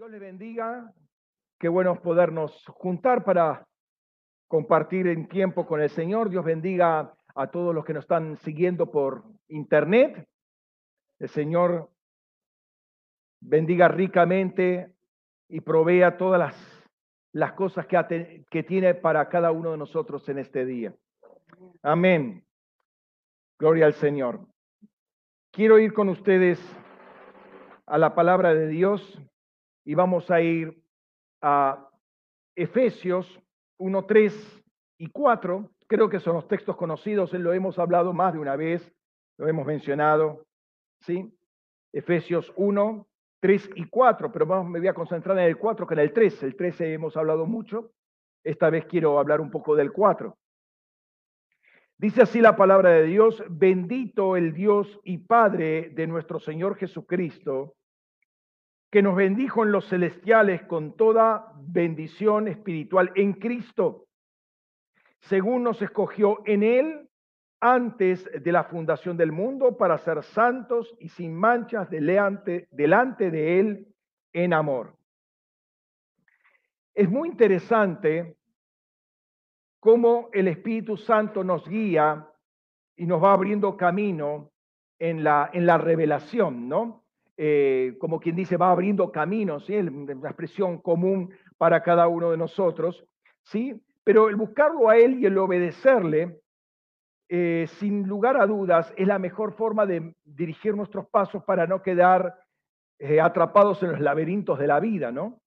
[0.00, 0.94] Dios le bendiga.
[1.58, 3.68] Qué bueno podernos juntar para
[4.48, 6.30] compartir en tiempo con el Señor.
[6.30, 10.26] Dios bendiga a todos los que nos están siguiendo por internet.
[11.18, 11.90] El Señor
[13.42, 14.94] bendiga ricamente
[15.50, 16.84] y provea todas las,
[17.32, 20.94] las cosas que, que tiene para cada uno de nosotros en este día.
[21.82, 22.42] Amén.
[23.58, 24.46] Gloria al Señor.
[25.50, 26.58] Quiero ir con ustedes
[27.84, 29.20] a la palabra de Dios
[29.90, 30.80] y vamos a ir
[31.42, 31.90] a
[32.54, 33.26] Efesios
[33.78, 34.62] 1, 3
[34.98, 35.68] y 4.
[35.88, 38.88] Creo que son los textos conocidos, lo hemos hablado más de una vez,
[39.36, 40.46] lo hemos mencionado,
[41.00, 41.36] ¿sí?
[41.92, 43.08] Efesios 1,
[43.40, 46.12] 3 y 4, pero vamos, me voy a concentrar en el 4 que en el
[46.12, 46.44] 3.
[46.44, 47.90] El 13 hemos hablado mucho,
[48.44, 50.38] esta vez quiero hablar un poco del 4.
[51.98, 57.74] Dice así la palabra de Dios, bendito el Dios y Padre de nuestro Señor Jesucristo,
[58.90, 64.06] que nos bendijo en los celestiales con toda bendición espiritual en Cristo,
[65.20, 67.08] según nos escogió en Él
[67.60, 73.60] antes de la fundación del mundo para ser santos y sin manchas delante, delante de
[73.60, 73.94] Él
[74.32, 74.96] en amor.
[76.94, 78.36] Es muy interesante
[79.78, 82.26] cómo el Espíritu Santo nos guía
[82.96, 84.50] y nos va abriendo camino
[84.98, 86.99] en la, en la revelación, ¿no?
[87.42, 89.72] Eh, como quien dice, va abriendo caminos, ¿sí?
[89.80, 93.02] la expresión común para cada uno de nosotros,
[93.44, 93.82] ¿sí?
[94.04, 96.38] Pero el buscarlo a Él y el obedecerle,
[97.30, 101.80] eh, sin lugar a dudas, es la mejor forma de dirigir nuestros pasos para no
[101.80, 102.34] quedar
[102.98, 105.40] eh, atrapados en los laberintos de la vida, ¿no?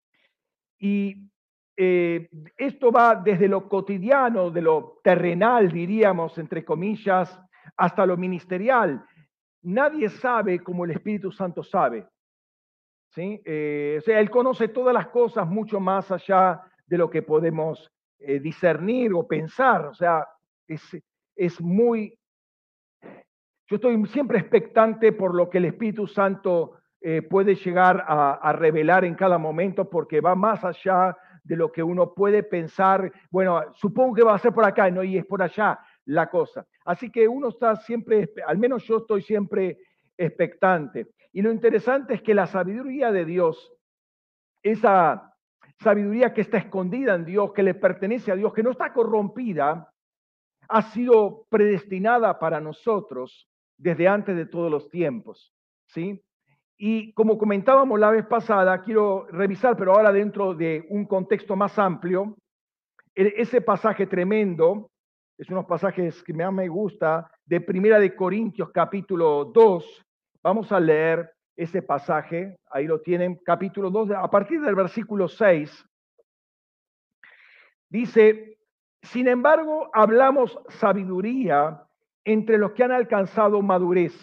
[0.80, 1.30] Y
[1.76, 7.40] esto va desde lo cotidiano, de lo terrenal, diríamos, entre comillas,
[7.78, 9.06] hasta lo ministerial
[9.64, 12.08] nadie sabe como el Espíritu Santo sabe.
[13.10, 13.42] ¿sí?
[13.46, 17.92] Eh, o sea, Él conoce todas las cosas mucho más allá de lo que podemos
[18.20, 19.88] eh, discernir o pensar.
[19.88, 20.28] O sea,
[20.68, 20.82] es,
[21.36, 22.18] es muy...
[23.68, 28.54] Yo estoy siempre expectante por lo que el Espíritu Santo eh, puede llegar a, a,
[28.54, 33.12] revelar en cada momento porque va más allá de lo que uno puede pensar.
[33.32, 35.04] Bueno, supongo que va a ser por acá, ¿no?
[35.04, 36.66] Y es por allá la cosa.
[36.86, 39.80] Así que uno está siempre, al menos yo estoy siempre
[40.18, 41.08] expectante.
[41.32, 43.74] Y lo interesante es que la sabiduría de Dios,
[44.62, 45.34] esa
[45.80, 49.90] sabiduría que está escondida en Dios, que le pertenece a Dios, que no está corrompida,
[50.70, 55.54] ha sido predestinada para nosotros desde antes de todos los tiempos.
[55.88, 56.24] ¿sí?
[56.78, 61.78] Y como comentábamos la vez pasada, quiero revisar, pero ahora dentro de un contexto más
[61.78, 62.38] amplio,
[63.16, 64.92] e-, ese pasaje tremendo
[65.38, 70.06] es unos pasajes que más me gusta, de Primera de Corintios capítulo 2.
[70.42, 75.86] Vamos a leer ese pasaje, ahí lo tienen, capítulo 2, a partir del versículo 6.
[77.90, 78.58] Dice,
[79.02, 81.84] sin embargo, hablamos sabiduría
[82.26, 84.16] entre los que han alcanzado madurez,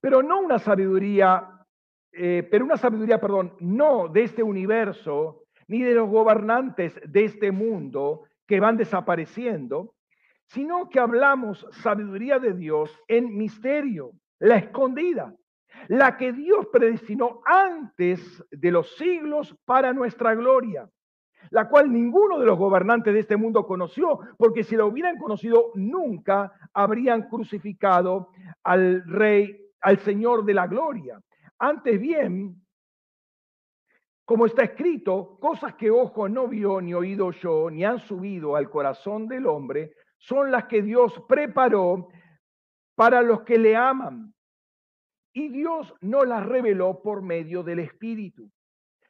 [0.00, 1.48] pero no una sabiduría,
[2.12, 7.50] eh, pero una sabiduría, perdón, no de este universo, ni de los gobernantes de este
[7.50, 9.94] mundo, que van desapareciendo,
[10.46, 15.34] sino que hablamos sabiduría de Dios en misterio, la escondida,
[15.88, 20.88] la que Dios predestinó antes de los siglos para nuestra gloria,
[21.50, 25.72] la cual ninguno de los gobernantes de este mundo conoció, porque si la hubieran conocido
[25.74, 28.28] nunca habrían crucificado
[28.62, 31.20] al rey, al Señor de la gloria.
[31.58, 32.63] Antes bien,
[34.24, 38.70] como está escrito, cosas que ojo no vio, ni oído yo, ni han subido al
[38.70, 42.08] corazón del hombre, son las que Dios preparó
[42.94, 44.32] para los que le aman.
[45.34, 48.50] Y Dios no las reveló por medio del Espíritu,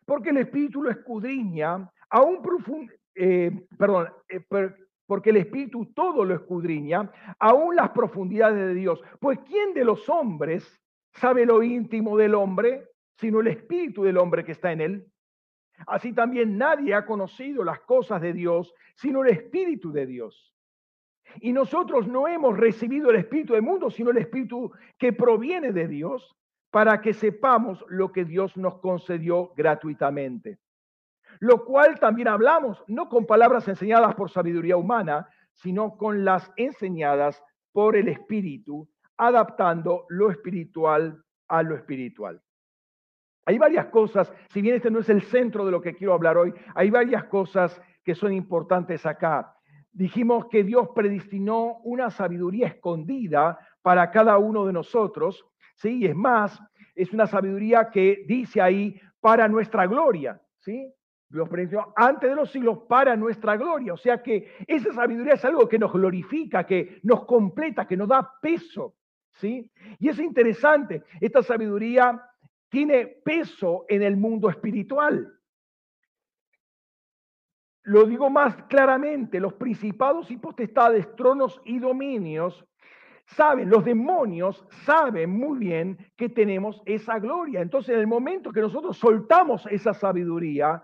[0.04, 4.40] porque el Espíritu lo escudriña, aún profundo, eh, perdón, eh,
[5.06, 9.00] porque el Espíritu todo lo escudriña, aún las profundidades de Dios.
[9.20, 10.80] Pues ¿quién de los hombres
[11.12, 12.88] sabe lo íntimo del hombre?
[13.16, 15.06] Sino el espíritu del hombre que está en él.
[15.86, 20.54] Así también nadie ha conocido las cosas de Dios, sino el espíritu de Dios.
[21.40, 25.88] Y nosotros no hemos recibido el espíritu del mundo, sino el espíritu que proviene de
[25.88, 26.36] Dios,
[26.70, 30.58] para que sepamos lo que Dios nos concedió gratuitamente.
[31.38, 37.42] Lo cual también hablamos, no con palabras enseñadas por sabiduría humana, sino con las enseñadas
[37.72, 42.42] por el Espíritu, adaptando lo espiritual a lo espiritual.
[43.46, 46.36] Hay varias cosas, si bien este no es el centro de lo que quiero hablar
[46.36, 49.54] hoy, hay varias cosas que son importantes acá.
[49.92, 55.44] Dijimos que Dios predestinó una sabiduría escondida para cada uno de nosotros,
[55.76, 56.06] ¿sí?
[56.06, 56.58] es más,
[56.94, 60.92] es una sabiduría que dice ahí para nuestra gloria, ¿sí?
[61.30, 63.92] Los predijo antes de los siglos para nuestra gloria.
[63.94, 68.08] O sea que esa sabiduría es algo que nos glorifica, que nos completa, que nos
[68.08, 68.94] da peso,
[69.32, 69.70] ¿sí?
[69.98, 72.22] Y es interesante, esta sabiduría
[72.74, 75.32] tiene peso en el mundo espiritual.
[77.84, 82.66] Lo digo más claramente, los principados y potestades, tronos y dominios
[83.26, 87.60] saben, los demonios saben muy bien que tenemos esa gloria.
[87.60, 90.82] Entonces, en el momento que nosotros soltamos esa sabiduría,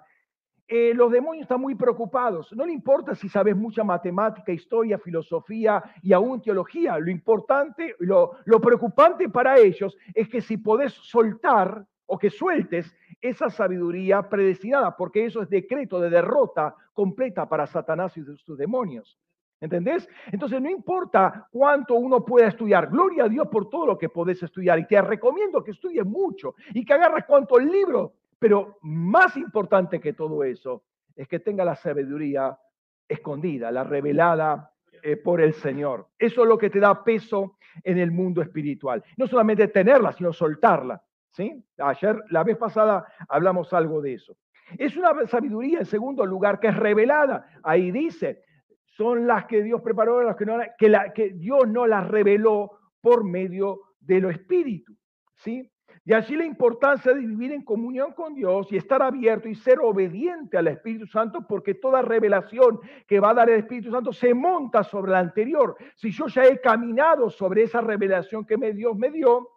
[0.72, 2.52] eh, los demonios están muy preocupados.
[2.52, 6.96] No le importa si sabes mucha matemática, historia, filosofía y aún teología.
[6.96, 13.50] Lo importante, lo, preocupante para ellos es que si podés soltar o que sueltes esa
[13.50, 19.18] sabiduría predestinada, porque eso es decreto de derrota completa para Satanás y sus demonios.
[19.60, 20.08] ¿Entendés?
[20.30, 24.40] Entonces no importa cuánto uno pueda estudiar, gloria a Dios por todo lo que podés
[24.40, 30.00] estudiar y te recomiendo que estudies mucho y que agarres cuantos libros, pero más importante
[30.00, 30.84] que todo eso
[31.14, 32.58] es que tenga la sabiduría
[33.06, 34.72] escondida, la revelada
[35.02, 36.08] eh, por el Señor.
[36.18, 39.04] Eso es lo que te da peso en el mundo espiritual.
[39.18, 41.02] No solamente tenerla, sino soltarla.
[41.32, 41.62] ¿sí?
[41.78, 44.36] Ayer, la vez pasada, hablamos algo de eso.
[44.78, 47.46] Es una sabiduría, en segundo lugar, que es revelada.
[47.62, 48.42] Ahí dice,
[48.84, 52.78] son las que Dios preparó, las que, no, que, la, que Dios no las reveló
[53.02, 54.96] por medio de lo espíritu,
[55.36, 55.69] ¿sí?
[56.04, 59.80] Y allí la importancia de vivir en comunión con Dios y estar abierto y ser
[59.80, 64.32] obediente al Espíritu Santo, porque toda revelación que va a dar el Espíritu Santo se
[64.32, 65.76] monta sobre la anterior.
[65.96, 69.48] Si yo ya he caminado sobre esa revelación que me, Dios me dio,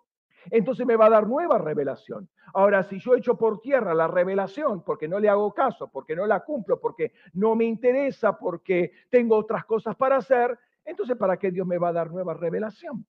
[0.51, 2.29] entonces me va a dar nueva revelación.
[2.53, 6.27] Ahora, si yo echo por tierra la revelación porque no le hago caso, porque no
[6.27, 11.51] la cumplo, porque no me interesa, porque tengo otras cosas para hacer, entonces ¿para qué
[11.51, 13.05] Dios me va a dar nueva revelación?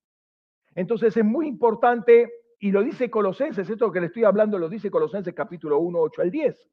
[0.74, 2.32] Entonces es muy importante,
[2.64, 6.22] y lo dice Colosenses, esto que le estoy hablando lo dice Colosenses capítulo 1, 8
[6.22, 6.70] al 10.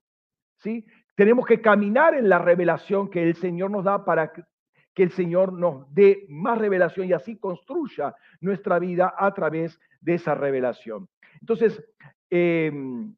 [0.56, 0.86] ¿sí?
[1.16, 5.52] Tenemos que caminar en la revelación que el Señor nos da para que el Señor
[5.52, 11.10] nos dé más revelación y así construya nuestra vida a través de esa revelación.
[11.42, 11.84] Entonces,
[12.30, 13.14] em,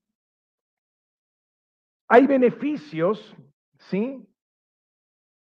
[2.07, 3.35] hay beneficios,
[3.77, 4.27] ¿sí?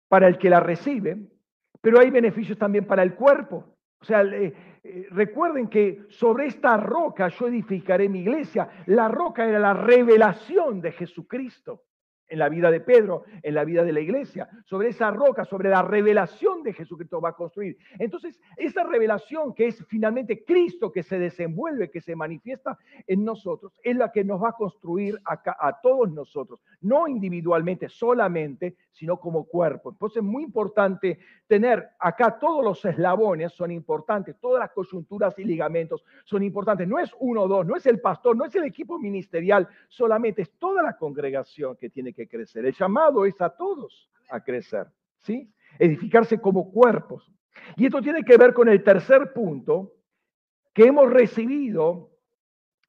[0.08, 1.16] Para el que la recibe,
[1.80, 3.76] pero hay beneficios también para el cuerpo.
[4.00, 4.54] O sea, eh,
[5.10, 8.68] recuerden que sobre esta roca yo edificaré mi iglesia.
[8.86, 11.84] La roca era la revelación de Jesucristo
[12.30, 14.48] en la vida de Pedro, en la vida de la iglesia.
[14.64, 17.76] Sobre esa roca, sobre la revelación de Jesucristo va a construir.
[17.98, 23.72] Entonces, esa revelación que es finalmente Cristo que se desenvuelve, que se manifiesta en nosotros,
[23.82, 29.18] es la que nos va a construir acá, a todos nosotros, no individualmente solamente, sino
[29.18, 29.90] como cuerpo.
[29.90, 35.44] Entonces, es muy importante tener acá todos los eslabones, son importantes, todas las coyunturas y
[35.44, 36.86] ligamentos son importantes.
[36.86, 40.42] No es uno o dos, no es el pastor, no es el equipo ministerial, solamente
[40.42, 42.64] es toda la congregación que tiene que crecer.
[42.64, 44.86] El llamado es a todos a crecer,
[45.18, 45.52] ¿sí?
[45.78, 47.30] Edificarse como cuerpos.
[47.76, 49.92] Y esto tiene que ver con el tercer punto,
[50.72, 52.10] que hemos recibido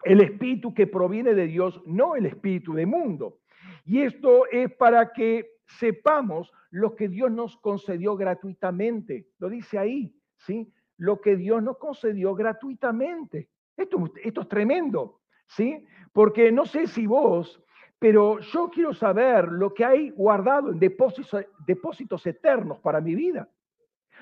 [0.04, 3.40] el espíritu que proviene de Dios, no el espíritu de mundo.
[3.86, 9.28] Y esto es para que sepamos lo que Dios nos concedió gratuitamente.
[9.40, 10.72] Lo dice ahí, ¿sí?
[10.98, 13.50] Lo que Dios nos concedió gratuitamente.
[13.76, 15.86] Esto, esto es tremendo, ¿sí?
[16.14, 17.64] Porque no sé si vos
[18.02, 23.48] pero yo quiero saber lo que hay guardado en depósitos, eternos para mi vida.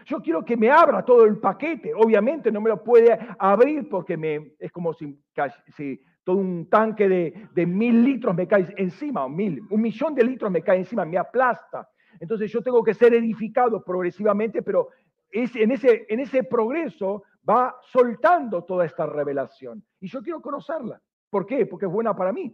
[0.03, 1.93] Yo quiero que me abra todo el paquete.
[1.93, 5.17] Obviamente no me lo puede abrir porque me, es como si,
[6.25, 10.61] todo un tanque de, mil litros me cae encima, mil, un millón de litros me
[10.61, 11.87] cae encima, me aplasta.
[12.19, 14.89] Entonces yo tengo que ser edificado progresivamente, pero
[15.31, 19.81] ese, en ese progreso va soltando toda esta revelación.
[20.01, 21.01] Y yo quiero conocerla.
[21.29, 21.65] ¿Por qué?
[21.65, 22.53] Porque es buena para mí.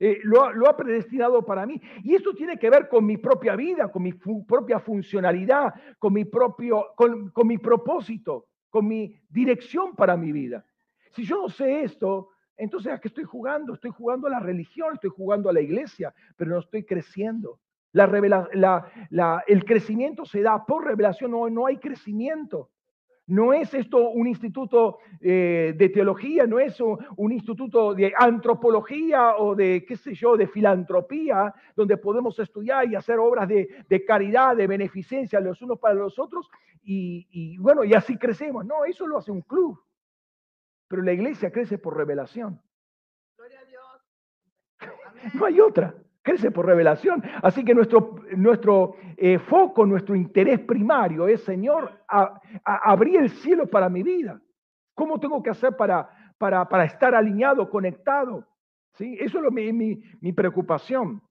[0.00, 1.80] Eh, lo, ha, predestinado para mí.
[2.04, 6.24] Y esto tiene que ver con mi propia vida, con mi propia funcionalidad, con mi
[6.24, 10.64] propio, con, mi propósito, con mi dirección para mi vida.
[11.10, 13.74] Si yo no sé esto, entonces ¿a qué estoy jugando?
[13.74, 17.58] Estoy jugando a la religión, estoy jugando a la iglesia, pero no estoy creciendo.
[17.90, 18.06] La,
[18.52, 22.70] la, la el crecimiento se da por revelación, no, no hay crecimiento.
[23.28, 29.54] No es esto un instituto eh, de teología, no es un, instituto de antropología o
[29.54, 34.66] de, qué sé yo, de filantropía, donde podemos estudiar y hacer obras de, caridad, de
[34.66, 36.48] beneficencia los unos para los otros,
[36.82, 38.64] y, bueno, y así crecemos.
[38.64, 39.78] No, eso lo hace un club.
[40.88, 42.62] Pero la iglesia crece por revelación.
[43.36, 43.84] Gloria a Dios.
[45.34, 45.94] No hay otra
[46.28, 47.22] crece por revelación.
[47.42, 52.04] Así que nuestro, nuestro eh, foco, nuestro interés primario es, Señor,
[52.64, 54.40] abrir el cielo para mi vida.
[54.94, 58.46] ¿Cómo tengo que hacer para, para, para estar alineado, conectado?
[58.94, 59.16] ¿sí?
[59.18, 61.22] Eso es mi, preocupación.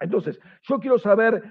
[0.00, 1.42] Entonces, yo quiero saber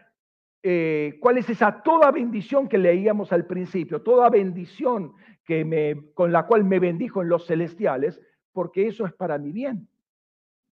[0.63, 5.13] eh, cuál es esa toda bendición que leíamos al principio, toda bendición
[5.45, 8.19] que me, con la cual me bendijo en los celestiales,
[8.51, 9.87] porque eso es para mi bien.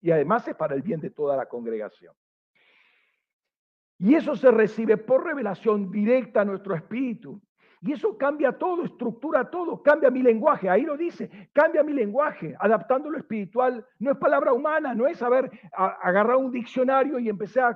[0.05, 2.13] Y además es para el bien de toda la congregación.
[3.97, 7.41] Y eso se recibe por revelación directa a nuestro espíritu.
[7.81, 10.69] Y eso cambia todo, estructura todo, cambia mi lenguaje.
[10.69, 13.83] Ahí lo dice, cambia mi lenguaje, adaptando lo espiritual.
[13.97, 17.75] No es palabra humana, no es saber agarrar un diccionario y empezar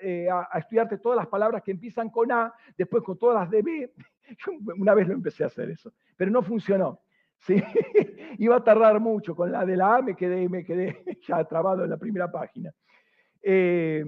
[0.00, 3.60] eh, a, estudiarte todas las palabras que empiezan con A, después con todas las de
[3.60, 3.92] B.
[4.78, 7.02] Una vez lo empecé a hacer eso, pero no funcionó.
[7.38, 7.62] ¿Sí?
[8.38, 9.34] Iba a tardar mucho.
[9.34, 12.72] Con la de la A me quedé, me quedé ya trabado en la primera página.
[13.42, 14.04] Eh,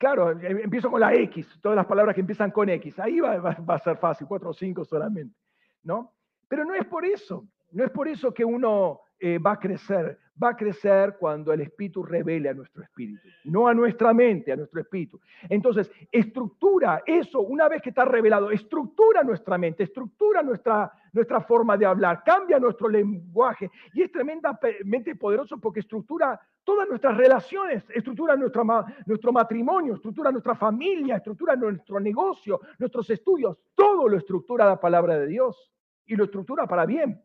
[0.00, 2.98] Claro, em, empiezo con la X, todas las palabras que empiezan con X.
[2.98, 5.36] Ahí va, a ser fácil, cuatro o cinco solamente,
[5.82, 6.14] ¿no?
[6.48, 10.18] Pero no es por eso, no es por eso que uno eh, va a crecer.
[10.42, 14.56] Va a crecer cuando el Espíritu revele a nuestro espíritu, no a nuestra mente, a
[14.56, 15.20] nuestro espíritu.
[15.48, 21.76] Entonces, estructura eso, una vez que está revelado, estructura nuestra mente, estructura nuestra, nuestra forma
[21.76, 28.36] de hablar, cambia nuestro lenguaje y es tremendamente poderoso porque estructura todas nuestras relaciones, estructura
[28.36, 35.18] nuestro, matrimonio, estructura nuestra familia, estructura nuestro negocio, nuestros estudios, todo lo estructura la palabra
[35.18, 35.70] de Dios
[36.06, 37.20] y lo estructura para bien.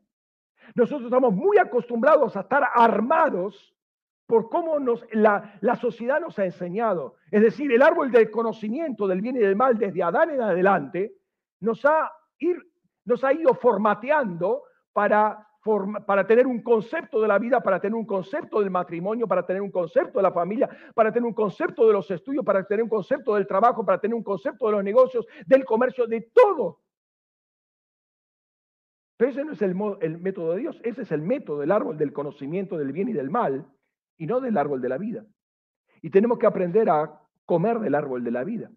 [0.74, 3.75] Nosotros estamos muy acostumbrados a estar armados
[4.25, 7.15] por cómo nos, la, la, sociedad nos ha enseñado.
[7.29, 11.13] Es decir, el árbol del conocimiento del bien y del mal desde Adán en adelante
[11.60, 12.57] nos ha, ir,
[13.05, 15.48] nos ha ido formateando para,
[16.05, 19.62] para tener un concepto de la vida, para tener un concepto del matrimonio, para tener
[19.62, 22.89] un concepto de la familia, para tener un concepto de los estudios, para tener un
[22.89, 26.79] concepto del trabajo, para tener un concepto de los negocios, del comercio, de todo.
[29.17, 31.98] Pero ese no es el, el, método de Dios, ese es el método del árbol
[31.98, 33.65] del conocimiento del bien y del mal,
[34.17, 35.25] y no del árbol de la vida.
[36.01, 38.72] Y tenemos que aprender a comer del árbol de la vida.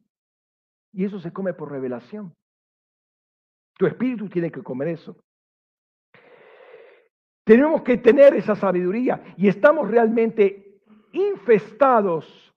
[0.93, 2.35] Y eso se come por revelación.
[3.77, 5.17] Tu espíritu tiene que comer eso.
[7.45, 10.81] Tenemos que tener esa sabiduría y estamos realmente
[11.13, 12.55] infestados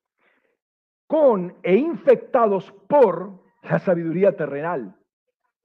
[1.08, 4.96] con e infectados por la sabiduría terrenal.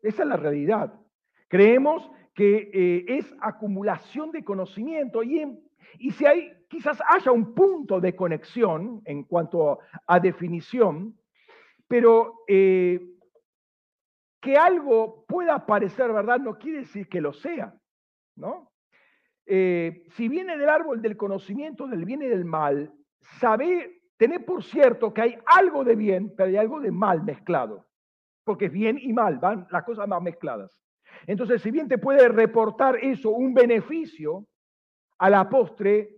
[0.01, 1.01] Esa es la realidad.
[1.49, 5.43] Creemos que eh, es acumulación de conocimiento y,
[5.99, 11.19] y si hay, quizás haya un punto de conexión en cuanto a definición,
[11.89, 13.01] pero eh,
[14.41, 17.75] que algo pueda parecer verdad no quiere decir que lo sea,
[18.37, 18.71] ¿no?
[19.47, 22.93] Eh, si viene del árbol del conocimiento del bien y del mal,
[23.41, 27.87] sabe, tener por cierto que hay algo de bien, pero hay algo de mal mezclado,
[28.45, 30.86] porque bien y mal, van las cosas más mezcladas.
[31.27, 34.47] Entonces, si bien te puede reportar eso un beneficio,
[35.19, 36.17] a la postre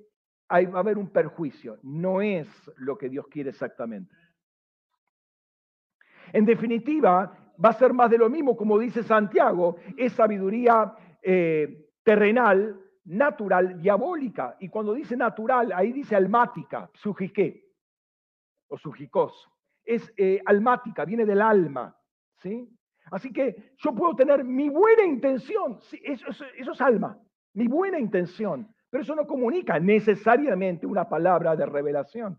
[0.50, 1.78] va a haber un perjuicio.
[1.82, 4.14] No es lo que Dios quiere exactamente.
[6.32, 11.90] En definitiva, va a ser más de lo mismo, como dice Santiago, es sabiduría eh,
[12.02, 14.56] terrenal, natural, diabólica.
[14.60, 17.64] Y cuando dice natural, ahí dice almática, sujiqué,
[18.68, 19.48] o sujicos.
[19.84, 21.96] Es eh, almática, viene del alma,
[22.42, 22.68] ¿sí?
[23.10, 27.18] Así que yo puedo tener mi buena intención, eso, es alma,
[27.54, 32.38] mi buena intención, pero eso no comunica necesariamente una palabra de revelación.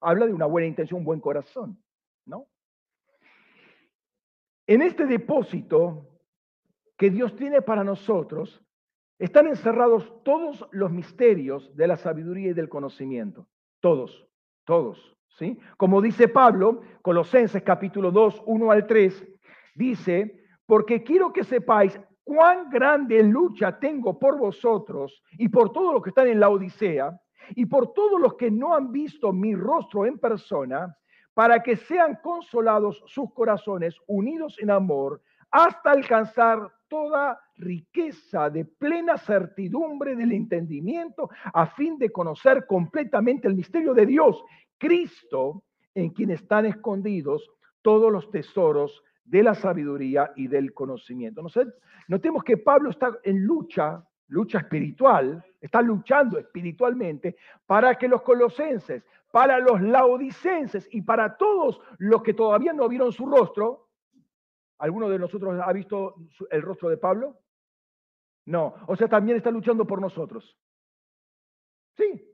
[0.00, 1.82] Habla de una buena intención, un buen corazón,
[2.26, 2.46] ¿no?
[4.66, 6.06] En este depósito
[6.96, 8.62] que Dios tiene para nosotros,
[9.18, 13.48] están encerrados todos los misterios de la sabiduría y del conocimiento.
[13.80, 14.26] Todos,
[14.64, 15.16] todos.
[15.38, 15.58] ¿sí?
[15.76, 19.26] Como dice Pablo, Colosenses capítulo 2, 1 al 3,
[19.78, 20.34] Dice,
[20.66, 26.08] porque quiero que sepáis cuán grande lucha tengo por vosotros y por todos los que
[26.08, 27.16] están en la Odisea
[27.50, 30.96] y por todos los que no han visto mi rostro en persona,
[31.32, 36.58] para que sean consolados sus corazones unidos en amor hasta alcanzar
[36.88, 44.06] toda riqueza de plena certidumbre del entendimiento a fin de conocer completamente el misterio de
[44.06, 44.42] Dios,
[44.76, 45.62] Cristo,
[45.94, 47.48] en quien están escondidos
[47.80, 51.44] todos los tesoros de la sabiduría y del conocimiento.
[52.08, 59.04] Notemos que Pablo está en lucha, lucha espiritual, está luchando espiritualmente para que los colosenses,
[59.30, 63.88] para los laodicenses y para todos los que todavía no vieron su rostro,
[64.78, 66.14] ¿alguno de nosotros ha visto
[66.50, 67.36] el rostro de Pablo?
[68.46, 70.56] No, o sea, también está luchando por nosotros.
[71.98, 72.24] Sí.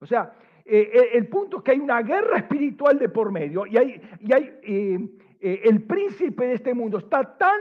[0.00, 3.76] O sea, eh, el punto es que hay una guerra espiritual de por medio y
[3.76, 4.98] hay, y hay eh,
[5.46, 7.60] eh, el príncipe de este mundo está tan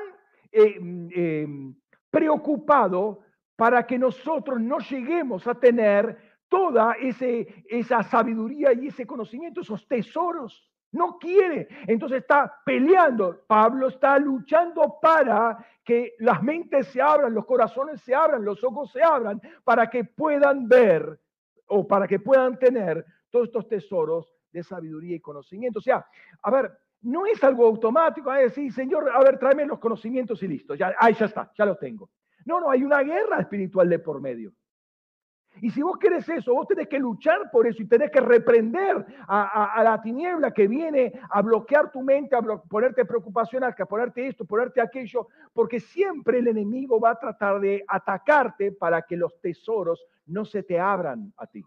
[0.54, 0.80] eh,
[1.14, 1.48] eh,
[2.10, 3.20] preocupado
[3.58, 6.96] para que nosotros no lleguemos a tener toda
[7.68, 10.72] esa sabiduría y ese conocimiento, esos tesoros.
[10.94, 11.68] No quiere.
[11.86, 13.42] Entonces está peleando.
[13.48, 18.94] Pablo está luchando para que las mentes se abran, los corazones se abran, los ojos
[18.94, 21.20] se abran, para que puedan ver
[21.68, 25.80] o para que puedan tener todos estos tesoros de sabiduría y conocimiento.
[25.80, 26.06] O sea,
[26.44, 26.72] a ver,
[27.04, 30.94] no es algo automático, a decir, Señor, a ver, tráeme los conocimientos y listo, ya,
[31.00, 32.10] ahí ya está, ya lo tengo.
[32.46, 34.54] No, no, hay una guerra espiritual de por medio.
[35.62, 39.06] Y si vos querés eso, vos tenés que luchar por eso y tenés que reprender
[39.28, 44.46] a, la tiniebla que viene a bloquear tu mente, a ponerte preocupación, a ponerte esto,
[44.46, 50.04] ponerte aquello, porque siempre el enemigo va a tratar de atacarte para que los tesoros
[50.26, 51.64] no se te abran a ti.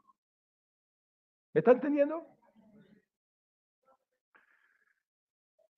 [1.54, 2.35] ¿Me está entendiendo?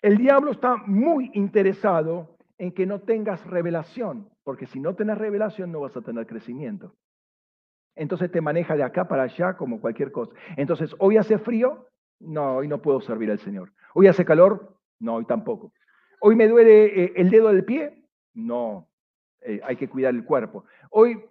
[0.00, 5.73] El diablo está muy interesado en que no tengas revelación, porque si no tenés revelación
[5.73, 6.95] no vas a tener crecimiento.
[7.97, 10.33] Entonces te maneja de acá para allá como cualquier cosa.
[10.57, 11.88] Entonces, hoy hace frío,
[12.21, 13.73] no, hoy no puedo servir al Señor.
[13.93, 15.73] Hoy hace calor, no, hoy tampoco.
[16.21, 18.88] Hoy me duele eh, el dedo del pie, no,
[19.40, 20.64] eh, hay que cuidar el cuerpo.
[20.90, 21.25] Hoy,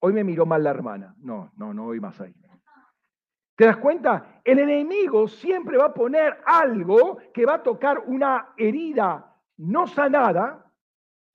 [0.00, 2.34] hoy me miró mal la hermana, no, no, no voy más ahí.
[3.60, 4.40] ¿Te das cuenta?
[4.42, 10.64] El enemigo siempre va a poner algo que va a tocar una herida no sanada,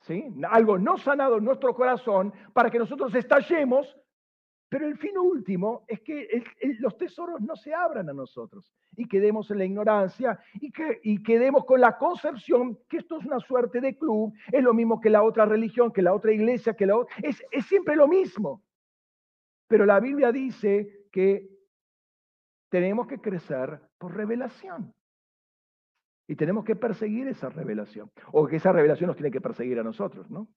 [0.02, 0.34] ¿sí?
[0.50, 3.96] algo no sanado en nuestro corazón, para que nosotros estallemos
[4.70, 6.44] pero el fin último es que
[6.80, 11.22] los tesoros no se abran a nosotros y quedemos en la ignorancia y, que, y
[11.22, 15.12] quedemos con la concepción que esto es una suerte de club, es lo mismo que
[15.12, 18.64] la otra religión, que la otra iglesia, que la otra, es, es siempre lo mismo.
[19.68, 21.55] Pero la Biblia dice que
[22.70, 24.94] tenemos que crecer por revelación.
[26.28, 28.12] Y tenemos que perseguir esa revelación.
[28.32, 30.48] O que esa revelación nos tiene que perseguir a nosotros, ¿no?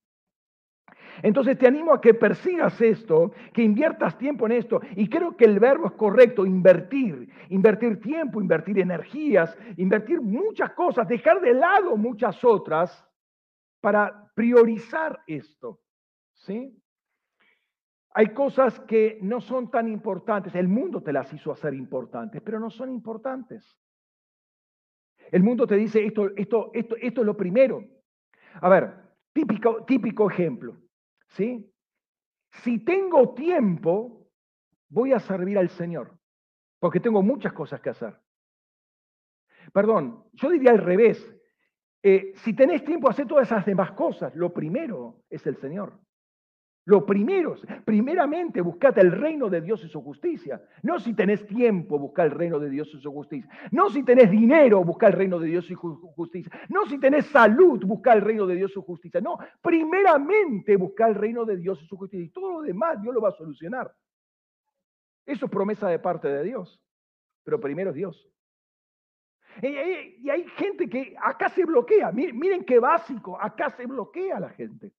[1.22, 4.80] Entonces te animo a que persigas esto, que inviertas tiempo en esto.
[4.96, 7.28] Y creo que el verbo es correcto, invertir.
[7.50, 13.04] Invertir tiempo, invertir energías, invertir muchas cosas, dejar de lado muchas otras
[13.80, 15.80] para priorizar esto.
[16.34, 16.72] ¿Sí?
[18.18, 20.52] Hay cosas que no son tan importantes.
[20.56, 23.78] El mundo te las hizo hacer importantes, pero no son importantes.
[25.30, 27.84] El mundo te dice esto, esto, esto, esto es lo primero.
[28.54, 28.92] A ver,
[29.32, 30.76] típico, típico ejemplo.
[31.28, 31.72] ¿sí?
[32.50, 34.28] Si tengo tiempo,
[34.88, 36.18] voy a servir al Señor,
[36.80, 38.18] porque tengo muchas cosas que hacer.
[39.72, 41.24] Perdón, yo diría al revés.
[42.02, 44.34] Eh, si tenés tiempo, hacer todas esas demás cosas.
[44.34, 46.00] Lo primero es el Señor.
[46.88, 50.58] Lo primero, primeramente buscate el reino de Dios y su justicia.
[50.82, 53.46] No si tenés tiempo, busca el reino de Dios y su justicia.
[53.72, 56.50] No si tenés dinero, busca el reino de Dios y su justicia.
[56.70, 59.20] No si tenés salud, busca el reino de Dios y su justicia.
[59.20, 62.24] No, primeramente busca el reino de Dios y su justicia.
[62.24, 63.94] Y todo lo demás Dios lo va a solucionar.
[65.26, 66.80] Eso es promesa de parte de Dios.
[67.44, 68.30] Pero primero es Dios.
[69.60, 72.12] Y hay gente que acá se bloquea.
[72.12, 74.90] Miren qué básico, acá se bloquea la gente.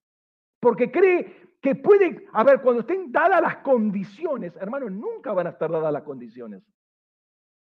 [0.60, 5.52] Porque cree que puede, a ver, cuando estén dadas las condiciones, hermanos, nunca van a
[5.52, 6.64] estar dadas las condiciones.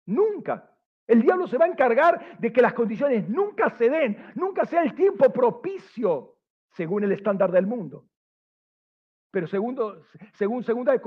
[0.08, 0.71] Nunca.
[1.08, 4.82] El diablo se va a encargar de que las condiciones nunca se den, nunca sea
[4.82, 6.38] el tiempo propicio
[6.71, 8.08] según el estándar del mundo.
[9.32, 10.02] Pero segundo,
[10.34, 11.02] según segunda de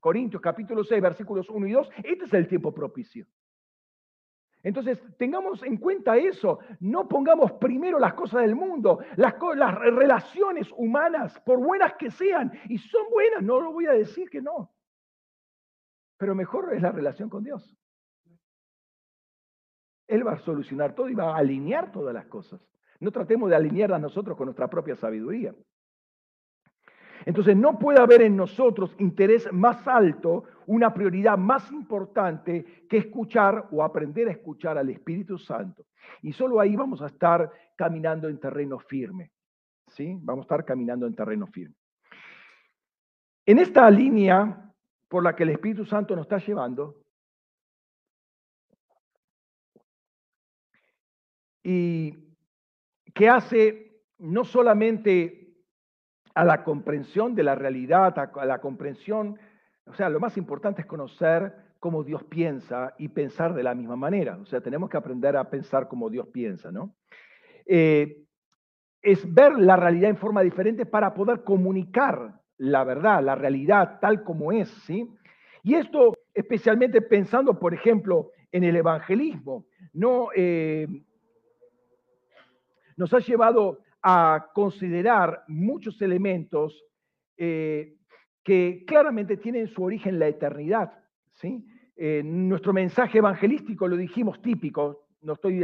[0.00, 3.26] Corintios capítulo 6 versículos 1 y 2, este es el tiempo propicio.
[4.66, 6.58] Entonces, tengamos en cuenta eso.
[6.80, 9.36] No pongamos primero las cosas del mundo, las,
[9.78, 14.42] relaciones humanas, por buenas que sean, y son buenas, no lo voy a decir que
[14.42, 14.74] no.
[16.18, 17.78] Pero mejor es la relación con Dios.
[20.08, 22.60] Él va a solucionar todo y va a alinear todas las cosas.
[22.98, 25.54] No tratemos de alinear a nosotros con nuestra propia sabiduría.
[27.26, 33.68] Entonces no puede haber en nosotros interés más alto, una prioridad más importante que escuchar
[33.72, 35.86] o aprender a escuchar al Espíritu Santo.
[36.22, 39.32] Y solo ahí vamos a estar caminando en terreno firme.
[39.88, 40.16] ¿Sí?
[40.22, 41.74] Vamos a estar caminando en terreno firme.
[43.44, 44.72] En esta línea
[45.08, 47.02] por la que el Espíritu Santo nos está llevando,
[51.64, 52.14] y
[53.12, 55.45] que hace no solamente
[56.36, 59.38] a la comprensión de la realidad, a la comprensión,
[59.86, 63.96] o sea, lo más importante es conocer cómo Dios piensa y pensar de la misma
[63.96, 64.36] manera.
[64.36, 66.94] O sea, tenemos que aprender a pensar como Dios piensa, ¿no?
[67.64, 68.18] Eh,
[69.00, 74.22] es ver la realidad en forma diferente para poder comunicar la verdad, la realidad tal
[74.22, 75.08] como es, ¿sí?
[75.62, 80.86] Y esto especialmente pensando, por ejemplo, en el evangelismo, no eh,
[82.98, 86.80] nos ha llevado a considerar muchos elementos
[87.36, 87.96] eh,
[88.44, 90.92] que claramente tienen su origen en la eternidad.
[91.32, 91.66] ¿sí?
[91.96, 95.60] Eh, nuestro mensaje evangelístico, lo dijimos típico, no estoy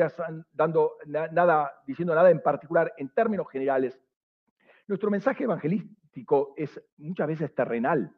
[0.53, 3.97] dando nada, diciendo nada en particular en términos generales.
[4.89, 8.13] Nuestro mensaje evangelístico es muchas veces terrenal,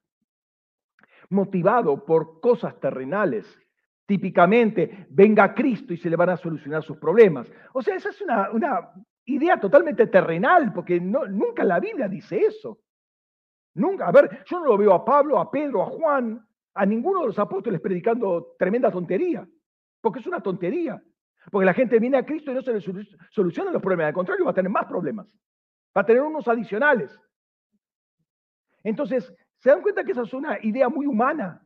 [1.29, 3.61] motivado por cosas terrenales.
[4.07, 7.53] Típicamente, venga Cristo y se le van a solucionar sus problemas.
[7.75, 8.91] O sea, esa es una, una
[9.27, 12.81] idea totalmente terrenal, porque nunca la Biblia dice eso.
[13.75, 14.07] Nunca.
[14.07, 17.27] A ver, yo no lo veo a Pablo, a Pedro, a Juan, a ninguno de
[17.29, 19.49] los apóstoles predicando tremenda tontería,
[20.01, 21.03] porque es una tontería.
[21.51, 22.81] Porque la gente viene a Cristo y no se le
[23.31, 25.27] solucionan los problemas, al contrario, va a tener más problemas,
[25.97, 27.15] va a tener unos adicionales.
[28.83, 31.61] Entonces, se dan cuenta que esa es una idea muy humana,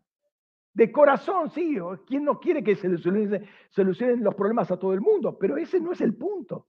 [0.75, 2.99] de corazón, sí, ¿quién no quiere que se le
[3.71, 5.37] solucionen los problemas a todo el mundo?
[5.39, 6.69] Pero ese no es el punto.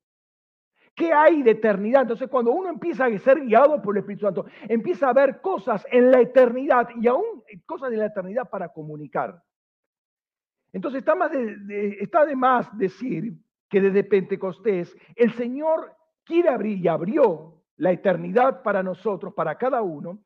[0.99, 2.01] ¿Qué hay de eternidad?
[2.01, 5.87] Entonces, cuando uno empieza a ser guiado por el Espíritu Santo, empieza a ver cosas
[5.89, 9.41] en la eternidad y aún cosas de la eternidad para comunicar.
[10.73, 13.33] Entonces, está, más de, está de más decir
[13.69, 19.81] que desde Pentecostés el Señor quiere abrir y abrió la eternidad para nosotros, para cada
[19.81, 20.19] uno,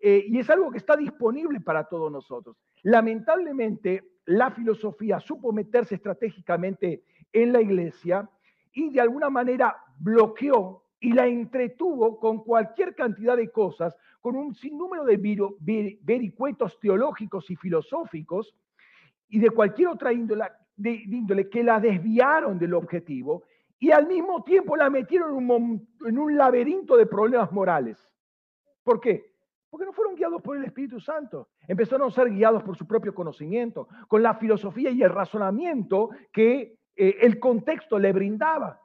[0.00, 2.56] eh, y es algo que está disponible para todos nosotros.
[2.84, 8.26] Lamentablemente, la filosofía supo meterse estratégicamente en la iglesia
[8.72, 14.54] y de alguna manera bloqueó y la entretuvo con cualquier cantidad de cosas, con un
[14.54, 18.54] sinnúmero de vericuetos teológicos y filosóficos
[19.28, 23.44] y de cualquier otra índole, que la desviaron del objetivo
[23.78, 27.98] y al mismo tiempo la metieron en un, en un laberinto de problemas morales.
[28.82, 29.32] ¿Por qué?
[29.68, 31.48] Porque no fueron guiados por el Espíritu Santo.
[31.68, 36.78] Empezaron a ser guiados por su propio conocimiento, con la filosofía y el razonamiento que
[36.96, 38.80] eh, el contexto le brindaba.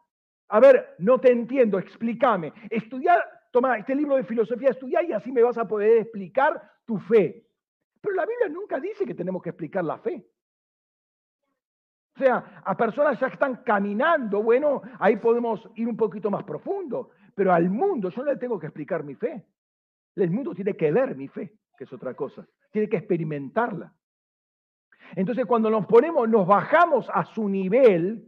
[0.52, 2.52] A ver, no te entiendo, explícame.
[2.70, 6.98] Estudiar, toma este libro de filosofía, estudia y así me vas a poder explicar tu
[7.00, 7.48] fe.
[8.02, 10.28] Pero la Biblia nunca dice que tenemos que explicar la fe.
[12.16, 17.12] O sea, a personas ya están caminando, bueno, ahí podemos ir un poquito más profundo.
[17.34, 19.46] Pero al mundo yo no le tengo que explicar mi fe.
[20.18, 22.46] El mundo tiene que ver mi fe, que es otra cosa.
[22.72, 23.94] Tiene que experimentarla.
[25.16, 28.26] Entonces, cuando nos ponemos, nos bajamos a su nivel,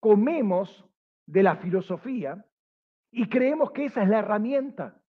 [0.00, 0.84] comemos
[1.26, 2.44] de la filosofía
[3.10, 5.00] y creemos que esa es la herramienta.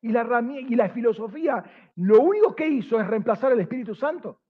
[0.00, 1.64] Y la, y la filosofía
[1.96, 4.40] lo único que hizo es reemplazar al Espíritu Santo.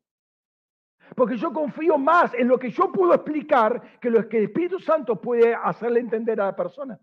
[1.14, 4.78] Porque yo confío más en lo que yo puedo explicar que lo que el Espíritu
[4.78, 6.98] Santo puede hacerle entender a la persona.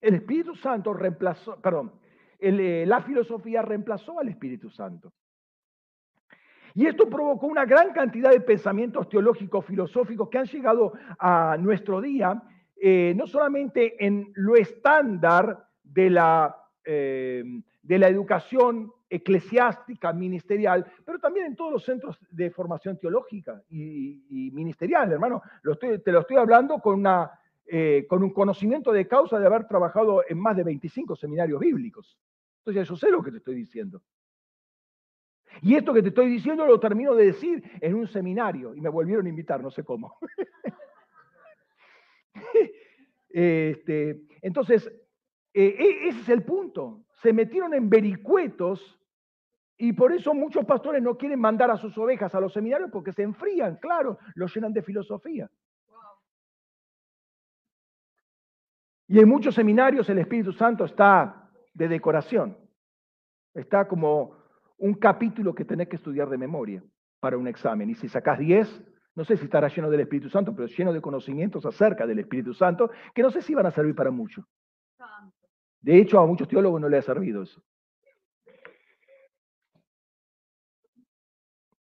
[0.00, 1.92] El Espíritu Santo reemplazó, perdón,
[2.40, 5.12] eh, la filosofía reemplazó al Espíritu Santo.
[6.78, 12.00] Y esto provocó una gran cantidad de pensamientos teológicos, filosóficos que han llegado a nuestro
[12.00, 12.40] día,
[12.80, 17.42] eh, no solamente en lo estándar de la, eh,
[17.82, 24.52] de la educación eclesiástica, ministerial, pero también en todos los centros de formación teológica y,
[24.52, 25.42] ministerial, hermano.
[25.80, 27.28] te lo estoy hablando con una
[27.66, 32.16] eh, con un conocimiento de causa de haber trabajado en más de 25 seminarios bíblicos.
[32.58, 34.00] Entonces yo sé lo que te estoy diciendo.
[35.62, 38.88] Y esto que te estoy diciendo lo termino de decir en un seminario y me
[38.88, 40.16] volvieron a invitar, no sé cómo.
[43.28, 44.86] este, entonces,
[45.54, 47.04] eh, e, ese es el punto.
[47.22, 48.98] Se metieron en vericuetos
[49.76, 53.12] y por eso muchos pastores no quieren mandar a sus ovejas a los seminarios porque
[53.12, 55.50] se enfrían, claro, los llenan de filosofía.
[59.06, 62.58] Y en muchos seminarios el Espíritu Santo está de decoración.
[63.54, 64.37] Está como
[64.78, 66.82] un capítulo que tenés que estudiar de memoria
[67.20, 67.90] para un examen.
[67.90, 68.82] Y si sacás 10,
[69.14, 72.54] no sé si estará lleno del Espíritu Santo, pero lleno de conocimientos acerca del Espíritu
[72.54, 74.46] Santo, que no sé si van a servir para mucho.
[75.80, 77.62] De hecho, a muchos teólogos no le ha servido eso.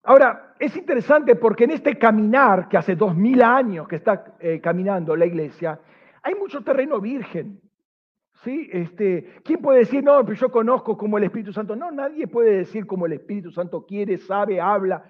[0.04, 4.62] Ahora, es interesante porque en este caminar, que hace dos mil años que está eh,
[4.62, 5.82] caminando la iglesia,
[6.23, 7.60] hay mucho terreno virgen.
[8.43, 8.69] ¿Sí?
[8.71, 11.76] Este, ¿Quién puede decir, no, pero yo conozco como el Espíritu Santo?
[11.76, 15.04] No, nadie puede decir como el Espíritu Santo quiere, sabe, habla.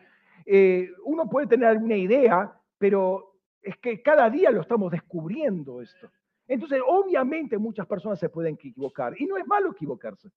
[0.46, 6.10] Eh, uno puede tener alguna idea, pero es que cada día lo estamos descubriendo esto.
[6.48, 10.30] Entonces, obviamente muchas personas se pueden equivocar y no es malo equivocarse.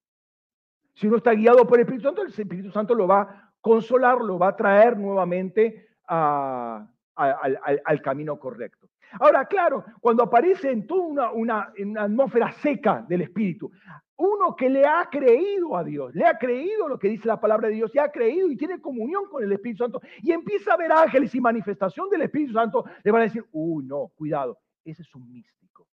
[0.95, 4.21] Si uno está guiado por el Espíritu Santo, el Espíritu Santo lo va a consolar,
[4.21, 6.89] lo va a traer nuevamente al
[8.03, 8.89] camino correcto.
[9.19, 13.71] Ahora, claro, cuando aparece en toda una, atmósfera seca del Espíritu,
[14.17, 17.69] uno que le ha creído a Dios, le ha creído lo que dice la palabra
[17.69, 20.77] de Dios, y ha creído y tiene comunión con el Espíritu Santo, y empieza a
[20.77, 25.03] ver ángeles y manifestación del Espíritu Santo, le van a decir, uy, no, cuidado, ese
[25.03, 25.87] es un místico.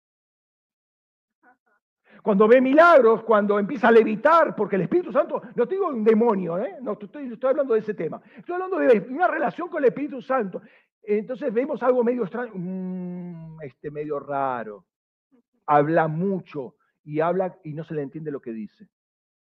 [2.23, 6.03] cuando ve milagros, cuando empieza a levitar, porque el Espíritu Santo, no te digo un
[6.03, 6.79] demonio, ¿eh?
[6.81, 10.23] no estoy, estoy hablando de ese tema, estoy hablando de una relación con el Espíritu
[10.23, 10.63] Santo.
[11.07, 14.87] Entonces vemos algo medio extraño, mm, este medio raro,
[15.67, 18.89] habla mucho y habla y no se le entiende lo que dice,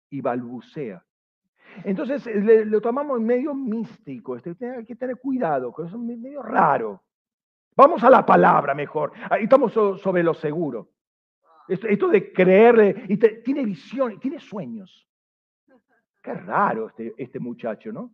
[0.09, 1.03] y balbucea.
[1.83, 2.25] Entonces
[2.65, 7.03] lo tomamos medio místico, este, hay que tener cuidado, que es medio raro.
[7.75, 10.91] Vamos a la palabra mejor, ahí estamos sobre lo seguro.
[11.67, 15.05] Esto, de creerle, y tiene visión, tiene sueños.
[16.23, 18.13] Qué raro este, este muchacho, ¿no?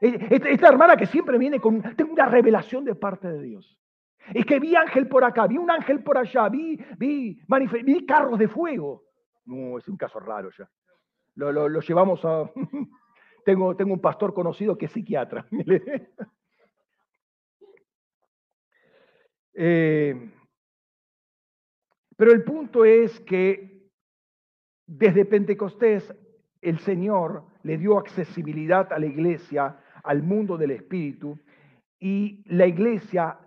[0.00, 3.78] Esta, hermana que siempre viene con tengo una revelación de parte de Dios.
[4.32, 7.38] Es que vi ángel por acá, vi un ángel por allá, vi, vi,
[7.84, 9.04] vi carros de fuego.
[9.44, 10.70] No, es un caso raro ya.
[11.34, 12.50] Lo, llevamos a...
[13.44, 15.46] tengo, tengo un pastor conocido que es psiquiatra.
[19.54, 20.32] eh,
[22.16, 23.90] pero el punto es que
[24.86, 26.14] desde Pentecostés
[26.60, 31.38] el Señor le dio accesibilidad a la iglesia, al mundo del Espíritu,
[31.98, 33.38] y la iglesia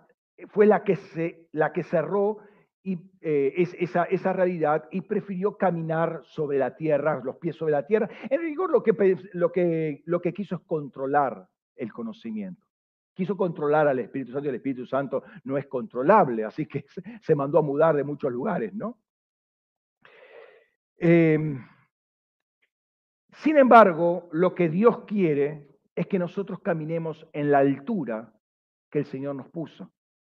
[0.48, 2.38] fue la que, se, la que cerró
[2.82, 7.86] y, eh, esa, esa, realidad y prefirió caminar sobre la tierra, los pies sobre la
[7.86, 8.08] tierra.
[8.28, 12.64] En rigor lo que, lo que, lo que quiso es controlar el conocimiento
[13.14, 16.84] quiso controlar al Espíritu Santo y el Espíritu Santo no es controlable, así que
[17.22, 18.98] se mandó a mudar de muchos lugares, ¿no?
[20.96, 21.64] Em,
[23.32, 28.32] sin embargo, lo que Dios quiere es que nosotros caminemos en la altura
[28.90, 29.90] que el Señor nos puso.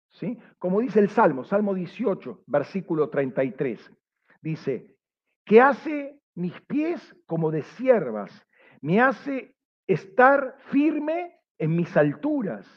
[0.09, 0.37] ¿sí?
[0.57, 3.91] Como dice el Salmo, Salmo 18, versículo 33,
[4.41, 4.95] dice,
[5.45, 8.31] que hace mis pies como de siervas,
[8.81, 9.55] me hace
[9.87, 12.67] estar firme en mis alturas,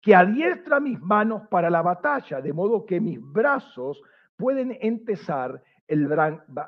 [0.00, 4.00] que adiestra mis manos para la batalla, de modo que mis brazos
[4.36, 6.08] pueden entesar el,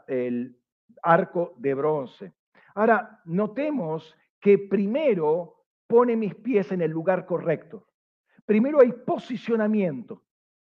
[0.07, 0.57] el
[1.03, 2.33] arco de bronce.
[2.75, 7.89] Ahora, notemos que primero pone mis pies en el lugar correcto.
[8.45, 10.23] Primero hay posicionamiento.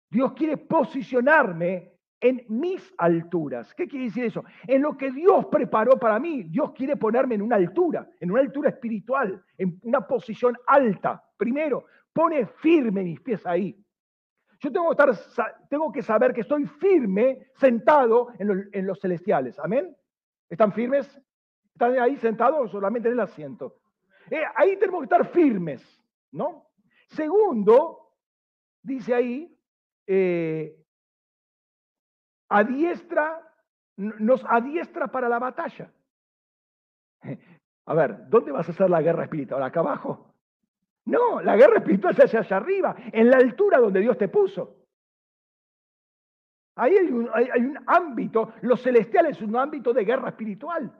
[0.09, 3.73] Dios quiere posicionarme en mis alturas.
[3.73, 4.43] ¿Qué quiere decir eso?
[4.67, 8.41] En lo que Dios preparó para mí, Dios quiere ponerme en una altura, en una
[8.41, 11.23] altura espiritual, en una posición alta.
[11.37, 13.81] Primero, pone firme mis pies ahí.
[14.59, 18.99] Yo tengo que, estar, tengo que saber que estoy firme sentado en los, en los
[18.99, 19.57] celestiales.
[19.59, 19.95] Amén.
[20.49, 21.21] ¿Están firmes?
[21.73, 23.77] ¿Están ahí sentados solamente en el asiento?
[24.29, 25.81] Eh, ahí tenemos que estar firmes,
[26.31, 26.67] ¿no?
[27.07, 28.13] Segundo,
[28.81, 29.57] dice ahí,
[30.07, 30.77] eh,
[32.49, 33.41] adiestra,
[33.97, 35.91] nos adiestra para la batalla.
[37.85, 39.63] A ver, ¿dónde vas a hacer la guerra espiritual?
[39.63, 40.33] ¿Acá abajo?
[41.05, 44.77] No, la guerra espiritual se hace allá arriba, en la altura donde Dios te puso.
[46.75, 50.91] Ahí hay un, hay un ámbito, los celestiales es un ámbito de guerra espiritual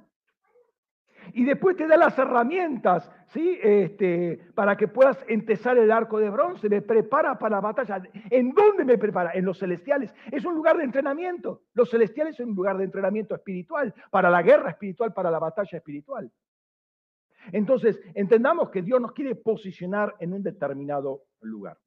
[1.33, 3.57] y después te da las herramientas, ¿sí?
[3.61, 8.01] Este, para que puedas empezar el arco de bronce, me prepara para la batalla.
[8.29, 9.31] ¿En dónde me prepara?
[9.33, 10.13] En los celestiales.
[10.31, 11.61] Es un lugar de entrenamiento.
[11.73, 15.77] Los celestiales son un lugar de entrenamiento espiritual, para la guerra espiritual, para la batalla
[15.77, 16.31] espiritual.
[17.51, 21.77] Entonces, entendamos que Dios nos quiere posicionar en un determinado lugar.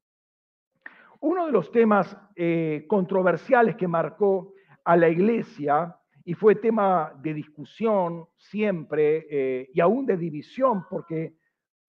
[1.21, 5.95] Uno de los temas eh, controversiales que marcó a la iglesia
[6.27, 11.35] y fue tema de discusión siempre eh, y aún de división, porque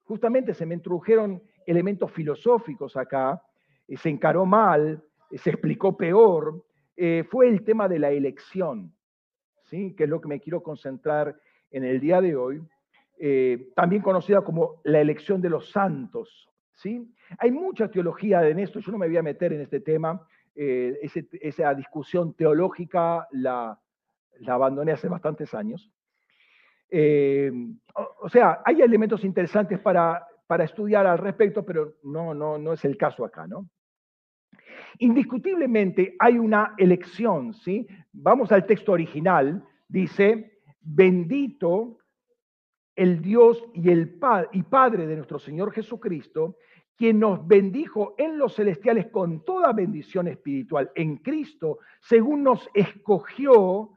[0.03, 3.43] justamente se me introdujeron elementos filosóficos acá,
[3.89, 6.63] eh, se encaró mal, eh, se explicó peor,
[7.29, 8.91] fue el tema de la elección,
[9.65, 9.95] ¿sí?
[9.95, 11.37] que es lo que me quiero concentrar
[11.71, 12.63] en el día de hoy,
[13.75, 16.49] también conocida como la elección de los santos.
[16.73, 17.07] ¿sí?
[17.39, 21.75] Hay mucha teología en esto, yo no me voy a meter en este tema, esa
[21.75, 23.79] discusión teológica la,
[24.41, 25.91] la abandoné hace bastantes años.
[26.89, 27.51] Eh,
[28.21, 32.85] o, sea, hay elementos interesantes para, para estudiar al respecto, pero no, no, no es
[32.85, 33.69] el caso acá, ¿no?
[34.99, 37.87] Indiscutiblemente hay una elección, ¿sí?
[38.13, 41.99] Vamos al texto original, dice, bendito
[42.95, 44.19] el Dios y el
[44.53, 46.57] y Padre de nuestro Señor Jesucristo,
[46.97, 53.91] quien nos bendijo en los celestiales con toda bendición espiritual en Cristo, según nos escogió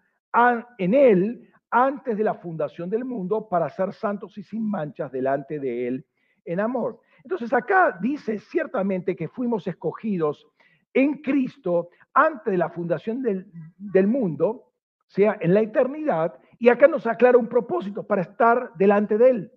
[0.77, 5.59] en Él antes de la fundación del mundo para ser santos y sin manchas delante
[5.59, 6.05] de Él
[6.45, 6.99] en amor.
[7.23, 10.47] Entonces acá dice ciertamente que fuimos escogidos
[10.93, 14.71] en Cristo antes de la fundación del, mundo,
[15.07, 19.51] sea, en la eternidad, y acá nos aclara un propósito para estar delante de Él.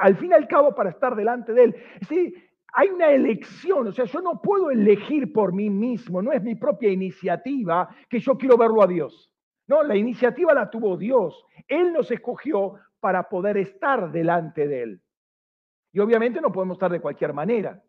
[0.00, 1.76] Al fin y al cabo, para estar delante de Él.
[2.08, 2.34] Sí,
[2.72, 6.54] hay una elección, o sea, yo no puedo elegir por mí mismo, no es mi
[6.54, 9.30] propia iniciativa que yo quiero verlo a Dios.
[9.66, 11.44] No, la iniciativa la tuvo Dios.
[11.66, 15.02] Él nos escogió para poder estar delante de Él.
[15.92, 17.82] Y obviamente no podemos estar de cualquier manera.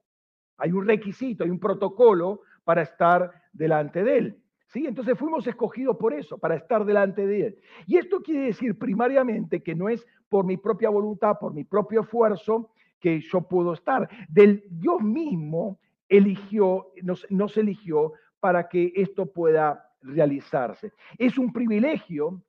[0.58, 4.44] Hay un requisito, hay un protocolo para estar delante de Él.
[4.68, 4.86] ¿Sí?
[4.86, 7.60] Entonces fuimos escogidos por eso, para estar delante de Él.
[7.86, 12.02] Y esto quiere decir primariamente que no es por mi propia voluntad, por mi propio
[12.02, 14.10] esfuerzo, que yo puedo estar.
[14.28, 20.94] Del Dios mismo eligió, nos, nos eligió para que esto pueda realizarse.
[21.18, 22.44] Es un privilegio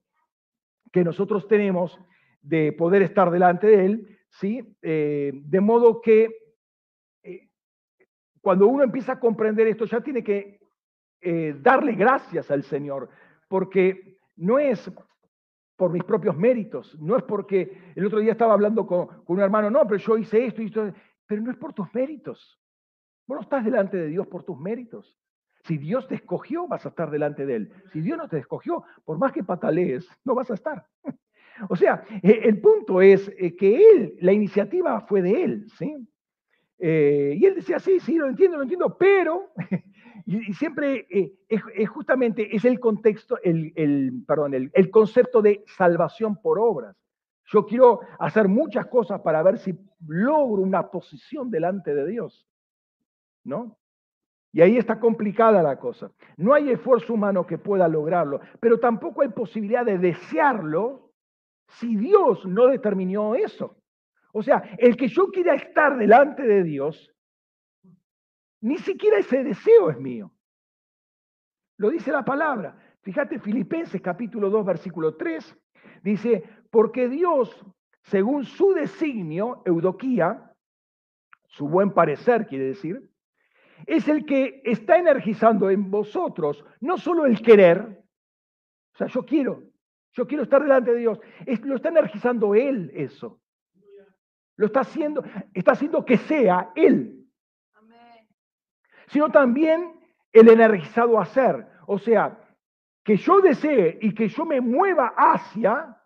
[0.93, 1.99] que nosotros tenemos
[2.41, 4.77] de poder estar delante de Él, ¿sí?
[4.83, 6.31] Eh, de modo que
[7.23, 7.49] eh,
[8.41, 10.61] cuando uno empieza a comprender esto, ya tiene que
[11.21, 13.11] eh, darle gracias al Señor,
[13.49, 14.91] porque no es
[15.77, 19.43] por mis propios méritos, no es porque el otro día estaba hablando con, con un
[19.43, 20.93] hermano, no, pero yo hice esto y esto,
[21.27, 22.61] pero no es por tus méritos.
[23.27, 25.19] Vos no estás delante de Dios por tus méritos.
[25.65, 27.73] Si Dios te escogió, vas a estar delante de Él.
[27.93, 30.87] Si Dios no te escogió, por más que patalees, no vas a estar.
[31.69, 35.97] O sea, eh, el punto es eh, que Él, la iniciativa fue de Él, ¿sí?
[36.79, 39.51] Eh, y Él decía, sí, sí, lo entiendo, lo entiendo, pero,
[40.25, 46.97] y, siempre es, justamente, es el contexto, el, perdón, el concepto de salvación por obras.
[47.51, 52.47] Yo quiero hacer muchas cosas para ver si logro una posición delante de Dios,
[53.43, 53.79] ¿no?
[54.53, 56.11] Y ahí está complicada la cosa.
[56.37, 61.13] No hay esfuerzo humano que pueda lograrlo, pero tampoco hay posibilidad de desearlo
[61.69, 63.77] si Dios no determinó eso.
[64.33, 67.13] O sea, el que yo quiera estar delante de Dios,
[68.61, 70.33] ni siquiera ese deseo es mío.
[71.77, 72.77] Lo dice la palabra.
[73.03, 75.57] Fíjate, Filipenses capítulo 2, versículo 3,
[76.03, 77.65] dice, porque Dios,
[78.03, 80.53] según su designio, eudoquía,
[81.47, 83.08] su buen parecer quiere decir,
[83.87, 88.05] es el que está energizando en vosotros no solo el querer,
[88.95, 89.63] o sea, yo quiero,
[90.13, 91.21] yo quiero estar delante de Dios,
[91.65, 93.41] lo está energizando Él eso.
[94.57, 95.23] Lo está haciendo,
[95.55, 97.27] está haciendo que sea Él.
[99.07, 100.01] Sino también
[100.33, 101.67] el energizado a ser.
[101.87, 102.39] O sea,
[103.05, 105.97] que yo desee y que yo me mueva hacia,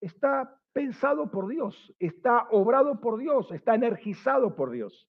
[0.00, 5.08] está pensado por Dios, está obrado por Dios, está energizado por Dios.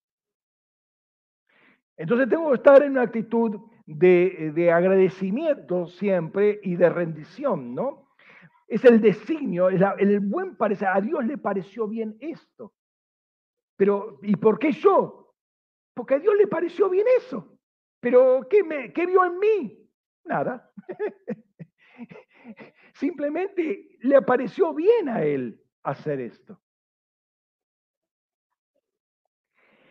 [1.98, 8.10] Entonces tengo que estar en una actitud de, agradecimiento siempre y de rendición, ¿no?
[8.68, 10.88] Es el designio, el, el buen parecer.
[10.88, 12.74] A Dios le pareció bien esto.
[13.76, 15.36] Pero, ¿y por qué yo?
[15.94, 17.60] Porque a Dios le pareció bien eso.
[18.00, 19.90] Pero, ¿qué, me, qué vio en mí?
[20.26, 20.72] Nada.
[22.94, 26.60] Simplemente le pareció bien a Él hacer esto.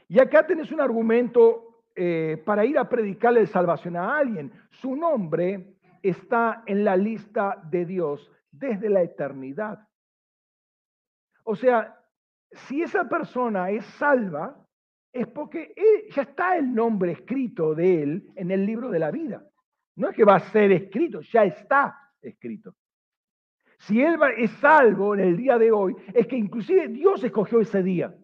[0.09, 4.53] Y acá tenés un argumento eh, para ir a predicarle salvación a alguien.
[4.71, 9.87] Su nombre está en la lista de Dios desde la eternidad.
[11.45, 11.99] O sea,
[12.51, 14.57] si esa persona es salva,
[15.13, 15.75] es porque
[16.15, 19.45] ya está el nombre escrito de él en el libro de la vida.
[19.97, 22.75] No es que va a ser escrito, ya está escrito.
[23.79, 27.83] Si él es salvo en el día de hoy, es que inclusive Dios escogió ese
[27.83, 28.15] día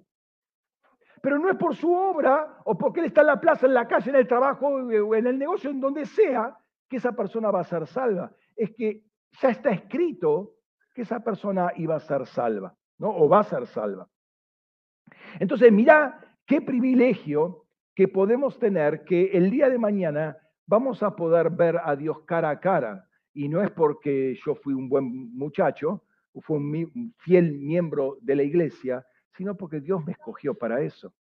[1.23, 3.87] pero no es por su obra o porque él está en la plaza, en la
[3.89, 6.57] calle, en el trabajo o en el negocio, en donde sea,
[6.89, 8.33] que esa persona va a ser salva.
[8.57, 9.05] Es que
[9.41, 10.55] ya está escrito
[10.95, 13.11] que esa persona iba a ser salva, ¿no?
[13.11, 14.09] O va a ser salva.
[15.39, 21.51] Entonces, mira qué privilegio que podemos tener que el día de mañana vamos a poder
[21.51, 23.05] ver a Dios cara a cara.
[23.35, 26.03] Y no es porque yo fui un buen muchacho,
[26.41, 29.05] fui un fiel miembro de la iglesia,
[29.39, 31.15] sino porque Dios me escogió para eso,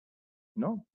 [0.55, 0.87] ¿no?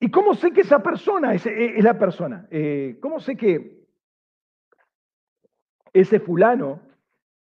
[0.00, 2.48] ¿Y cómo sé que esa persona es, eh, la persona?
[2.50, 3.86] Eh, ¿Cómo sé que
[5.92, 6.82] ese fulano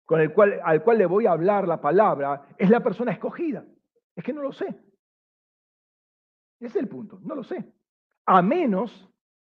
[0.06, 3.66] con el cual, al cual le voy a hablar la palabra es la persona escogida?
[4.16, 4.68] Es que no lo sé.
[6.60, 7.62] Ese es el punto, no lo sé.
[8.24, 9.06] A menos,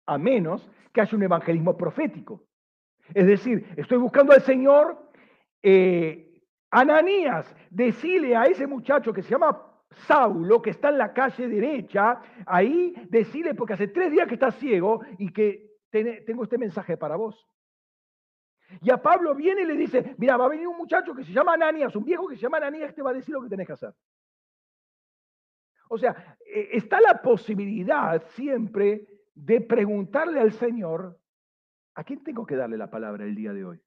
[0.06, 2.46] a menos que haya un evangelismo profético.
[3.12, 5.12] Es decir, estoy buscando al Señor,
[5.62, 6.27] eh,
[6.70, 9.68] Ananías, decile a ese muchacho que se llama
[10.06, 14.50] Saulo, que está en la calle derecha, ahí decile, porque hace tres días que está
[14.50, 17.46] ciego y que tengo este mensaje para vos.
[18.82, 21.32] Y a Pablo viene y le dice, mira, va a venir un muchacho que se
[21.32, 23.66] llama Ananías, un viejo que se llama Ananías, te va a decir lo que tenés
[23.66, 23.94] que hacer.
[25.88, 31.18] O sea, e, está la posibilidad siempre de preguntarle al Señor,
[31.94, 33.80] ¿a quién tengo que darle la palabra el día de hoy?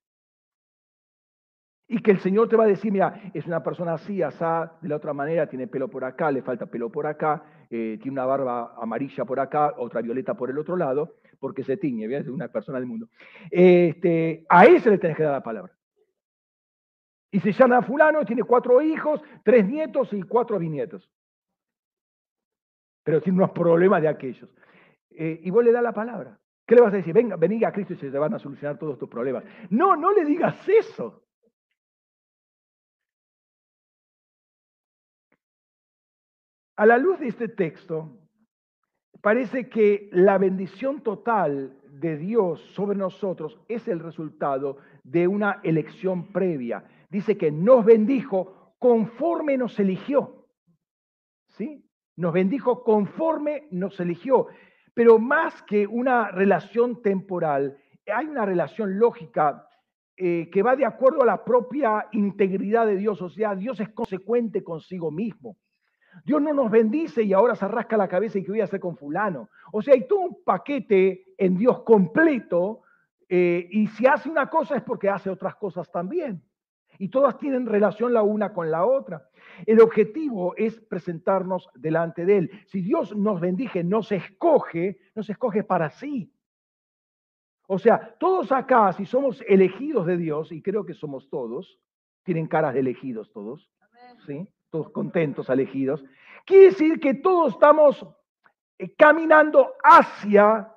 [1.93, 4.87] Y que el Señor te va a decir, mira, es una persona así, asá, de
[4.87, 8.25] la otra manera, tiene pelo por acá, le falta pelo por acá, eh, tiene una
[8.25, 12.47] barba amarilla por acá, otra violeta por el otro lado, porque se tiñe, es una
[12.47, 13.09] persona del mundo.
[13.49, 15.73] Este, a ese le tenés que dar la palabra.
[17.29, 21.11] Y se llama fulano, tiene cuatro hijos, tres nietos y cuatro bisnietos.
[23.03, 24.49] Pero tiene unos problemas de aquellos.
[25.09, 26.39] Eh, y vos le das la palabra.
[26.65, 27.13] ¿Qué le vas a decir?
[27.13, 29.43] Venga, venga a Cristo y se te van a solucionar todos tus problemas.
[29.69, 31.20] No, no le digas eso.
[36.81, 38.09] A la luz de este texto,
[39.21, 46.33] parece que la bendición total de Dios sobre nosotros es el resultado de una elección
[46.33, 46.83] previa.
[47.07, 50.47] Dice que nos bendijo conforme nos eligió.
[51.49, 51.87] ¿Sí?
[52.15, 54.47] Nos bendijo conforme nos eligió.
[54.95, 57.77] Pero más que una relación temporal,
[58.11, 59.67] hay una relación lógica
[60.17, 63.21] eh, que va de acuerdo a la propia integridad de Dios.
[63.21, 65.57] O sea, Dios es consecuente consigo mismo.
[66.25, 68.79] Dios no nos bendice y ahora se rasca la cabeza y qué voy a hacer
[68.79, 69.49] con fulano.
[69.71, 72.81] O sea, hay todo un paquete en Dios completo
[73.27, 76.43] eh, y si hace una cosa es porque hace otras cosas también.
[76.99, 79.27] Y todas tienen relación la una con la otra.
[79.65, 82.51] El objetivo es presentarnos delante de Él.
[82.67, 86.31] Si Dios nos bendice, nos escoge, nos escoge para sí.
[87.67, 91.79] O sea, todos acá, si somos elegidos de Dios, y creo que somos todos,
[92.23, 93.71] tienen caras de elegidos todos,
[94.27, 94.47] ¿sí?
[94.71, 96.03] Todos contentos, elegidos,
[96.45, 98.07] quiere decir que todos estamos
[98.79, 100.73] eh, caminando hacia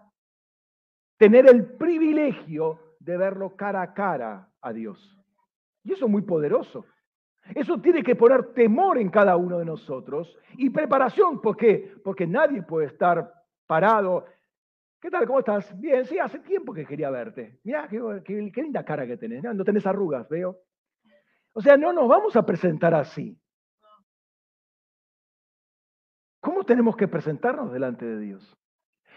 [1.17, 5.19] tener el privilegio de verlo cara a cara a Dios.
[5.85, 6.85] Y eso es muy poderoso.
[7.55, 11.41] Eso tiene que poner temor en cada uno de nosotros y preparación.
[11.41, 11.95] ¿Por qué?
[12.03, 13.33] Porque nadie puede estar
[13.67, 14.27] parado.
[15.01, 15.27] ¿Qué tal?
[15.27, 15.79] ¿Cómo estás?
[15.79, 17.61] Bien, sí, hace tiempo que quería verte.
[17.65, 19.43] Mira, qué, qué, linda cara que tenés.
[19.43, 20.59] No tenés arrugas, veo.
[21.53, 23.39] O sea, no nos vamos a presentar así.
[26.45, 28.55] ¿Cómo tenemos que presentarnos delante de Dios?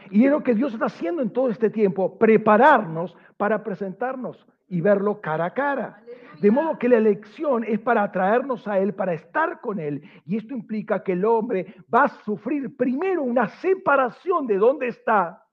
[0.10, 4.80] Y es lo que Dios está haciendo en todo este tiempo, prepararnos para presentarnos y
[4.80, 6.02] verlo cara a cara.
[6.40, 10.10] De modo que la elección es para atraernos a Él, para estar con Él.
[10.26, 15.44] Y esto implica que el hombre va a sufrir primero una separación de dónde está.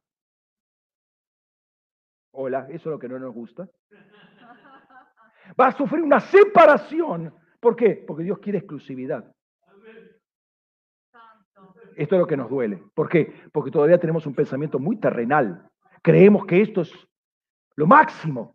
[2.31, 3.69] Hola, eso es lo que no nos gusta.
[5.61, 7.35] Va a sufrir una separación.
[7.61, 8.03] ¿Por qué?
[8.07, 9.34] Porque Dios quiere exclusividad.
[11.97, 12.83] Esto es lo que nos duele.
[12.95, 13.33] ¿Por qué?
[13.53, 15.71] Porque todavía tenemos un pensamiento muy terrenal.
[16.03, 16.93] Creemos que esto es
[17.77, 18.55] lo máximo.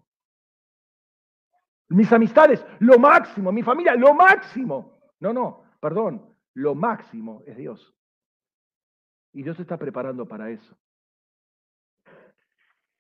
[1.89, 3.51] Mis amistades, lo máximo.
[3.51, 4.99] Mi familia, lo máximo.
[5.19, 6.25] No, no, perdón.
[6.53, 7.95] Lo máximo es Dios.
[9.33, 10.77] Y Dios está preparando para eso.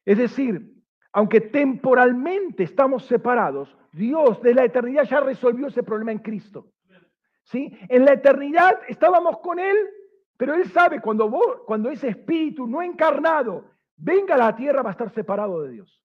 [0.05, 0.73] Es decir,
[1.11, 6.71] aunque temporalmente estamos separados, Dios de la eternidad ya resolvió ese problema en Cristo.
[7.43, 7.75] ¿Sí?
[7.89, 9.77] En la eternidad estábamos con Él
[10.39, 13.65] pero él sabe cuando, ese espíritu no encarnado
[13.97, 16.01] venga a la tierra va a estar separado de Dios.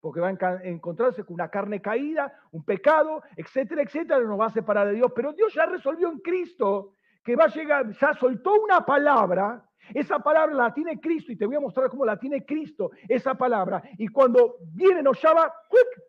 [0.00, 4.50] Porque va a encontrarse con una carne caída, un pecado, etcétera, etcétera, nos va a
[4.50, 5.12] separar de Dios.
[5.14, 10.18] Pero Dios ya resolvió en Cristo que va a llegar, ya soltó una palabra, esa
[10.18, 13.80] palabra la tiene Cristo y te voy a mostrar cómo la tiene Cristo, esa palabra.
[13.96, 15.52] Y cuando viene, nos llama,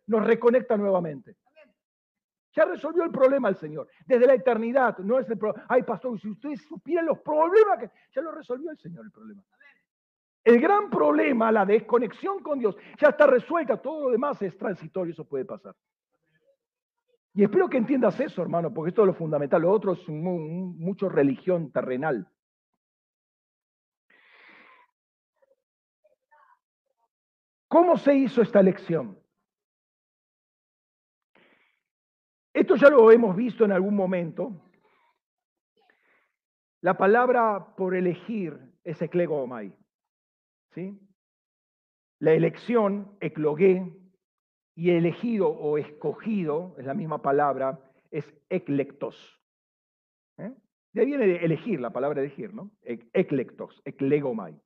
[0.08, 1.36] nos reconecta nuevamente.
[2.58, 3.86] Ya resolvió el problema el Señor.
[4.04, 4.98] Desde la eternidad.
[4.98, 5.64] No es el problema.
[5.68, 7.88] Ay, pastor, si ustedes supieran los problemas que.
[8.12, 9.44] Ya lo resolvió el Señor el problema.
[10.42, 13.80] El gran problema, la desconexión con Dios, ya está resuelta.
[13.80, 15.72] Todo lo demás es transitorio, eso puede pasar.
[17.32, 19.62] Y espero que entiendas eso, hermano, porque esto es lo fundamental.
[19.62, 22.28] Lo otro es mucho religión terrenal.
[27.68, 29.16] ¿Cómo se hizo esta elección?
[32.52, 34.52] Esto ya lo hemos visto en algún momento.
[36.80, 39.76] La palabra por elegir es eklegomai.
[40.74, 40.98] ¿sí?
[42.20, 43.92] La elección, eklogué,
[44.78, 47.80] y elegido o escogido, es la misma palabra,
[48.12, 49.42] es eklectos.
[50.36, 50.54] ¿eh?
[50.92, 52.70] De ahí viene de elegir, la palabra elegir, ¿no?
[52.82, 54.56] Eklectos, eklegomai.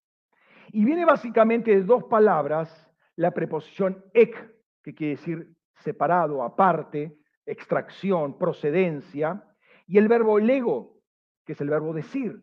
[0.71, 7.17] Y viene básicamente de dos palabras, la preposición ek, que quiere decir separado, aparte,
[7.47, 9.45] extracción, procedencia,
[9.87, 11.01] y el verbo lego,
[11.45, 12.43] que es el verbo decir.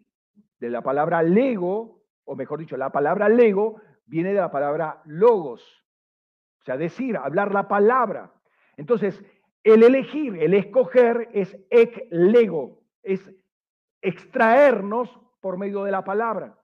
[0.60, 5.62] De la palabra lego, o mejor dicho, la palabra lego viene de la palabra logos,
[6.62, 8.34] o sea, decir, hablar la palabra.
[8.76, 9.24] Entonces,
[9.64, 13.32] el elegir, el escoger es ek lego, es
[14.02, 15.10] extraernos
[15.42, 16.58] por medio de la palabra.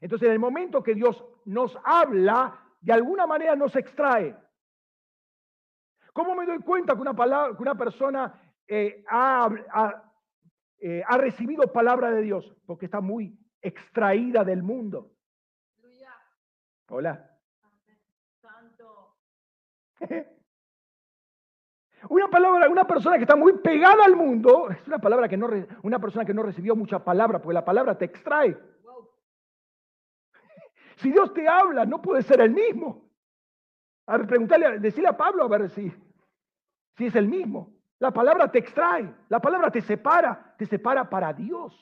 [0.00, 4.36] Entonces, en el momento que Dios nos habla, de alguna manera nos extrae.
[6.14, 9.04] ¿Cómo me doy cuenta que una, palabra, que una persona eh,
[10.78, 12.56] eh, ha, recibido palabra de Dios?
[12.66, 15.10] Porque está muy extraída del mundo.
[16.88, 17.28] Hola.
[22.10, 25.48] Una palabra, una persona que está muy pegada al mundo, es una palabra que no,
[25.82, 28.54] una persona que no recibió mucha palabra, porque la palabra te extrae.
[30.96, 33.10] Si Dios te habla, no puede ser el mismo.
[34.06, 35.90] A ver, preguntarle, decirle a Pablo a ver si,
[36.96, 37.72] si es el mismo.
[37.98, 41.74] La palabra te extrae, la palabra te separa, te separa para Dios.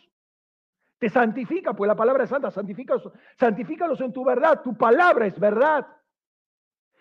[0.99, 5.39] Te santifica, pues la palabra es santa, santifícalos, santifícalos en tu verdad, tu palabra es
[5.39, 5.87] verdad.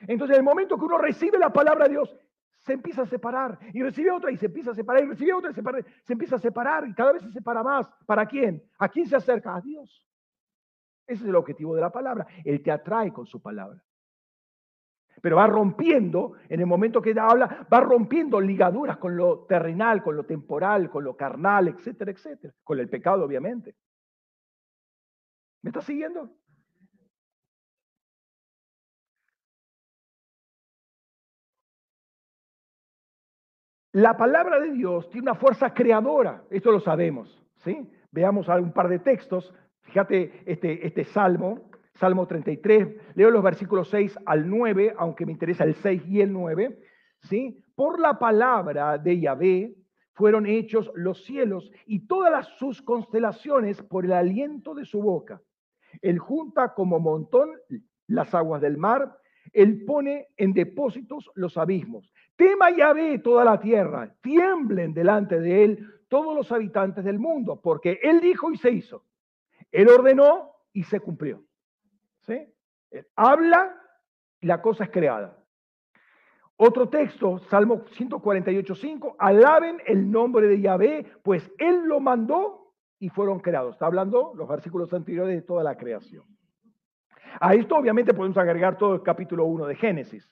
[0.08, 2.18] Entonces, en el momento que uno recibe la palabra de Dios,
[2.62, 5.52] se empieza a separar y recibe otra y se empieza a separar y recibe otra
[5.52, 5.62] y se,
[6.04, 7.88] se empieza a separar y cada vez se separa más.
[8.06, 8.64] ¿Para quién?
[8.80, 9.56] ¿A quién se acerca?
[9.56, 10.08] A Dios.
[11.08, 12.26] Ese es el objetivo de la palabra.
[12.46, 13.84] Él te atrae con su palabra.
[15.22, 20.16] Pero va rompiendo, en el momento que habla, va rompiendo ligaduras con lo terrenal, con
[20.16, 22.54] lo temporal, con lo carnal, etcétera, etcétera.
[22.64, 23.76] Con el pecado, obviamente.
[25.62, 26.30] ¿Me está siguiendo?
[33.94, 37.92] La palabra de Dios tiene una fuerza creadora, esto lo sabemos, ¿sí?
[38.12, 41.71] Veamos un par de textos, fíjate este, este salmo,
[42.02, 46.34] Salmo 33, leo los versículos 6 al 9, aunque me interesa el 6 y el
[46.34, 46.80] 9,
[47.20, 47.64] ¿sí?
[47.76, 49.76] Por la palabra de Yahvé
[50.14, 55.44] fueron hechos los cielos y todas las, sus constelaciones por el aliento de su boca.
[56.02, 57.52] Él junta como montón
[58.08, 59.20] las aguas del mar,
[59.54, 62.12] él pone en depósitos los abismos.
[62.36, 68.00] Tema Yahvé toda la tierra, tiemblen delante de él todos los habitantes del mundo, porque
[68.02, 69.06] él dijo y se hizo.
[69.72, 71.44] Él ordenó y se cumplió.
[72.22, 72.48] ¿Sí?
[72.92, 73.76] Él habla
[74.40, 75.38] y la cosa es creada.
[76.58, 83.40] Otro texto, Salmo 148.5, alaben el nombre de Yahvé, pues él lo mandó y fueron
[83.40, 83.74] creados.
[83.74, 86.24] Está hablando los versículos anteriores de toda la creación.
[87.40, 90.32] A esto obviamente podemos agregar todo el capítulo 1 de Génesis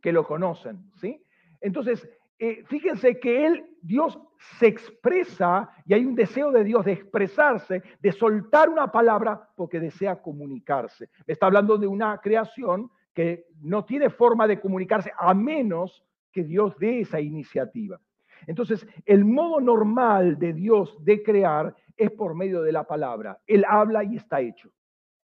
[0.00, 1.24] que lo conocen, ¿sí?
[1.60, 2.08] Entonces,
[2.42, 4.18] eh, fíjense que él, Dios
[4.58, 9.78] se expresa y hay un deseo de Dios de expresarse, de soltar una palabra porque
[9.78, 11.10] desea comunicarse.
[11.26, 16.74] está hablando de una creación que no tiene forma de comunicarse a menos que Dios
[16.78, 18.00] dé esa iniciativa.
[18.46, 23.38] Entonces, el modo normal de Dios de crear es por medio de la palabra.
[23.46, 24.70] Él habla y está hecho.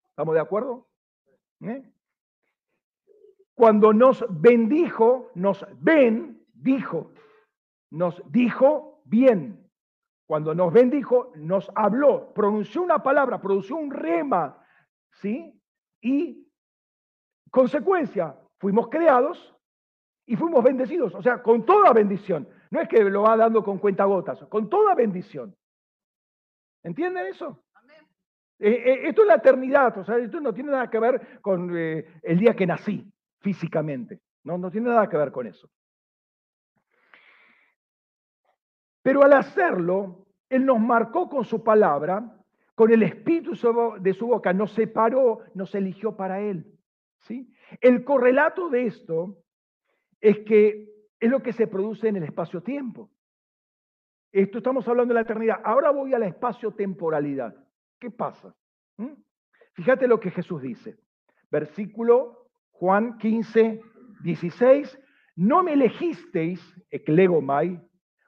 [0.08, 0.88] ¿Estamos de acuerdo?
[1.60, 1.84] ¿Eh?
[3.54, 7.12] Cuando nos bendijo, nos ven, dijo,
[7.90, 9.62] nos dijo bien.
[10.26, 14.60] Cuando nos bendijo, nos habló, pronunció una palabra, pronunció un rema,
[15.20, 15.60] ¿sí?
[16.00, 16.48] Y
[17.50, 19.54] consecuencia, fuimos creados
[20.26, 22.48] y fuimos bendecidos, o sea, con toda bendición.
[22.72, 25.54] No es que lo va dando con cuentagotas, con toda bendición.
[26.82, 27.62] ¿Entienden eso?
[28.58, 31.76] Eh, eh, esto es la eternidad, o sea, esto no tiene nada que ver con
[31.76, 33.08] el día que nací
[33.40, 34.20] físicamente.
[34.42, 35.68] No, no tiene nada que ver con eso.
[39.06, 42.42] Pero al hacerlo, Él nos marcó con su palabra,
[42.74, 43.52] con el espíritu
[44.00, 46.66] de su boca, nos separó, nos eligió para Él.
[47.20, 47.48] ¿sí?
[47.80, 49.38] El correlato de esto
[50.20, 50.88] es que
[51.20, 53.08] es lo que se produce en el espacio-tiempo.
[54.32, 55.60] Esto estamos hablando de la eternidad.
[55.62, 57.54] Ahora voy a la espacio-temporalidad.
[58.00, 58.56] ¿Qué pasa?
[58.96, 59.12] ¿Mm?
[59.74, 60.96] Fíjate lo que Jesús dice.
[61.48, 63.80] Versículo Juan 15,
[64.24, 64.98] 16,
[65.36, 67.80] no me elegisteis, eclegomai,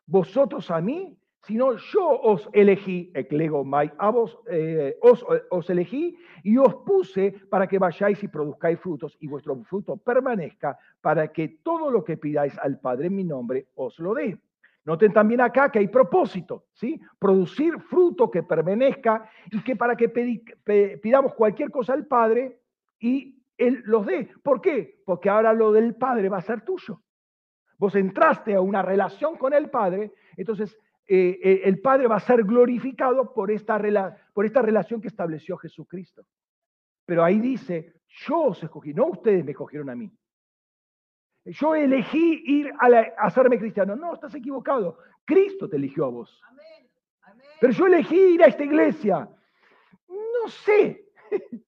[0.09, 3.13] vosotros a mí, sino yo os elegí,
[3.99, 9.17] a vos eh, os, os elegí y os puse para que vayáis y produzcáis frutos
[9.21, 13.69] y vuestro fruto permanezca para que todo lo que pidáis al Padre en mi nombre
[13.77, 14.37] os lo dé.
[14.85, 16.99] Noten también acá que hay propósito, ¿sí?
[17.19, 20.09] Producir fruto que permanezca y que para que
[21.03, 22.61] pidamos cualquier cosa al Padre
[22.99, 24.31] y él los dé.
[24.43, 25.03] ¿Por qué?
[25.05, 27.03] Porque ahora lo del Padre va a ser tuyo.
[27.79, 30.77] Vos entraste a una relación con el Padre, entonces
[31.07, 33.81] eh, eh, el Padre va a ser glorificado por esta,
[34.35, 36.27] por esta relación que estableció Jesucristo.
[37.07, 40.13] Pero ahí dice, yo os escogí, no ustedes me escogieron a mí.
[41.45, 43.97] Yo elegí ir a, hacerme cristiano.
[43.97, 44.99] No, estás equivocado.
[45.25, 46.43] Cristo te eligió a vos.
[47.61, 49.29] Pero yo elegí ir a esta iglesia.
[50.09, 51.05] No sé.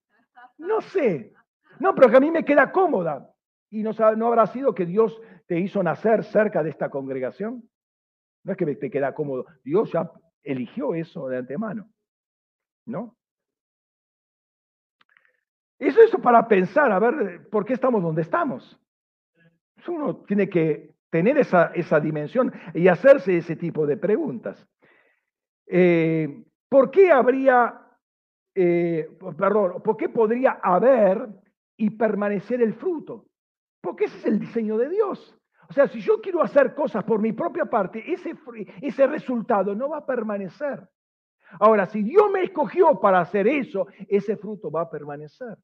[0.59, 1.33] No sé.
[1.79, 3.35] No, pero que a mí me queda cómoda.
[3.71, 5.19] ¿Y no, no habrá sido que Dios
[5.51, 7.69] te hizo nacer cerca de esta congregación?
[8.45, 9.47] No es que te queda cómodo.
[9.65, 10.09] Dios ya
[10.45, 11.91] eligió eso de antemano.
[12.87, 13.17] ¿No?
[15.77, 18.81] Eso es para pensar, a ver, ¿por qué estamos donde estamos?
[19.89, 24.65] Uno tiene que tener esa, esa dimensión y hacerse ese tipo de preguntas.
[25.67, 27.89] Eh, ¿Por qué habría,
[28.55, 31.29] eh, perdón, por qué podría haber
[31.77, 33.27] y permanecer el fruto.
[33.81, 35.40] Porque ese es el diseño de Dios.
[35.71, 38.35] O sea, si yo quiero hacer cosas por mi propia parte, ese,
[38.83, 40.85] ese resultado no va a permanecer.
[41.61, 45.57] Ahora, si Dios me escogió para hacer eso, ese fruto va a permanecer.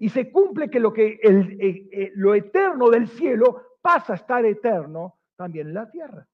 [0.00, 4.16] Y se cumple que lo, que el, eh, eh, lo eterno del cielo pasa a
[4.16, 6.26] estar eterno también en la tierra.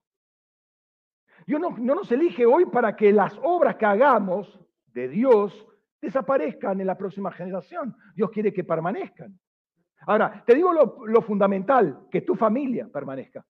[1.48, 5.66] Dios no, no nos elige hoy para que las obras que hagamos de Dios
[6.00, 7.96] desaparezcan en la próxima generación.
[8.14, 9.36] Dios quiere que permanezcan.
[10.06, 13.44] Ahora, te digo lo, lo, fundamental, que tu familia permanezca.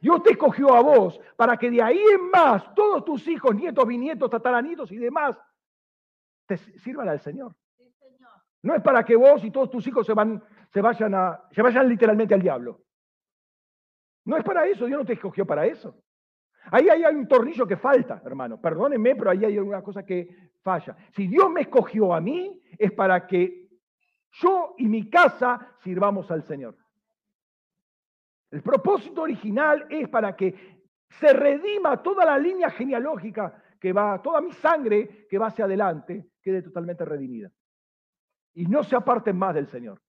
[0.00, 3.86] Dios te escogió a vos para que de ahí en más todos tus hijos, nietos,
[3.86, 5.36] bisnietos, tataranitos y demás
[6.48, 7.54] te sirvan al Señor.
[8.62, 10.42] No es para que vos y todos tus hijos se, van,
[10.72, 12.82] se, vayan a, se vayan literalmente al diablo.
[14.24, 16.02] No es para eso, Dios no te escogió para eso.
[16.70, 18.60] Ahí, hay un tornillo que falta, hermano.
[18.60, 20.96] Perdónenme, pero ahí hay alguna cosa que falla.
[21.14, 23.67] Si Dios me escogió a mí, es para que
[24.32, 26.76] yo y mi casa sirvamos al Señor.
[28.50, 34.40] El propósito original es para que se redima toda la línea genealógica que va, toda
[34.40, 37.50] mi sangre que va hacia adelante, quede totalmente redimida.
[38.54, 40.00] Y no se aparten más del Señor.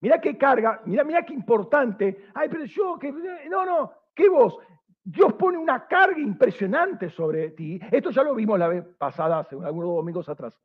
[0.00, 2.26] Mira qué carga, mira, mira qué importante.
[2.34, 4.58] Ay, pero yo, que, no, no, ¿qué vos?
[5.02, 7.80] Dios pone una carga impresionante sobre ti.
[7.90, 10.56] Esto ya lo vimos la vez pasada, hace algunos domingos atrás.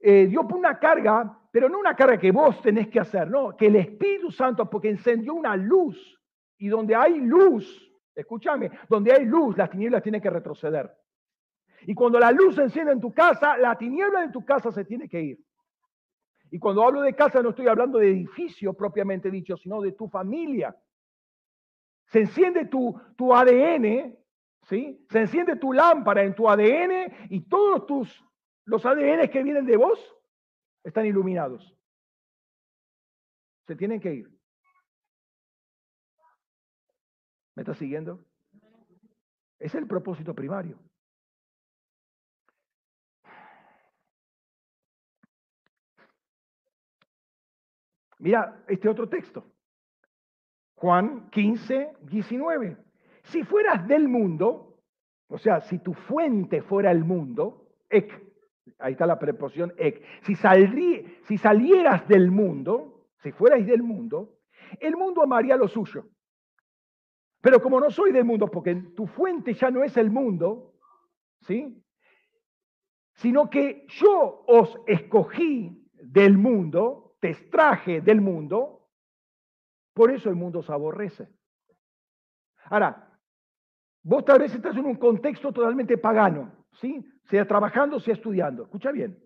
[0.00, 3.56] Eh, Dios pone una carga, pero no una carga que vos tenés que hacer, no,
[3.56, 6.16] que el Espíritu Santo, porque encendió una luz,
[6.58, 10.90] y donde hay luz, escúchame, donde hay luz, las tinieblas tienen que retroceder.
[11.82, 14.84] Y cuando la luz se enciende en tu casa, la tiniebla de tu casa se
[14.84, 15.38] tiene que ir.
[16.50, 20.08] Y cuando hablo de casa no estoy hablando de edificio propiamente dicho, sino de tu
[20.08, 20.74] familia.
[22.06, 24.16] Se enciende tu, tu ADN,
[24.62, 25.04] ¿sí?
[25.10, 28.24] Se enciende tu lámpara en tu ADN y todos tus,
[28.66, 29.98] los ADN que vienen de vos
[30.82, 31.74] están iluminados.
[33.66, 34.28] Se tienen que ir.
[37.54, 38.24] ¿Me estás siguiendo?
[39.58, 40.78] Es el propósito primario.
[48.18, 49.44] Mira este otro texto.
[50.74, 52.76] Juan 15, 19.
[53.24, 54.80] Si fueras del mundo,
[55.28, 57.68] o sea, si tu fuente fuera el mundo,
[58.78, 64.38] ahí está la preposición ek, si, si salieras del mundo, si fuerais del mundo,
[64.80, 66.08] el mundo amaría lo suyo.
[67.40, 70.74] Pero como no soy del mundo, porque tu fuente ya no es el mundo,
[71.42, 71.82] ¿sí?
[73.14, 78.88] Sino que yo os escogí del mundo, te extraje del mundo,
[79.94, 81.28] por eso el mundo se aborrece.
[82.64, 83.18] Ahora,
[84.02, 87.04] vos tal vez estás en un contexto totalmente pagano, ¿sí?
[87.24, 88.64] Sea trabajando, sea estudiando.
[88.64, 89.18] Escucha bien.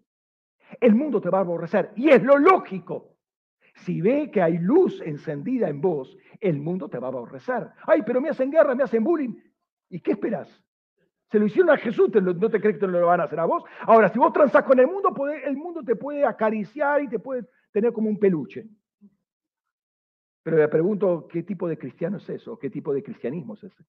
[0.80, 1.92] El mundo te va a aborrecer.
[1.96, 3.16] Y es lo lógico.
[3.76, 7.68] Si ve que hay luz encendida en vos, el mundo te va a aborrecer.
[7.86, 9.34] Ay, pero me hacen guerra, me hacen bullying.
[9.88, 10.48] ¿Y qué esperas?
[11.30, 13.44] Se lo hicieron a Jesús, ¿no te crees que no lo van a hacer a
[13.44, 13.62] vos?
[13.82, 17.46] Ahora, si vos transás con el mundo, el mundo te puede acariciar y te puede
[17.72, 18.68] tener como un peluche.
[20.42, 22.58] Pero le pregunto, ¿qué tipo de cristiano es eso?
[22.58, 23.84] ¿Qué tipo de cristianismo es ese?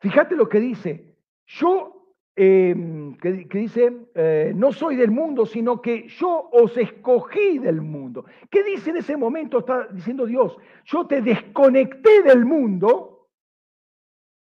[0.00, 1.14] Fíjate lo que dice.
[1.46, 7.82] Yo, em, que, dice, eh, no soy del mundo, sino que yo os escogí del
[7.82, 8.24] mundo.
[8.50, 9.58] ¿Qué dice en ese momento?
[9.58, 13.28] Está diciendo Dios, yo te desconecté del mundo,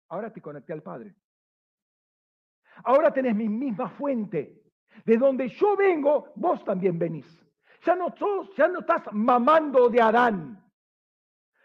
[0.09, 1.15] ahora te conecté al Padre.
[2.83, 4.57] Ahora tenés mi misma fuente.
[5.05, 7.25] De donde yo vengo, vos también venís.
[7.85, 8.13] Ya no,
[8.55, 10.63] ya no estás mamando de Adán.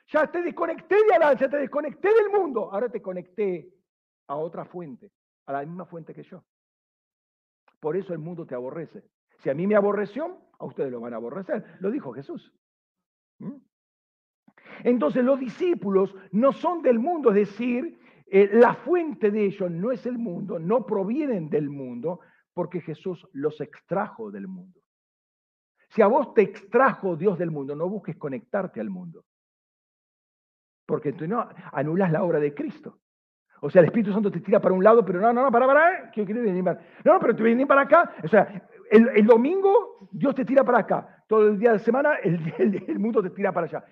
[0.09, 2.73] Ya te desconecté de Adán, ya te desconecté del mundo.
[2.73, 3.76] Ahora te conecté
[4.29, 5.13] a otra fuente,
[5.47, 6.45] a la misma fuente que yo.
[7.81, 9.05] Por eso el mundo te aborrece.
[9.39, 11.77] Si a mí me aborreció, a ustedes lo van a aborrecer.
[11.81, 12.53] Lo dijo Jesús.
[14.83, 19.93] Entonces los discípulos no son del mundo, es decir, eh, la fuente de ellos no
[19.93, 22.21] es el mundo, no provienen del mundo,
[22.53, 24.81] porque Jesús los extrajo del mundo.
[25.91, 29.25] Si a vos te extrajo Dios del mundo, no busques conectarte al mundo.
[30.85, 33.01] Porque tú no anulas la obra de Cristo.
[33.61, 35.67] O sea, el Espíritu Santo te tira para un lado, pero no, no, no, para,
[35.67, 36.81] para, ¿qué quieres venir para?
[37.05, 38.15] No, pero te venir para acá.
[38.23, 41.25] O sea, el, domingo Dios te tira para acá.
[41.27, 43.85] Todo el día de semana el, el mundo te tira para allá.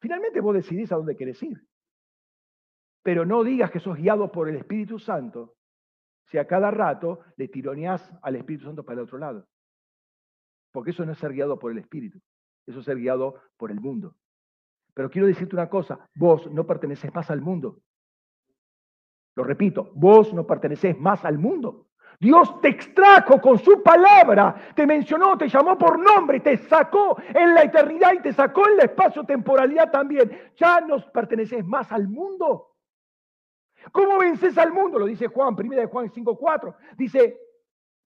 [0.00, 1.62] Finalmente vos decidís a dónde querés ir.
[3.02, 5.54] Pero no digas que sos guiado por el Espíritu Santo
[6.26, 9.46] si a cada rato le tironeás al Espíritu Santo para el otro lado.
[10.72, 12.18] Porque eso no es ser guiado por el Espíritu,
[12.66, 14.16] eso es ser guiado por el mundo.
[14.94, 17.80] Pero quiero decirte una cosa, vos no perteneces más al mundo.
[19.34, 21.86] Lo repito, vos no perteneces más al mundo.
[22.20, 27.52] Dios te extrajo con su palabra, te mencionó, te llamó por nombre, te sacó en
[27.52, 30.30] la eternidad y te sacó en la espacio-temporalidad también.
[30.56, 32.76] Ya no perteneces más al mundo.
[33.90, 35.00] ¿Cómo vences al mundo?
[35.00, 36.76] Lo dice Juan, primera de Juan 5.4.
[36.96, 37.40] Dice,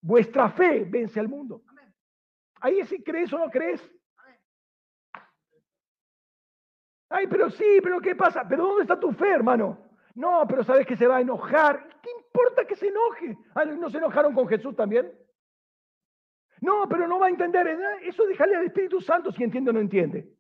[0.02, 1.62] vuestra fe vence al mundo.
[2.60, 3.82] Ahí es si crees o no crees.
[7.10, 8.46] Ay, pero sí, pero ¿qué pasa?
[8.48, 9.78] ¿Pero dónde está tu fe, hermano?
[10.16, 12.00] No, pero sabes que se va a enojar.
[12.02, 13.38] ¿Qué importa que se enoje?
[13.56, 15.12] Ah, ¿No se enojaron con Jesús también?
[16.62, 17.68] No, pero no va a entender.
[17.68, 17.78] ¿eh?
[18.04, 20.34] Eso déjale al Espíritu Santo si entiende o no entiende.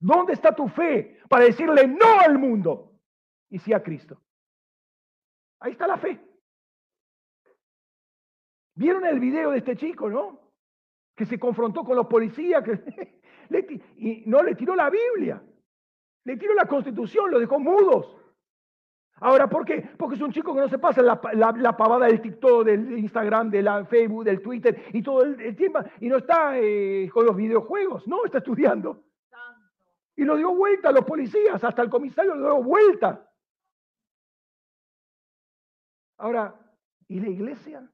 [0.00, 2.92] ¿Dónde está tu fe para decirle no al mundo
[3.50, 4.20] y sí a Cristo?
[5.60, 6.20] Ahí está la fe.
[8.74, 10.52] ¿Vieron el video de este chico, no?
[11.16, 13.20] Que se confrontó con los policías que
[13.96, 15.42] y no le tiró la Biblia,
[16.24, 18.16] le tiró la Constitución, lo dejó mudos.
[19.20, 19.90] Ahora, ¿por qué?
[19.96, 23.50] Porque es un chico que no se pasa la, la, pavada del TikTok, del Instagram,
[23.50, 28.06] del Facebook, del Twitter y todo el, tiempo, y no está eh, con los videojuegos,
[28.06, 29.02] no, está estudiando.
[30.14, 33.28] Y lo dio vuelta a los policías, hasta el comisario lo dio vuelta.
[36.18, 36.54] Ahora,
[37.08, 37.88] ¿y la iglesia?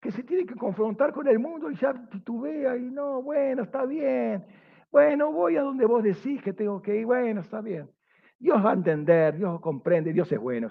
[0.00, 3.84] Que se tiene que confrontar con el mundo y ya titubea y no, bueno, está
[3.84, 4.44] bien.
[4.90, 7.90] Bueno, voy a donde vos decís que tengo que ir, bueno, está bien.
[8.38, 10.70] Dios va a entender, Dios comprende, Dios es bueno.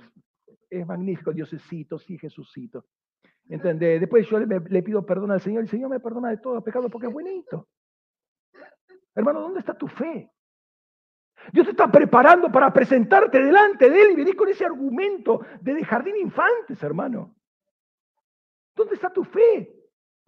[0.69, 2.85] Es magnífico, Diosecito, sí, Jesucito.
[3.49, 3.99] ¿Entendés?
[3.99, 7.07] Después yo le, pido perdón al Señor el Señor me perdona de todo pecado porque
[7.07, 7.67] es buenito.
[9.15, 10.29] Hermano, ¿dónde está tu fe?
[11.53, 15.83] Dios te está preparando para presentarte delante de Él y venir con ese argumento de
[15.83, 17.35] jardín infantes, hermano.
[18.75, 19.73] ¿Dónde está tu fe?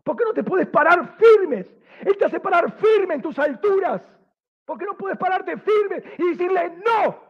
[0.04, 1.68] ¿Por qué no te puedes parar firmes?
[2.02, 4.02] Él te hace parar firme en tus alturas.
[4.66, 7.29] ¿Por qué no puedes pararte firme y decirle no?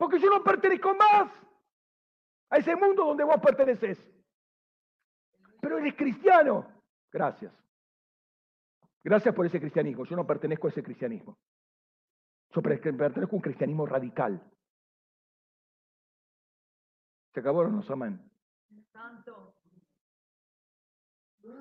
[0.00, 1.30] Porque yo no pertenezco más
[2.48, 3.98] a ese mundo donde vos perteneces.
[5.60, 6.66] Pero eres cristiano.
[7.12, 7.52] Gracias.
[9.04, 10.06] Gracias por ese cristianismo.
[10.06, 11.36] Yo no pertenezco a ese cristianismo.
[12.50, 14.42] Yo pertenezco a un cristianismo radical.
[17.34, 18.26] ¿Se no se aman?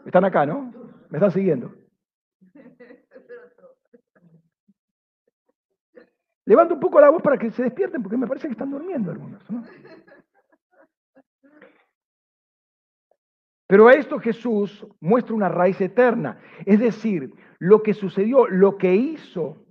[0.05, 0.71] Están acá, ¿no?
[1.09, 1.75] ¿Me están siguiendo?
[6.49, 9.11] Levanto un poco la voz para que se despierten porque me parece que están durmiendo
[9.11, 9.39] algunos.
[13.67, 16.41] Pero a esto Jesús muestra una raíz eterna.
[16.65, 19.63] Es decir, lo que sucedió, lo que hizo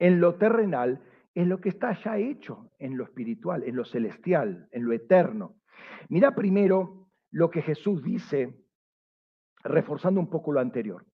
[0.00, 1.00] en lo terrenal,
[1.36, 5.54] es lo que está ya hecho en lo espiritual, en lo celestial, en lo eterno.
[6.08, 8.60] Mira primero lo que Jesús dice,
[9.62, 11.06] reforzando un poco lo anterior.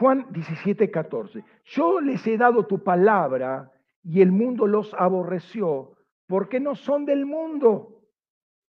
[0.00, 1.44] Juan 17, 14.
[1.62, 3.70] Yo les he dado tu palabra
[4.02, 5.92] y el mundo los aborreció
[6.26, 8.00] porque no son del mundo,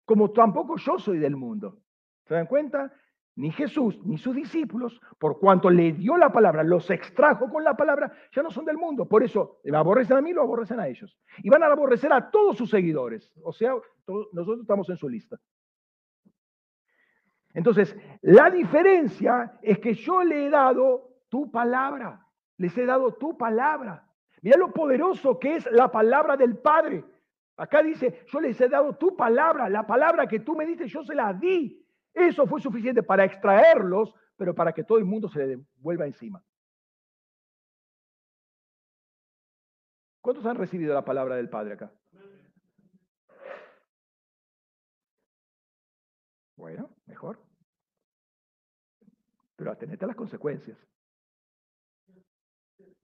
[0.05, 1.79] como tampoco yo soy del mundo.
[2.23, 2.93] ¿Se dan cuenta?
[3.35, 7.75] Ni Jesús ni sus discípulos, por cuanto le dio la palabra, los extrajo con la
[7.75, 9.05] palabra, ya no son del mundo.
[9.05, 11.19] Por eso, me aborrecen a mí, lo aborrecen a ellos.
[11.43, 13.33] Y van a aborrecer a todos sus seguidores.
[13.43, 13.73] O sea,
[14.31, 15.37] nosotros estamos en su lista.
[17.53, 22.25] Entonces, la diferencia es que yo le he dado tu palabra.
[22.57, 24.07] Les he dado tu palabra.
[24.41, 27.03] Mira lo poderoso que es la palabra del Padre.
[27.57, 31.03] Acá dice, yo les he dado tu palabra, la palabra que tú me dices, yo
[31.03, 31.83] se la di.
[32.13, 36.43] Eso fue suficiente para extraerlos, pero para que todo el mundo se le vuelva encima.
[40.21, 41.91] ¿Cuántos han recibido la palabra del Padre acá?
[46.57, 47.39] Bueno, mejor.
[49.55, 50.77] Pero atenete a las consecuencias.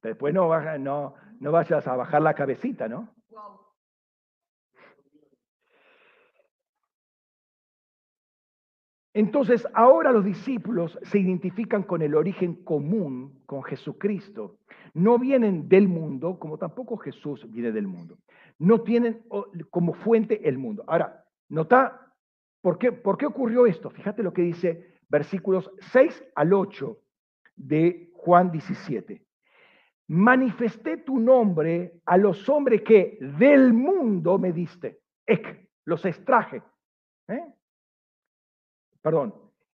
[0.04, 0.50] Después no,
[0.80, 3.10] no, no vayas a bajar la cabecita, ¿no?
[9.16, 14.58] Entonces, ahora los discípulos se identifican con el origen común, con Jesucristo.
[14.94, 18.18] No vienen del mundo, como tampoco Jesús viene del mundo.
[18.58, 19.24] No tienen
[19.70, 20.84] como fuente el mundo.
[20.88, 22.12] Ahora, nota,
[22.62, 23.92] ¿por qué, por qué ocurrió esto?
[23.92, 26.98] Fíjate lo que dice versículos 6 al 8
[27.56, 29.24] de Juan 17
[30.14, 35.02] manifesté tu nombre a los hombres que del mundo me diste.
[35.26, 36.62] Ek, los extraje.
[37.28, 37.44] ¿eh?
[39.02, 39.34] Perdón,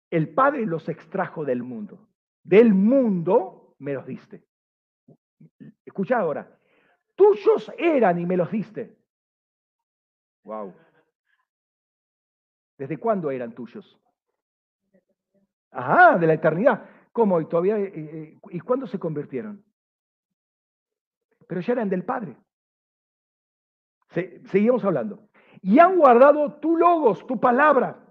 [0.10, 2.10] el Padre los extrajo del mundo.
[2.44, 4.46] Del mundo me los diste.
[5.86, 6.60] Escucha ahora.
[7.16, 8.98] Tuyos eran y me los diste.
[10.44, 10.74] Wow.
[12.78, 13.98] ¿Desde cuándo eran tuyos?
[15.72, 16.90] Ajá, de la eternidad.
[17.14, 17.40] ¿Cómo?
[17.40, 17.80] ¿Y todavía?
[17.80, 19.64] Eh, eh, ¿Y cuándo se convirtieron?
[21.48, 22.36] Pero ya eran del Padre.
[24.46, 25.28] seguimos hablando.
[25.62, 28.06] y han guardado tu logos, tu palabra.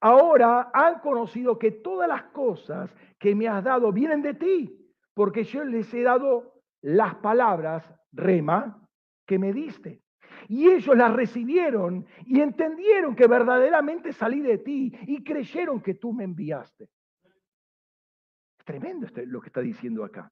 [0.00, 5.44] Ahora han conocido que todas las cosas que me has dado vienen de ti, porque
[5.44, 8.86] yo les he dado las palabras, rema,
[9.26, 10.02] que me diste.
[10.48, 16.12] Y ellos las recibieron y entendieron que verdaderamente salí de ti y creyeron que tú
[16.12, 16.88] me enviaste.
[18.64, 20.30] Tremendo lo que está diciendo acá.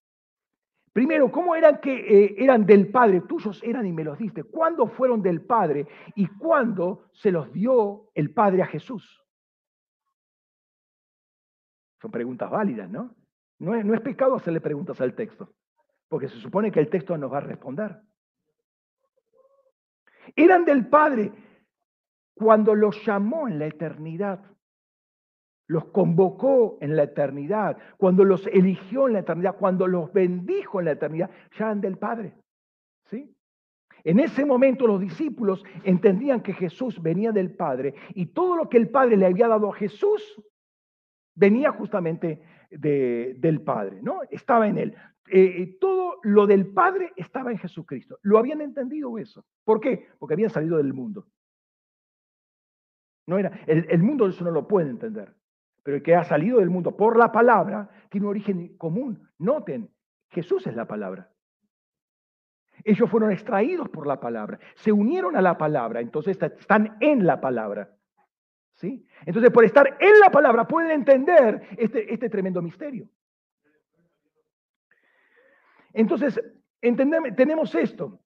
[0.93, 3.23] Primero, ¿cómo eran que eh, eran del Padre?
[3.23, 4.45] Tuyos eran y me los diste.
[4.45, 9.25] ¿Cuándo fueron del Padre y cuándo se los dio el Padre a Jesús?
[12.01, 13.15] Son preguntas válidas, ¿no?
[13.59, 15.55] No es, no es pecado hacerle preguntas al texto,
[16.09, 18.03] porque se supone que el texto nos va a responder.
[20.37, 21.33] Eran del Padre
[22.35, 24.52] cuando los llamó en la eternidad
[25.73, 30.85] los convocó en la eternidad, cuando los eligió en la eternidad, cuando los bendijo en
[30.85, 32.35] la eternidad, ya eran del Padre.
[33.07, 33.35] ¿Sí?
[34.05, 38.77] En ese momento los discípulos entendían que Jesús venía del Padre y todo lo que
[38.77, 40.43] el Padre le había dado a Jesús
[41.35, 44.21] venía justamente del Padre, ¿no?
[44.31, 44.95] Estaba en él.
[45.31, 48.19] Eh, eh, todo lo del Padre estaba en Jesucristo.
[48.23, 49.45] Lo habían entendido eso.
[49.65, 50.09] ¿Por qué?
[50.19, 51.27] Porque habían salido del mundo.
[53.27, 55.33] No era, el, el mundo eso no lo puede entender
[55.83, 59.29] pero que ha salido del mundo por la palabra tiene un origen común.
[59.39, 59.91] Noten,
[60.31, 61.29] Jesús es la palabra.
[62.85, 67.41] Ellos fueron extraídos por la palabra, se unieron a la palabra, entonces están en la
[67.41, 67.91] palabra.
[68.75, 69.07] ¿sí?
[69.27, 73.09] Entonces, por estar en la palabra pueden entender este, este tremendo misterio.
[75.93, 76.41] Entonces,
[76.81, 78.22] entendemos, tenemos esto.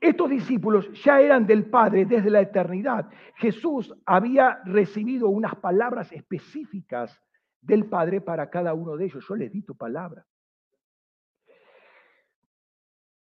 [0.00, 3.10] Estos discípulos ya eran del Padre desde la eternidad.
[3.36, 7.20] Jesús había recibido unas palabras específicas
[7.60, 9.24] del Padre para cada uno de ellos.
[9.28, 10.26] Yo les di tu palabra.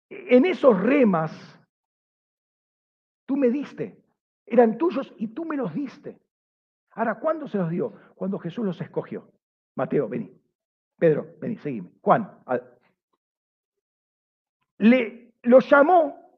[0.09, 1.31] En esos remas,
[3.25, 4.03] tú me diste.
[4.45, 6.19] Eran tuyos y tú me los diste.
[6.91, 7.93] Ahora, ¿cuándo se los dio?
[8.15, 9.31] Cuando Jesús los escogió.
[9.75, 10.31] Mateo, vení.
[10.97, 11.89] Pedro, vení, seguime.
[12.01, 12.29] Juan.
[14.77, 16.28] Le, los llamó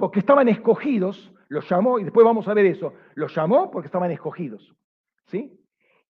[0.00, 4.10] porque estaban escogidos, los llamó, y después vamos a ver eso, los llamó porque estaban
[4.10, 4.74] escogidos,
[5.26, 5.60] ¿sí?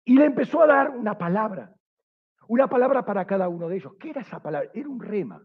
[0.05, 1.75] Y le empezó a dar una palabra,
[2.47, 3.93] una palabra para cada uno de ellos.
[3.99, 4.71] ¿Qué era esa palabra?
[4.73, 5.43] Era un rema.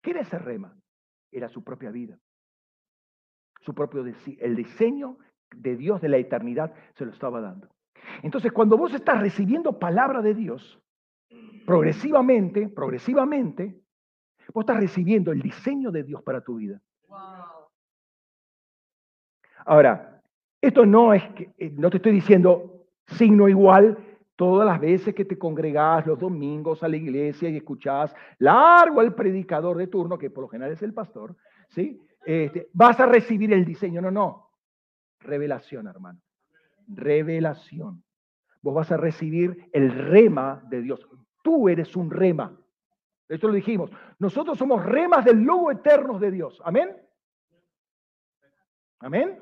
[0.00, 0.74] ¿Qué era ese rema?
[1.30, 2.18] Era su propia vida.
[3.60, 5.18] Su propio el diseño
[5.54, 7.68] de Dios de la eternidad se lo estaba dando.
[8.22, 10.80] Entonces, cuando vos estás recibiendo palabra de Dios,
[11.66, 13.78] progresivamente, progresivamente,
[14.54, 16.80] vos estás recibiendo el diseño de Dios para tu vida.
[19.64, 20.22] Ahora,
[20.60, 23.98] esto no es que, eh, no te estoy diciendo signo igual
[24.34, 29.14] todas las veces que te congregás los domingos a la iglesia y escuchás largo al
[29.14, 31.36] predicador de turno, que por lo general es el pastor,
[31.68, 32.00] ¿sí?
[32.24, 34.00] Este, vas a recibir el diseño.
[34.00, 34.50] No, no.
[35.20, 36.20] Revelación, hermano.
[36.86, 38.04] Revelación.
[38.62, 41.06] Vos vas a recibir el rema de Dios.
[41.42, 42.56] Tú eres un rema.
[43.28, 43.90] Esto lo dijimos.
[44.18, 46.60] Nosotros somos remas del lobo eterno de Dios.
[46.64, 46.96] Amén.
[49.00, 49.38] Amén.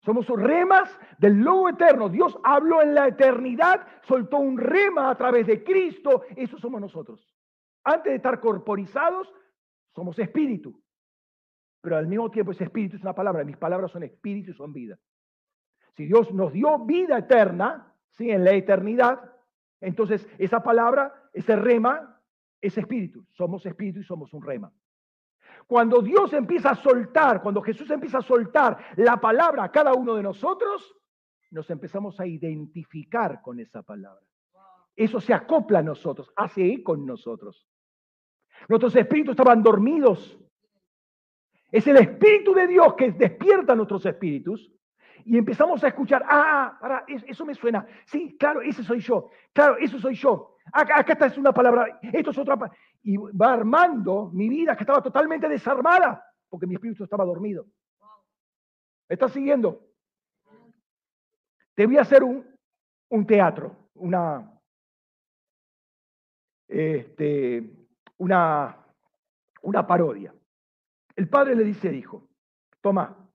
[0.00, 2.08] Somos remas del lobo eterno.
[2.08, 6.24] Dios habló en la eternidad, soltó un rema a través de Cristo.
[6.36, 7.34] Eso somos nosotros.
[7.84, 9.32] Antes de estar corporizados,
[9.94, 10.80] somos espíritu.
[11.82, 13.44] Pero al mismo tiempo ese espíritu es una palabra.
[13.44, 14.98] Mis palabras son espíritu y son vida.
[15.96, 18.30] Si Dios nos dio vida eterna, ¿sí?
[18.30, 19.32] en la eternidad,
[19.80, 22.19] entonces esa palabra, ese rema,
[22.60, 23.24] es espíritu.
[23.32, 24.72] Somos espíritu y somos un rema.
[25.66, 30.14] Cuando Dios empieza a soltar, cuando Jesús empieza a soltar la palabra a cada uno
[30.14, 30.96] de nosotros,
[31.50, 34.24] nos empezamos a identificar con esa palabra.
[34.96, 37.66] Eso se acopla a nosotros, hace eco en nosotros.
[38.68, 40.38] Nuestros espíritus estaban dormidos.
[41.72, 44.72] Es el Espíritu de Dios que despierta nuestros espíritus
[45.24, 47.86] y empezamos a escuchar, ah, para, eso me suena.
[48.06, 49.30] Sí, claro, ese soy yo.
[49.52, 50.56] Claro, eso soy yo.
[50.72, 52.78] Acá, acá está es una palabra, esto es otra palabra.
[53.02, 57.66] Y va armando mi vida que estaba totalmente desarmada porque mi espíritu estaba dormido.
[59.08, 59.88] ¿Me estás siguiendo?
[61.74, 62.44] Te voy a hacer un,
[63.08, 64.60] un teatro, una,
[66.68, 68.84] este, una,
[69.62, 70.34] una parodia.
[71.16, 72.28] El padre le dice hijo,
[72.80, 73.30] toma,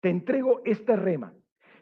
[0.00, 1.34] te entrego este rema,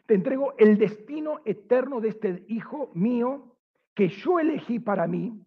[0.05, 3.52] te entrego el destino eterno de este hijo mío
[3.93, 5.45] que yo elegí para mí,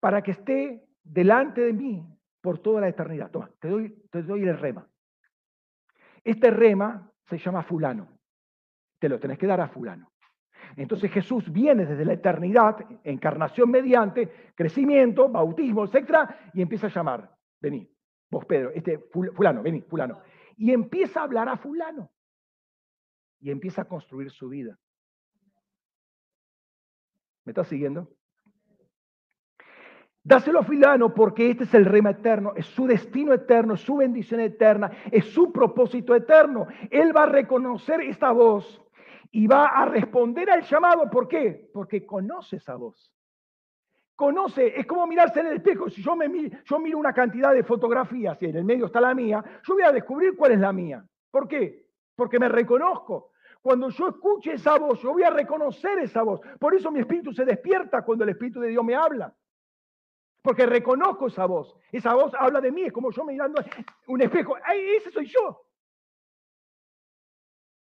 [0.00, 2.06] para que esté delante de mí
[2.40, 3.30] por toda la eternidad.
[3.30, 4.88] Toma, te doy, te doy el rema.
[6.24, 8.08] Este rema se llama fulano.
[8.98, 10.12] Te lo tenés que dar a fulano.
[10.76, 16.30] Entonces Jesús viene desde la eternidad, encarnación mediante, crecimiento, bautismo, etc.
[16.52, 17.30] Y empieza a llamar.
[17.60, 17.88] Vení,
[18.30, 20.20] vos Pedro, este fulano, vení, fulano
[20.58, 22.10] y empieza a hablar a fulano.
[23.40, 24.76] y empieza a construir su vida.
[27.48, 28.10] ¿Me estás siguiendo?
[30.22, 33.96] Dáselo a Filano porque este es el rema eterno, es su destino eterno, es su
[33.96, 36.66] bendición eterna, es su propósito eterno.
[36.90, 38.84] Él va a reconocer esta voz
[39.30, 41.08] y va a responder al llamado.
[41.08, 41.70] ¿Por qué?
[41.72, 43.10] Porque conoce esa voz.
[44.14, 45.88] Conoce, es como mirarse en el espejo.
[45.88, 46.28] Si yo, me,
[46.66, 49.84] yo miro una cantidad de fotografías y en el medio está la mía, yo voy
[49.84, 51.02] a descubrir cuál es la mía.
[51.30, 51.86] ¿Por qué?
[52.14, 53.30] Porque me reconozco.
[53.68, 56.40] Cuando yo escuche esa voz, yo voy a reconocer esa voz.
[56.58, 59.36] Por eso mi espíritu se despierta cuando el Espíritu de Dios me habla.
[60.40, 61.76] Porque reconozco esa voz.
[61.92, 63.62] Esa voz habla de mí, es como yo mirando
[64.06, 64.56] un espejo.
[64.64, 65.66] ¡Ay, ese soy yo!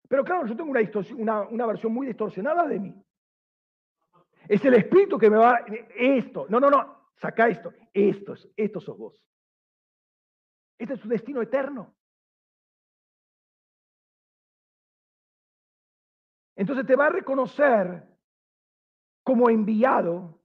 [0.08, 0.72] Pero claro, yo tengo
[1.18, 3.06] una, una, versión muy distorsionada de mí.
[4.48, 5.66] Es el espíritu que me va.
[5.94, 6.46] Esto.
[6.48, 7.10] No, no, no.
[7.18, 7.74] Saca esto.
[7.94, 9.22] Esto, esto sos vos.
[10.78, 11.95] Este es su destino eterno.
[16.56, 18.04] Entonces te va a reconocer
[19.24, 20.40] como enviado,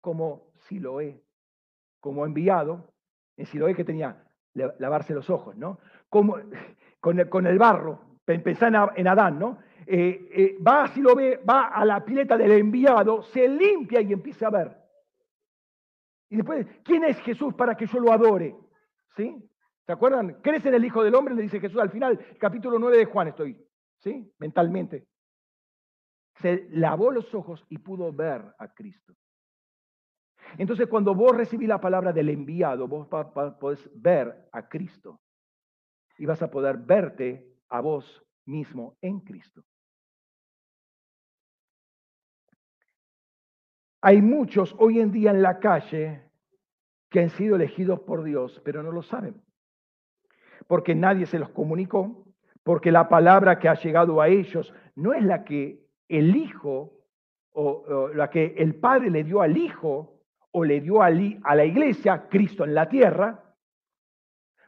[0.00, 1.22] como si lo he
[2.02, 2.92] como enviado,
[3.36, 4.24] en Siloé que tenía
[4.54, 5.78] lavarse los ojos, ¿no?
[6.10, 6.36] Como,
[7.00, 9.58] con, el, con el barro, pensá en, Adán, ¿no?
[9.86, 14.48] Eh, eh, va a Siloé, va a la pileta del enviado, se limpia y empieza
[14.48, 14.76] a ver.
[16.28, 18.56] Y después, ¿quién es Jesús para que yo lo adore?
[19.16, 19.48] ¿Sí?
[19.86, 20.40] ¿Se acuerdan?
[20.42, 21.34] ¿Crees en el Hijo del Hombre?
[21.34, 23.56] Le dice Jesús al final, capítulo 9 de Juan estoy,
[23.98, 24.28] ¿sí?
[24.38, 25.06] Mentalmente.
[26.40, 29.14] Se lavó los ojos y pudo ver a Cristo.
[30.58, 35.20] Entonces, cuando vos recibís la palabra del enviado, vos podés ver a Cristo
[36.18, 39.64] y vas a poder verte a vos mismo en Cristo.
[44.00, 46.28] Hay muchos hoy en día en la calle
[47.08, 49.40] que han sido elegidos por Dios, pero no lo saben.
[50.66, 52.24] Porque nadie se los comunicó,
[52.64, 55.81] porque la palabra que ha llegado a ellos no es la que
[56.18, 56.92] el Hijo
[57.54, 60.20] o, la que el Padre le dio al Hijo,
[60.52, 63.42] o le dio a, la iglesia, Cristo en la tierra,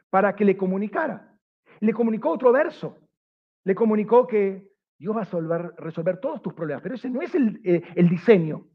[0.09, 1.37] para que le comunicara.
[1.79, 2.97] Le comunicó otro verso.
[3.63, 7.61] Le comunicó que Dios va a resolver, todos tus problemas, pero ese no es el,
[7.63, 8.65] eh, diseño.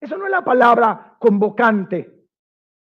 [0.00, 2.14] Eso no es la palabra convocante.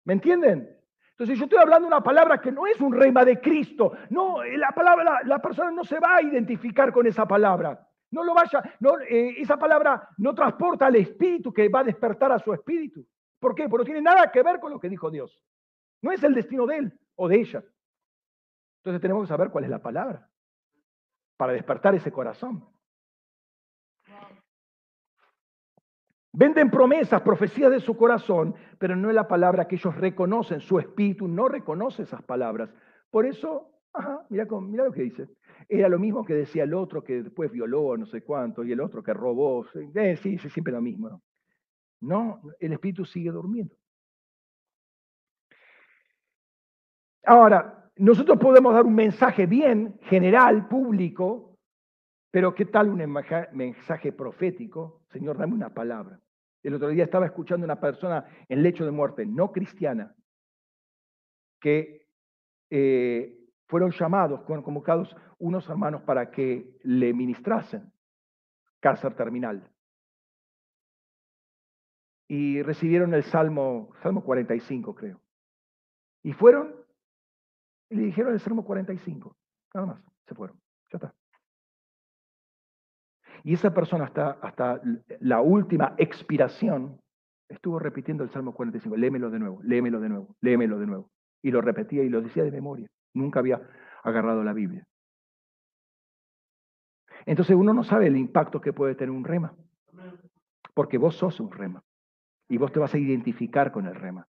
[0.05, 0.75] ¿Me entienden?
[1.11, 3.93] Entonces yo estoy hablando una palabra que no es un rema de Cristo.
[4.09, 7.87] No, la palabra, la, persona no se va a identificar con esa palabra.
[8.15, 8.63] No lo vaya,
[9.09, 13.05] eh, esa palabra no transporta al espíritu que va a despertar a su espíritu.
[13.41, 13.67] ¿Por qué?
[13.67, 15.43] Porque no tiene nada que ver con lo que dijo Dios.
[16.01, 17.61] No es el destino de él o de ella.
[18.77, 20.29] Entonces tenemos que saber cuál es la palabra
[21.35, 22.65] para despertar ese corazón.
[26.31, 30.61] Venden promesas, profecías de su corazón, pero no es la palabra que ellos reconocen.
[30.61, 32.73] Su espíritu no reconoce esas palabras.
[33.11, 35.27] Por eso, ajá, mira, lo que dice.
[35.67, 38.81] Era lo mismo que decía el otro que después violó, no sé cuánto, y el
[38.81, 39.65] otro que robó.
[39.95, 41.09] Eh, sí, sí, siempre lo mismo.
[41.09, 41.21] ¿no?
[42.01, 43.75] No, el espíritu sigue durmiendo.
[47.23, 51.57] Ahora, nosotros podemos dar un mensaje bien general, público,
[52.29, 53.01] pero ¿qué tal un
[53.53, 55.03] mensaje profético?
[55.11, 56.19] Señor, dame una palabra.
[56.61, 60.13] El otro día estaba escuchando a una persona en lecho de muerte, no cristiana,
[61.59, 62.07] que
[62.69, 67.91] eh, fueron llamados, fueron convocados unos hermanos para que le ministrasen
[68.79, 69.69] cáncer terminal
[72.27, 75.21] y recibieron el Salmo, Salmo 45 creo.
[76.23, 76.75] Y fueron
[77.89, 79.35] y le dijeron el Salmo 45.
[79.73, 80.59] Nada más, se fueron.
[80.91, 81.13] Ya está.
[83.43, 84.81] Y esa persona hasta, hasta
[85.19, 86.99] la última expiración
[87.47, 88.97] estuvo repitiendo el Salmo 45.
[88.97, 91.11] Léemelo de nuevo, léemelo de nuevo, léemelo de nuevo.
[91.43, 92.89] Y lo repetía y lo decía de memoria.
[93.15, 93.61] Nunca había
[94.03, 94.85] agarrado la Biblia.
[97.25, 99.55] Entonces uno no sabe el impacto que puede tener un rema.
[100.73, 101.83] Porque vos sos un rema.
[102.47, 104.27] Y vos te vas a identificar con el rema.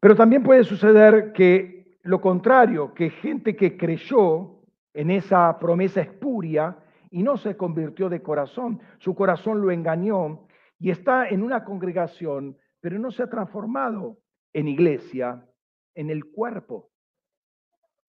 [0.00, 4.60] Pero también puede suceder que lo contrario, que gente que creyó
[4.92, 6.76] en esa promesa espuria
[7.10, 10.46] y no se convirtió de corazón, su corazón lo engañó
[10.78, 14.18] y está en una congregación, pero no se ha transformado
[14.52, 15.46] en iglesia,
[15.94, 16.90] en el cuerpo.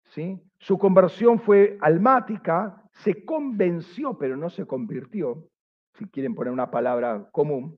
[0.06, 0.42] ¿Sí?
[0.58, 5.48] Su conversión fue almática, se convenció, pero no se convirtió,
[5.94, 7.78] si quieren poner una palabra común.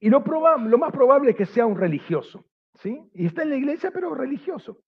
[0.00, 3.00] Y lo, lo más probable es que sea un religioso, ¿sí?
[3.14, 4.80] Y está en la iglesia, pero religioso.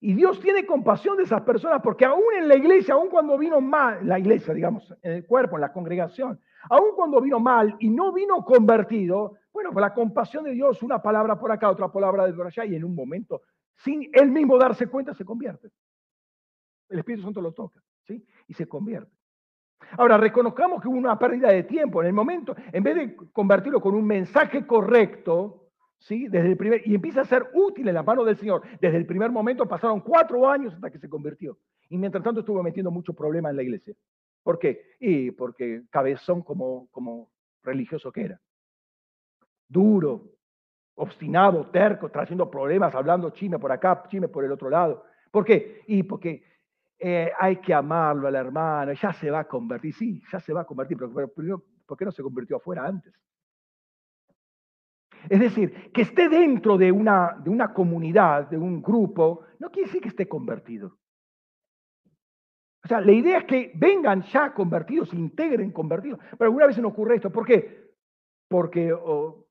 [0.00, 3.60] Y Dios tiene compasión de esas personas porque aún en la iglesia, aún cuando vino
[3.60, 7.90] mal, la iglesia, digamos, en el cuerpo, en la congregación, aún cuando vino mal y
[7.90, 12.24] no vino convertido, bueno, por la compasión de Dios, una palabra por acá, otra palabra
[12.24, 13.42] de por allá, y en un momento
[13.78, 15.68] sin él mismo darse cuenta, se convierte.
[16.88, 18.24] El Espíritu Santo lo toca, ¿sí?
[18.46, 19.10] Y se convierte.
[19.96, 23.80] Ahora, reconozcamos que hubo una pérdida de tiempo en el momento, en vez de convertirlo
[23.80, 26.28] con un mensaje correcto, ¿sí?
[26.28, 28.62] Desde el primer, y empieza a ser útil en la mano del Señor.
[28.80, 31.58] Desde el primer momento pasaron cuatro años hasta que se convirtió.
[31.88, 33.96] Y mientras tanto estuvo metiendo muchos problemas en la iglesia.
[34.44, 34.94] ¿Por qué?
[35.00, 37.32] Y porque cabezón como, como
[37.64, 38.40] religioso que era.
[39.68, 40.32] Duro,
[40.96, 45.04] obstinado, terco, trayendo problemas, hablando chime por acá, chime por el otro lado.
[45.30, 45.82] ¿Por qué?
[45.86, 46.42] Y porque
[46.98, 50.62] eh, hay que amarlo al hermano, ya se va a convertir, sí, ya se va
[50.62, 51.32] a convertir, pero,
[51.86, 53.14] ¿por qué no se convirtió afuera antes?
[55.28, 59.88] Es decir, que esté dentro de una, de una comunidad, de un grupo, no quiere
[59.88, 60.98] decir que esté convertido.
[62.84, 66.20] O sea, la idea es que vengan ya convertidos, se integren convertidos.
[66.30, 67.30] Pero alguna vez no ocurre esto.
[67.30, 67.92] ¿Por qué?
[68.48, 68.92] Porque,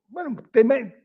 [0.07, 0.35] bueno,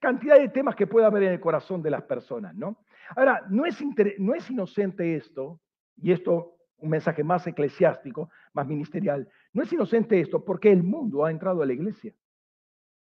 [0.01, 2.79] cantidad de temas que puede haber en el corazón de las personas, ¿no?
[3.17, 3.79] Ahora, no es,
[4.19, 5.61] no es inocente esto,
[5.97, 11.25] y esto un mensaje más eclesiástico, más ministerial, no es inocente esto porque el mundo
[11.25, 12.13] ha entrado a la iglesia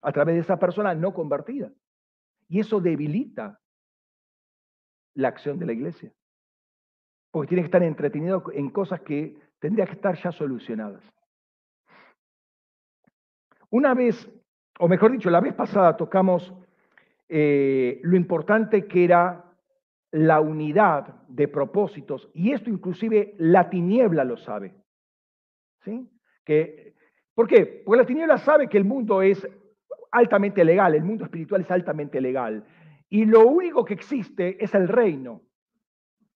[0.01, 1.71] a través de esa persona no convertida.
[2.49, 3.59] Y eso debilita
[5.15, 6.13] la acción de la iglesia.
[7.31, 11.03] Porque tiene que estar entretenido en cosas que tendrían que estar ya solucionadas.
[13.69, 14.29] Una vez,
[14.80, 16.53] o mejor dicho, la vez pasada tocamos
[17.30, 19.45] eh, lo importante que era
[20.11, 24.76] la unidad de propósitos, y esto inclusive la tiniebla lo sabe.
[25.84, 26.07] ¿Sí?
[26.45, 26.93] Que,
[27.34, 27.82] ¿Por qué?
[27.86, 29.47] Porque la tiniebla sabe que el mundo es
[30.11, 32.63] altamente legal, el mundo espiritual es altamente legal,
[33.09, 35.41] y lo único que existe es el reino.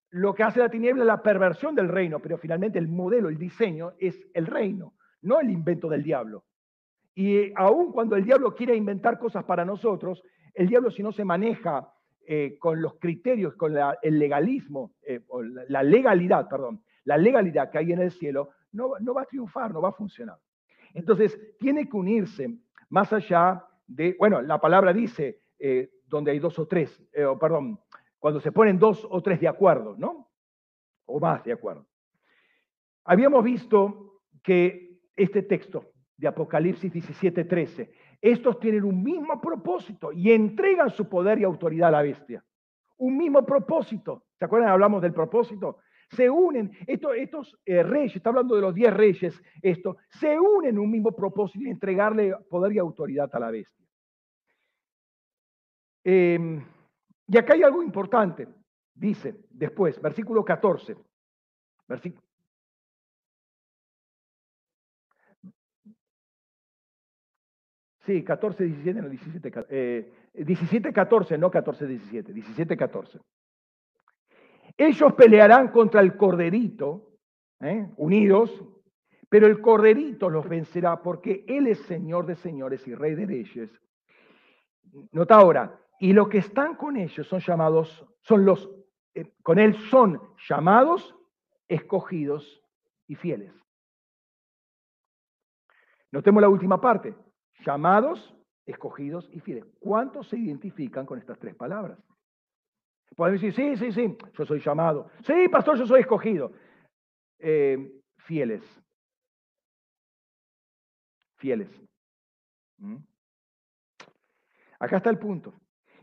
[0.10, 3.38] Lo que hace la tiniebla es la perversión del reino, pero finalmente el modelo, el
[3.38, 6.46] diseño es el reino, no el invento del diablo.
[7.18, 10.22] Y aun cuando el diablo quiere inventar cosas para nosotros,
[10.54, 11.92] el diablo si no se maneja
[12.28, 17.80] eh, con los criterios, con el legalismo, eh, o la, legalidad, perdón, la legalidad que
[17.80, 20.38] hay en el cielo, no, no va a triunfar, no va a funcionar.
[20.94, 22.56] Entonces, tiene que unirse
[22.90, 27.04] más allá de, bueno, la palabra dice eh, donde hay dos o tres,
[27.42, 27.80] perdón,
[28.20, 30.30] cuando se ponen dos o tres de acuerdo, ¿no?
[31.06, 31.88] O más de acuerdo.
[33.06, 37.90] Habíamos visto que este texto de Apocalipsis 17:13
[38.22, 42.44] estos tienen un mismo propósito y entregan su poder y autoridad a la bestia.
[42.98, 44.26] Un mismo propósito.
[44.38, 44.70] ¿Se acuerdan?
[44.70, 45.78] Hablamos del propósito.
[46.10, 50.80] Se unen, estos, eh, reyes, está hablando de los diez reyes, esto, se unen en
[50.80, 53.86] un mismo propósito y entregarle poder y autoridad a la bestia.
[56.06, 56.66] Em,
[57.28, 58.48] y acá hay algo importante,
[58.94, 60.96] dice después, versículo 14,
[61.90, 62.26] versículo,
[68.08, 73.20] Sí, 14, 17, no, 17, eh, 17, 14, no 14, 17, 17, 14.
[74.78, 77.18] Ellos pelearán contra el corderito,
[77.60, 77.90] ¿eh?
[77.98, 78.64] unidos,
[79.28, 83.70] pero el corderito los vencerá porque Él es Señor de señores y Rey de reyes.
[85.12, 88.72] Nota ahora, y los que están con ellos son llamados, son los,
[89.16, 91.14] eh, con Él son llamados,
[91.68, 92.64] escogidos
[93.06, 93.52] y fieles.
[96.10, 97.27] Notemos la última parte
[97.66, 98.36] llamados,
[98.66, 99.66] escogidos y fieles.
[99.80, 101.98] ¿Cuántos se identifican con estas tres palabras?
[103.16, 105.10] Pueden decir, sí, sí, sí, yo soy llamado.
[105.26, 106.52] Sí, pastor, yo soy escogido.
[107.40, 108.64] Eh, fieles.
[111.38, 111.70] Fieles.
[112.78, 112.98] ¿Mm?
[114.80, 115.54] Acá está el punto.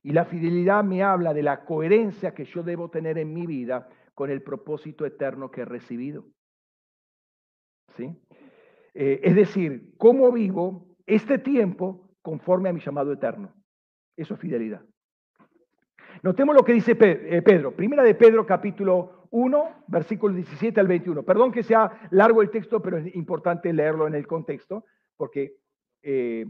[0.02, 3.89] Y la fidelidad me habla de la coherencia que yo debo tener en mi vida
[4.14, 6.26] con el propósito eterno que he recibido.
[7.97, 8.14] ¿Sí?
[8.94, 13.52] Eh, es decir, cómo vivo este tiempo conforme a mi llamado eterno.
[14.16, 14.82] Eso es fidelidad.
[16.22, 17.74] Notemos lo que dice eh, Pedro.
[17.74, 21.22] Primera de Pedro capítulo 1, versículo 17 al 21.
[21.22, 24.85] Perdón que sea largo el texto, pero es importante leerlo en el contexto
[25.16, 25.56] porque
[26.02, 26.47] eh,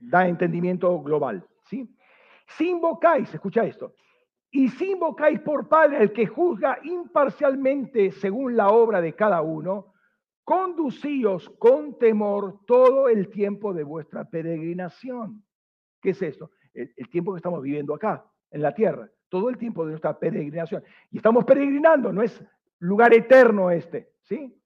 [0.00, 1.46] da entendimiento global.
[1.64, 1.94] ¿sí?
[2.46, 3.94] Si invocáis, escucha esto,
[4.50, 9.92] y si invocáis por Padre el que juzga imparcialmente según la obra de cada uno,
[10.46, 15.44] conducíos con temor todo el tiempo de vuestra peregrinación.
[16.00, 16.52] ¿Qué es esto?
[16.72, 20.84] El, tiempo que estamos viviendo acá, en la tierra, todo el tiempo de nuestra peregrinación.
[21.10, 22.40] Y estamos peregrinando, no es
[22.78, 24.56] lugar eterno este, ¿sí?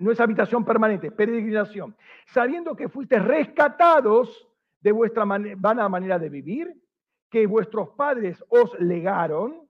[0.00, 1.96] No es, habitación permanente, peregrinación.
[2.26, 4.48] Sabiendo que fuiste rescatados
[4.80, 6.82] de vuestra vana manera de vivir,
[7.30, 9.68] que vuestros padres os legaron,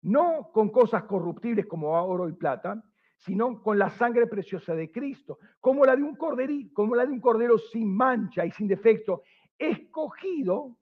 [0.00, 2.82] no con cosas corruptibles como oro y plata,
[3.20, 7.12] sino con la sangre preciosa de Cristo, como la de un corderí, como la de
[7.12, 9.22] un cordero sin mancha y sin defecto,
[9.58, 10.76] escogido,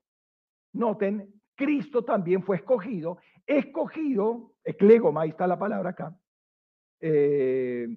[0.73, 6.15] noten, Cristo también fue escogido escogido, eclegoma, ahí está la palabra acá,
[7.01, 7.89] eh,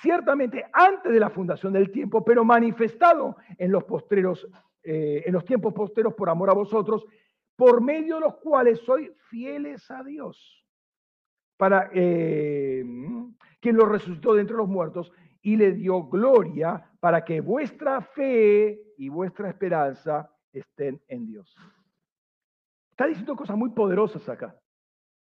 [0.00, 4.48] ciertamente antes de la fundación del tiempo, pero manifestado en los postreros,
[4.84, 7.04] eh, en los tiempos posteros por amor a vosotros,
[7.56, 10.64] por medio de los cuales soy fieles a Dios,
[11.56, 12.84] para eh,
[13.66, 15.10] quien lo resucitó de entre los muertos
[15.42, 21.52] y le dio gloria para que vuestra fe y vuestra esperanza estén en Dios.
[22.92, 24.54] Está diciendo cosas muy poderosas acá.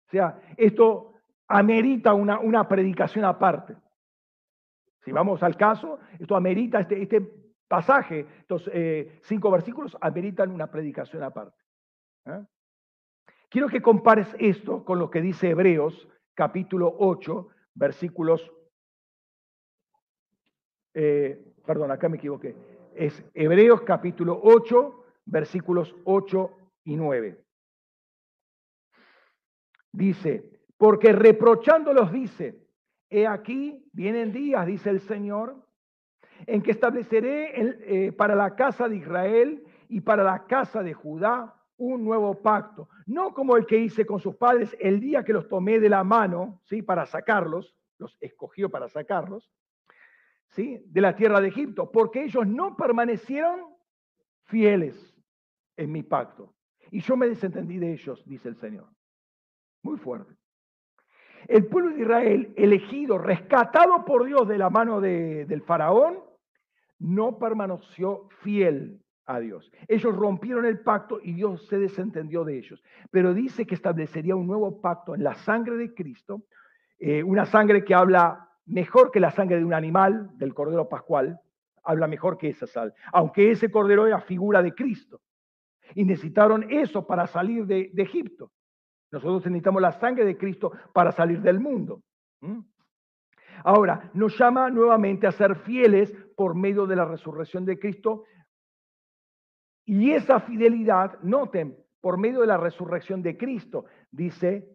[0.09, 1.13] O sea, esto
[1.47, 3.77] amerita una, una predicación aparte.
[5.05, 7.21] Si vamos al caso, esto amerita este, este
[7.69, 11.63] pasaje, estos eh, cinco versículos ameritan una predicación aparte.
[12.27, 12.45] ¿eh?
[13.49, 18.51] Quiero que compares esto con lo que dice Hebreos capítulo 8, versículos,
[20.95, 22.57] eh, perdón, acá me equivoqué,
[22.95, 26.51] es Hebreos capítulo 8, versículos 8
[26.85, 27.45] y 9.
[29.93, 32.67] Dice, porque reprochándolos dice,
[33.11, 35.67] he aquí, vienen días, dice el Señor,
[36.47, 37.53] en que estableceré
[38.07, 42.89] eh, para la casa de Israel y para la casa de Judá un nuevo pacto,
[43.07, 46.05] no como el que hice con sus padres el día que los tomé de la
[46.05, 46.81] mano, ¿sí?
[46.81, 49.51] Para sacarlos, los escogió para sacarlos,
[50.51, 50.81] ¿sí?
[50.87, 53.75] De la tierra de Egipto, porque ellos no permanecieron
[54.45, 55.17] fieles
[55.77, 56.55] en mi pacto.
[56.93, 58.89] Y yo me desentendí de ellos, dice el Señor.
[59.83, 60.37] Muy fuerte.
[61.49, 66.21] El pueblo de Israel, elegido, rescatado por Dios de la mano del faraón,
[67.01, 69.71] no permaneció fiel a Dios.
[69.89, 72.83] Ellos rompieron el pacto y Dios se desentendió de ellos.
[73.11, 76.43] Pero dice que establecería un nuevo pacto en la sangre de Cristo,
[76.99, 81.41] eh, una sangre que habla mejor que la sangre de un animal, del Cordero Pascual,
[81.85, 85.21] habla mejor que esa sal, aunque ese Cordero era figura de Cristo.
[85.95, 88.51] Y necesitaron eso para salir de, Egipto.
[89.11, 92.03] Nosotros necesitamos la sangre de Cristo para salir del mundo.
[93.65, 98.25] Ahora, nos llama nuevamente a ser fieles por medio de la resurrección de Cristo,
[99.85, 104.69] y esa fidelidad, noten, por medio de la resurrección de Cristo, dice,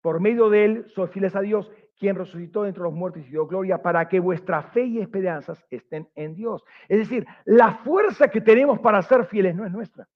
[0.00, 3.46] por medio de él soy fieles a Dios, quien resucitó entre los muertos y dio
[3.46, 6.64] gloria, para que vuestra fe y esperanzas estén en Dios.
[6.88, 10.08] Es decir, la fuerza que tenemos para ser fieles no es nuestra.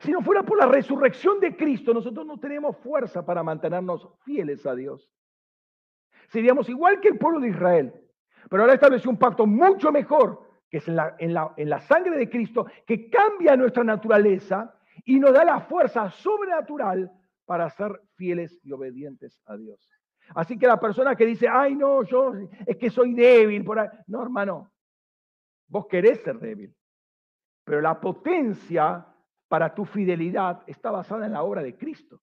[0.00, 4.66] Si no fuera por la resurrección de Cristo, nosotros no tenemos fuerza para mantenernos fieles
[4.66, 5.08] a Dios.
[6.28, 7.94] Seríamos igual que el pueblo de Israel,
[8.50, 12.30] pero ahora estableció un pacto mucho mejor que es en la, en la, sangre de
[12.30, 14.74] Cristo, que cambia nuestra naturaleza
[15.04, 17.12] y nos da la fuerza sobrenatural
[17.44, 19.86] para ser fieles y obedientes a Dios.
[20.34, 22.32] Así que la persona que dice, ay, no, yo
[22.64, 24.72] es que soy débil, por no, hermano,
[25.68, 26.74] vos querés ser débil,
[27.64, 29.06] pero la potencia
[29.48, 32.22] para tu fidelidad está basada en la obra de Cristo.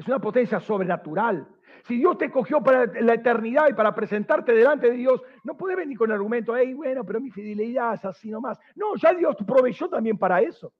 [0.00, 1.46] Es una potencia sobrenatural.
[1.86, 5.76] Si Dios te cogió para la eternidad y para presentarte delante de Dios, no puede
[5.76, 8.58] venir con el argumento, hey, bueno, pero mi fidelidad es así nomás.
[8.74, 10.72] No, ya Dios proveyó también para eso.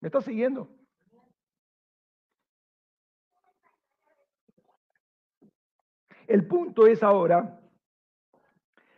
[0.00, 0.70] ¿Me estás siguiendo?
[6.28, 7.60] El punto es ahora,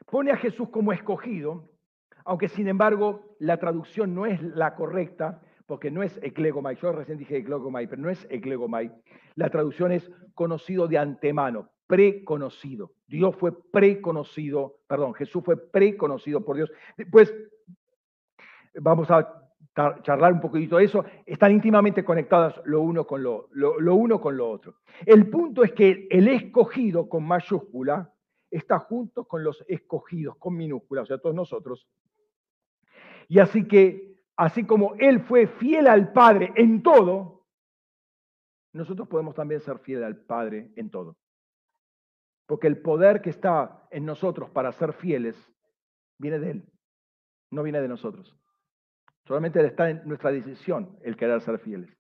[0.05, 1.71] pone a Jesús como escogido,
[2.27, 7.19] aunque sin embargo la traducción no es la correcta, porque no es eclegomai, yo recién
[7.19, 8.93] dije eclegomai, pero no es eclegomai.
[9.35, 12.93] La traducción es conocido de antemano, preconocido.
[13.07, 16.71] Dios fue preconocido, perdón, Jesús fue preconocido por Dios.
[16.97, 17.35] Después
[18.75, 19.43] vamos a
[20.03, 24.37] charlar un poquitito de eso, están íntimamente conectadas lo uno con lo, lo, uno con
[24.37, 24.77] lo otro.
[25.07, 28.13] El punto es que el escogido con mayúscula
[28.51, 31.89] está junto con los escogidos con minúscula, o sea, todos nosotros.
[33.29, 37.47] Y así que así como Él fue fiel al Padre en todo,
[38.73, 41.17] nosotros podemos también ser fieles al Padre en todo.
[42.47, 45.37] Porque el poder que está en nosotros para ser fieles
[46.19, 46.65] viene de Él,
[47.51, 48.37] no viene de nosotros.
[49.27, 51.97] Solamente está en nuestra decisión el querer ser fieles.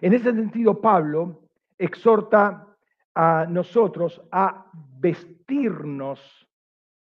[0.00, 2.66] En ese sentido, Pablo exhorta
[3.14, 6.48] a nosotros a vestirnos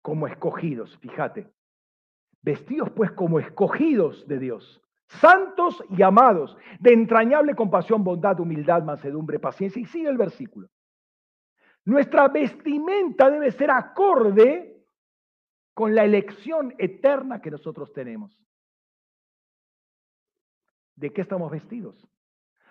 [0.03, 0.97] como escogidos.
[0.99, 1.51] Fíjate,
[2.45, 9.39] Vestidos pues como escogidos de Dios, santos y amados, de entrañable compasión, bondad, humildad, mansedumbre,
[9.39, 9.81] paciencia.
[9.81, 10.69] Y sigue el versículo.
[11.87, 14.85] Nuestra vestimenta debe ser acorde
[15.73, 18.39] con la elección eterna que nosotros tenemos.
[20.97, 22.07] ¿De qué estamos vestidos?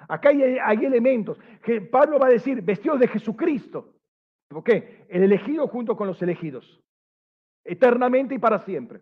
[0.07, 3.95] Acá hay, elementos que Pablo va a decir, vestidos de Jesucristo.
[4.47, 5.07] ¿Por qué?
[5.09, 6.79] El elegido junto con los elegidos,
[7.63, 9.01] eternamente y para siempre.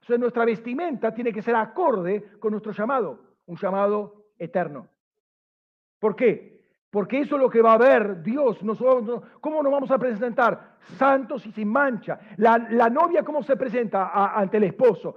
[0.00, 4.88] Entonces nuestra vestimenta tiene que ser acorde con nuestro llamado, un llamado eterno.
[5.98, 6.60] ¿Por qué?
[6.90, 8.62] Porque eso es lo que va a ver Dios.
[8.62, 10.76] Nosotros, ¿Cómo nos vamos a presentar?
[10.96, 12.18] Santos y sin mancha.
[12.38, 12.58] La,
[12.90, 15.14] novia, ¿cómo se presenta ante el esposo?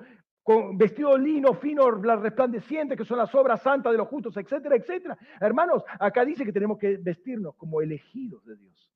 [0.75, 5.17] Vestido lino, fino, resplandeciente, que son las obras santas de los justos, etcétera, etcétera.
[5.39, 8.92] Hermanos, acá dice que tenemos que vestirnos como elegidos de Dios.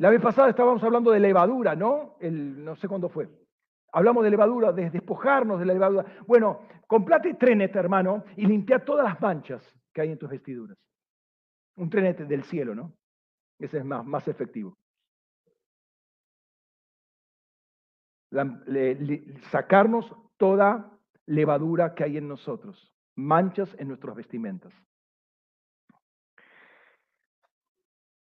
[0.00, 2.16] La vez pasada estábamos hablando de levadura, ¿no?
[2.20, 3.28] El, no sé cuándo fue.
[3.92, 6.06] Hablamos de levadura, de despojarnos de la levadura.
[6.26, 9.62] Bueno, comprate trenete, hermano, y limpia todas las manchas
[9.92, 10.78] que hay en tus vestiduras.
[11.76, 12.94] Un trenete del cielo, ¿no?
[13.58, 14.74] Ese es más, más efectivo.
[19.50, 24.72] sacarnos toda levadura que hay en nosotros, manchas en nuestras vestimentas.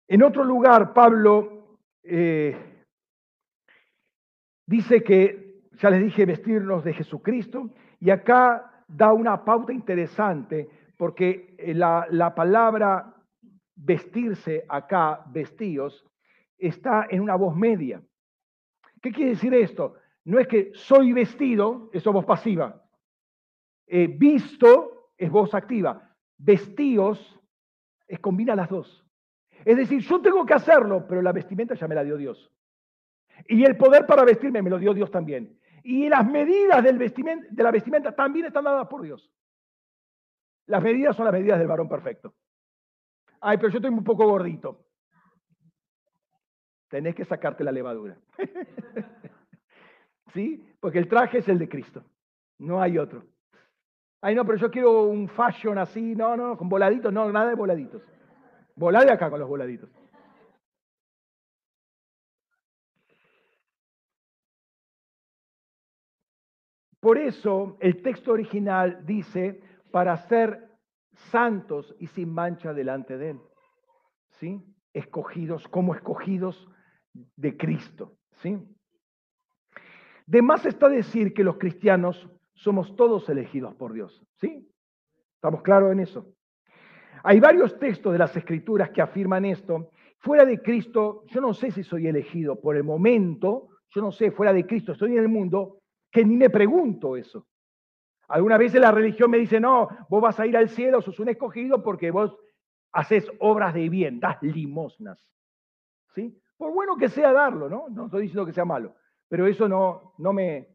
[0.07, 1.58] En otro lugar, Pablo
[2.03, 2.55] eh,
[4.65, 11.55] dice que, ya les dije, vestirnos de Jesucristo, y acá da una pauta interesante, porque
[11.57, 13.15] eh, la, la palabra
[13.75, 16.05] vestirse acá, vestíos,
[16.57, 18.01] está en una voz media.
[19.01, 19.95] ¿Qué quiere decir esto?
[20.25, 22.83] No es que soy vestido, es voz pasiva.
[23.87, 26.15] Eh, visto es voz activa.
[26.37, 27.39] Vestíos
[28.07, 29.05] es combina las dos.
[29.65, 32.51] Es decir, yo tengo que hacerlo, pero la vestimenta ya me la dio Dios.
[33.47, 35.59] Y el poder para vestirme me lo dio Dios también.
[35.83, 39.29] Y las medidas del de la vestimenta también están dadas por Dios.
[40.65, 42.33] Las medidas son las medidas del varón perfecto.
[43.41, 44.85] Ay, pero yo estoy un poco gordito.
[46.89, 48.17] Tenés que sacarte la levadura.
[50.33, 50.63] ¿Sí?
[50.79, 52.03] Porque el traje es el de Cristo.
[52.59, 53.23] No hay otro.
[54.21, 56.15] Ay, no, pero yo quiero un fashion así.
[56.15, 57.13] No, no, con voladitos.
[57.13, 58.01] No, nada de voladitos.
[58.79, 59.89] Volá de acá con los voladitos.
[67.01, 69.61] Por eso el texto original dice,
[69.91, 70.69] para ser
[71.29, 73.41] santos y sin mancha delante de Él.
[74.39, 74.63] ¿Sí?
[74.93, 76.65] Escogidos, como escogidos
[77.35, 78.17] de Cristo.
[78.41, 78.57] ¿Sí?
[80.25, 84.25] De más está decir que los cristianos somos todos elegidos por Dios.
[84.35, 84.71] ¿Sí?
[85.35, 86.33] ¿Estamos claros en eso?
[87.23, 89.91] Hay varios textos de las escrituras que afirman esto.
[90.19, 94.31] Fuera de Cristo, yo no sé si soy elegido por el momento, yo no sé,
[94.31, 95.79] fuera de Cristo estoy en el mundo,
[96.11, 97.47] que ni me pregunto eso.
[98.27, 101.29] Algunas veces la religión me dice, no, vos vas a ir al cielo, sos un
[101.29, 102.37] escogido porque vos
[102.91, 105.25] haces obras de bien, das limosnas.
[106.13, 106.37] ¿Sí?
[106.57, 107.87] Por bueno que sea darlo, ¿no?
[107.89, 108.95] No estoy diciendo que sea malo,
[109.27, 110.67] pero eso no, no, me,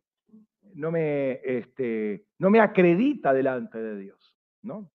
[0.74, 4.90] no, me, este, no me acredita delante de Dios, ¿no?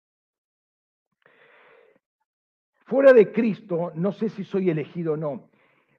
[2.89, 5.51] Fuera de Cristo, no sé si soy elegido o no.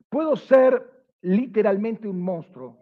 [0.09, 2.79] Puedo ser literalmente un monstruo,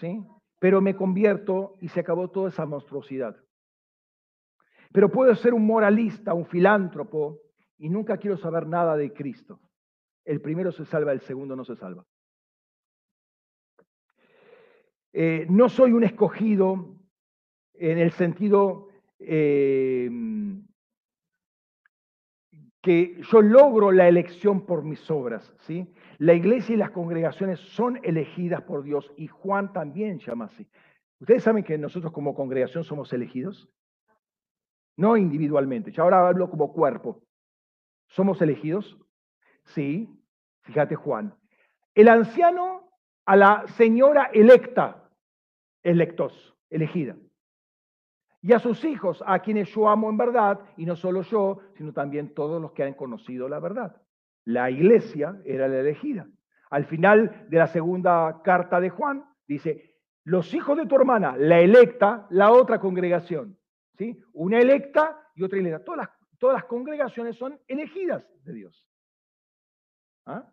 [0.00, 0.20] ¿sí?
[0.58, 3.36] Pero me convierto y se acabó toda esa monstruosidad.
[4.92, 7.38] Pero puedo ser un moralista, un filántropo,
[7.78, 9.60] y nunca quiero saber nada de Cristo.
[10.24, 12.04] El primero se salva, el segundo no se salva.
[15.12, 16.96] Eh, no soy un escogido
[17.74, 18.88] en el sentido
[19.20, 20.10] eh,
[22.82, 25.92] que yo logro la elección por mis obras, ¿sí?
[26.18, 30.66] La iglesia y las congregaciones son elegidas por Dios y Juan también llama así.
[31.18, 33.68] ¿Ustedes saben que nosotros como congregación somos elegidos?
[34.96, 37.22] No individualmente, yo ahora hablo como cuerpo.
[38.08, 38.98] ¿Somos elegidos?
[39.64, 40.08] Sí,
[40.62, 41.34] fíjate Juan.
[41.94, 42.90] El anciano
[43.26, 45.10] a la señora electa,
[45.82, 47.16] electos, elegida
[48.42, 51.92] y a sus hijos, a quienes yo amo en verdad, y no solo yo, sino
[51.92, 54.00] también todos los que han conocido la verdad.
[54.44, 56.26] La iglesia era la elegida.
[56.70, 61.60] Al final de la segunda carta de Juan, dice, los hijos de tu hermana, la
[61.60, 63.58] electa, la otra congregación.
[63.98, 64.18] ¿sí?
[64.32, 65.84] Una electa y otra electa.
[65.84, 68.86] Todas las, todas las congregaciones son elegidas de Dios.
[70.26, 70.50] ¿Ah?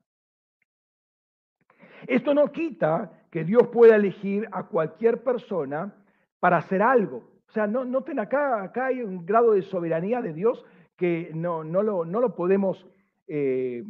[2.07, 5.95] Esto no quita que Dios pueda elegir a cualquier persona
[6.39, 7.36] para hacer algo.
[7.47, 10.65] O sea, no, noten acá, acá hay un grado de soberanía de Dios
[10.95, 12.85] que no, no, lo, no lo, podemos
[13.27, 13.83] eh,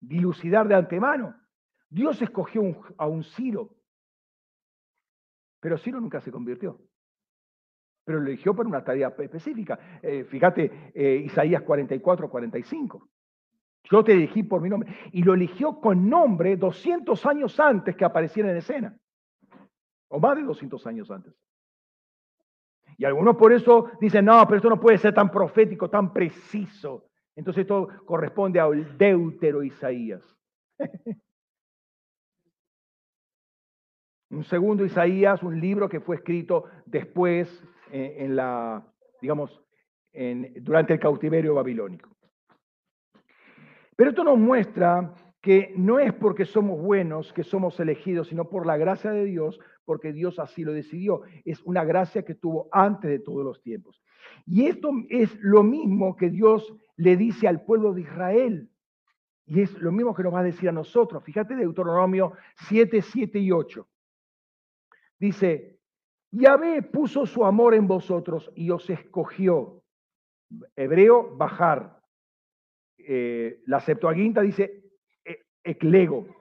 [0.00, 1.34] dilucidar de antemano.
[1.88, 2.62] Dios escogió
[2.96, 3.70] a un Ciro,
[5.58, 6.80] pero Ciro nunca se convirtió.
[8.04, 9.78] Pero lo eligió para una tarea específica.
[10.02, 13.08] Eh, fíjate, eh, Isaías 44, 45.
[13.84, 14.94] Yo te elegí por mi nombre.
[15.12, 18.96] Y lo eligió con nombre 200 años antes que apareciera en escena.
[20.08, 21.34] O más de 200 años antes.
[23.00, 27.06] Y algunos por eso dicen, no, pero esto no puede ser tan profético, tan preciso.
[27.34, 30.22] Entonces esto corresponde al deutero Isaías.
[34.30, 38.86] Un segundo Isaías, un libro que fue escrito después eh, en la,
[39.20, 39.60] digamos,
[40.12, 42.10] en, durante el cautiverio babilónico.
[43.96, 48.66] Pero esto nos muestra que no es porque somos buenos que somos elegidos, sino por
[48.66, 49.58] la gracia de Dios,
[49.90, 51.22] porque Dios así lo decidió.
[51.44, 54.00] Es una gracia que tuvo antes de todos los tiempos.
[54.46, 58.70] Y esto es lo mismo que Dios le dice al pueblo de Israel.
[59.46, 61.24] Y es lo mismo que nos va a decir a nosotros.
[61.24, 62.34] Fíjate Deuteronomio
[62.68, 63.88] 7, 7 y 8.
[65.18, 65.80] Dice,
[66.30, 69.82] Yahvé puso su amor en vosotros y os escogió.
[70.76, 72.00] Hebreo, bajar.
[72.96, 74.84] Eh, la Septuaginta dice,
[75.64, 76.39] eclego.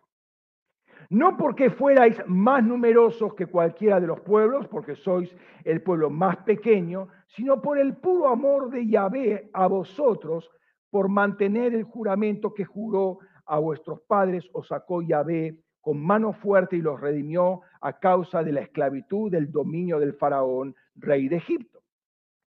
[1.10, 6.38] No porque fuerais más numerosos que cualquiera de los pueblos, porque sois el pueblo más
[6.38, 10.50] pequeño, sino por el puro amor de Yahvé a vosotros,
[10.92, 16.76] por mantener el juramento que juró a vuestros padres, os sacó Yahvé con mano fuerte
[16.76, 21.82] y los redimió a causa de la esclavitud del dominio del faraón, rey de Egipto.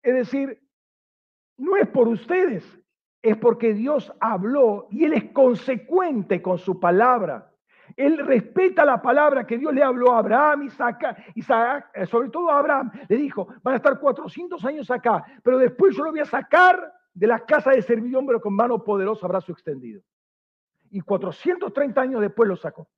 [0.02, 0.60] Es decir,
[1.56, 2.64] no es por ustedes,
[3.22, 7.51] es porque Dios habló y Él es consecuente con su palabra.
[7.96, 12.50] Él respeta la palabra que Dios le habló a Abraham, Isaac, Isaac, eh, sobre todo
[12.50, 12.90] a Abraham.
[13.08, 16.92] Le dijo, van a estar 400 años acá, pero después yo lo voy a sacar
[17.14, 20.02] de la casa de servidumbre con mano poderosa, brazo extendido.
[20.90, 22.88] Y 430 años después lo sacó.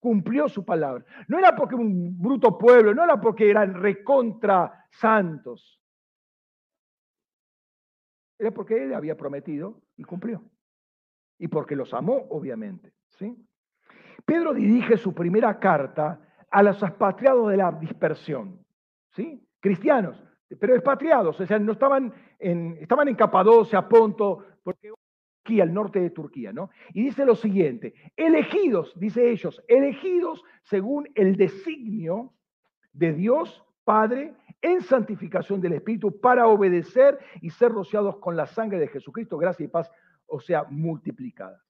[0.00, 1.04] Cumplió su palabra.
[1.28, 5.80] No era porque un bruto pueblo, no era porque eran recontra santos.
[8.38, 10.42] Era porque él había prometido y cumplió.
[11.38, 12.92] Y porque los amó, obviamente.
[13.10, 13.36] ¿sí?
[14.24, 16.20] Pedro dirige su primera carta
[16.50, 18.64] a los expatriados de la dispersión,
[19.10, 19.46] ¿sí?
[19.60, 20.22] Cristianos,
[20.58, 24.90] pero expatriados, o sea, no estaban en, estaban en Capadocia, Ponto, porque
[25.44, 26.70] aquí al norte de Turquía, ¿no?
[26.92, 32.32] Y dice lo siguiente, elegidos, dice ellos, elegidos según el designio
[32.92, 38.78] de Dios Padre en santificación del Espíritu para obedecer y ser rociados con la sangre
[38.78, 39.90] de Jesucristo, gracia y paz,
[40.26, 41.60] o sea, multiplicada.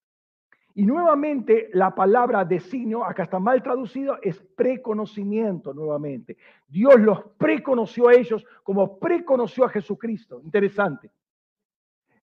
[0.75, 6.37] Y nuevamente la palabra designio, acá está mal traducido, es preconocimiento nuevamente.
[6.67, 10.41] Dios los preconoció a ellos como preconoció a Jesucristo.
[10.43, 11.11] Interesante.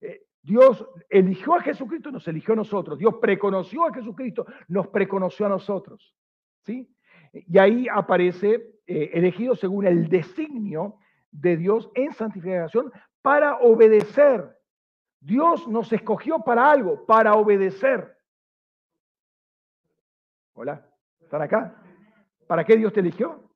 [0.01, 2.97] Eh, Dios eligió a Jesucristo, nos eligió a nosotros.
[2.97, 6.15] Dios preconoció a Jesucristo, nos preconoció a nosotros.
[6.65, 6.89] ¿Sí?
[7.31, 10.95] Y ahí aparece eh, elegido según el designio
[11.31, 14.57] de Dios en santificación para obedecer.
[15.19, 18.18] Dios nos escogió para algo, para obedecer.
[20.61, 20.85] Hola,
[21.21, 21.73] ¿están acá?
[22.45, 23.49] ¿Para qué Dios te eligió?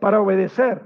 [0.00, 0.80] Para obedecer.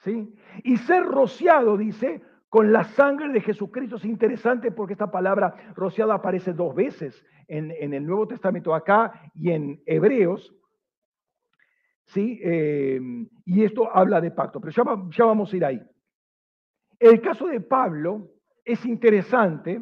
[0.00, 0.34] ¿Sí?
[0.62, 3.96] Y ser rociado, dice, con la sangre de Jesucristo.
[3.96, 9.50] Es interesante porque esta palabra rociado aparece dos veces en, el Nuevo Testamento acá y
[9.50, 10.54] en Hebreos.
[12.04, 12.38] ¿Sí?
[12.44, 13.00] Eh,
[13.46, 15.82] y esto habla de pacto, pero ya, ya vamos a ir ahí.
[16.98, 18.28] El caso de Pablo
[18.62, 19.80] es interesante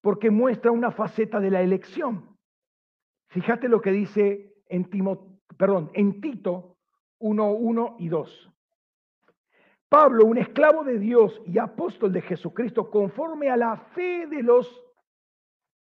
[0.00, 2.35] porque muestra una faceta de la elección.
[3.28, 4.88] Fíjate lo que dice en,
[5.94, 6.76] en Tito
[7.18, 8.52] 1, 1 y 2.
[9.88, 14.82] Pablo, un esclavo de Dios y apóstol de Jesucristo, conforme a la fe de los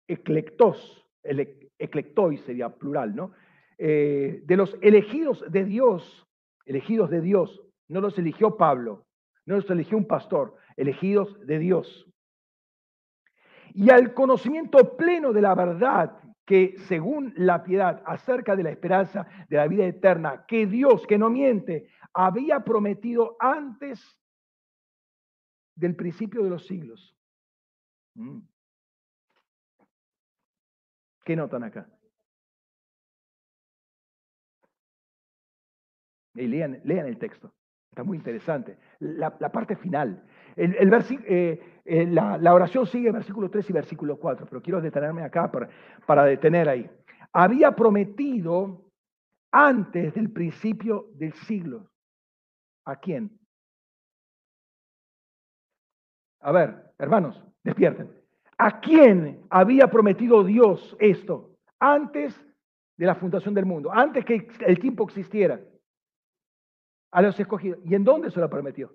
[0.09, 3.32] eclectos, el eclectoi sería plural, ¿no?
[3.78, 6.27] Eh, de los elegidos de Dios,
[6.66, 9.06] elegidos de Dios, no los eligió Pablo,
[9.47, 12.06] no los eligió un pastor, elegidos de Dios.
[13.74, 19.26] Y al conocimiento pleno de la verdad que según la piedad acerca de la esperanza
[19.48, 24.20] de la vida eterna, que Dios, que no miente, había prometido antes
[25.74, 27.16] del principio de los siglos.
[28.14, 28.40] Mm.
[31.24, 31.88] ¿Qué notan acá?
[36.34, 37.54] Y lean, lean el texto.
[37.90, 38.76] Está muy interesante.
[38.98, 40.26] La, parte final.
[40.56, 40.93] El,
[41.26, 45.68] eh, eh, la, oración sigue versículo 3 y versículo 4, pero quiero detenerme acá para,
[46.06, 46.90] para detener ahí.
[47.32, 48.90] Había prometido
[49.51, 51.90] antes del principio del siglo.
[52.86, 53.39] ¿A quién?
[56.40, 58.10] A ver, hermanos, despierten.
[58.59, 62.39] ¿A quién había prometido Dios esto antes
[62.97, 65.60] de la fundación del mundo, antes que el tiempo existiera?
[67.14, 67.78] a los escogidos.
[67.85, 68.93] ¿Y en dónde se lo prometió?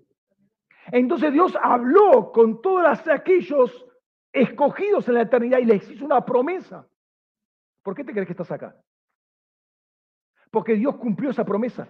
[0.91, 3.86] Entonces Dios habló con todos aquellos
[4.32, 6.88] escogidos en la eternidad y les hizo una promesa.
[7.84, 8.76] ¿Por qué te crees que estás acá?
[10.52, 11.88] Porque Dios cumplió esa promesa.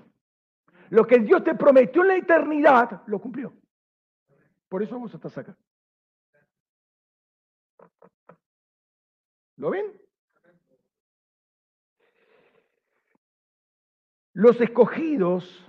[0.90, 3.54] Lo que Dios te prometió en la eternidad, lo cumplió.
[4.68, 5.58] Por eso vos estás acá.
[9.56, 10.00] ¿Lo ven?
[14.34, 15.66] Los escogidos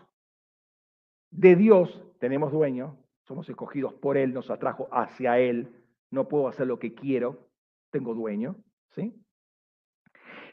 [1.31, 2.97] de Dios, tenemos dueño,
[3.31, 5.73] somos escogidos por Él, nos atrajo hacia Él,
[6.11, 7.47] no puedo hacer lo que quiero,
[7.93, 8.57] tengo dueño,
[8.97, 9.15] ¿sí?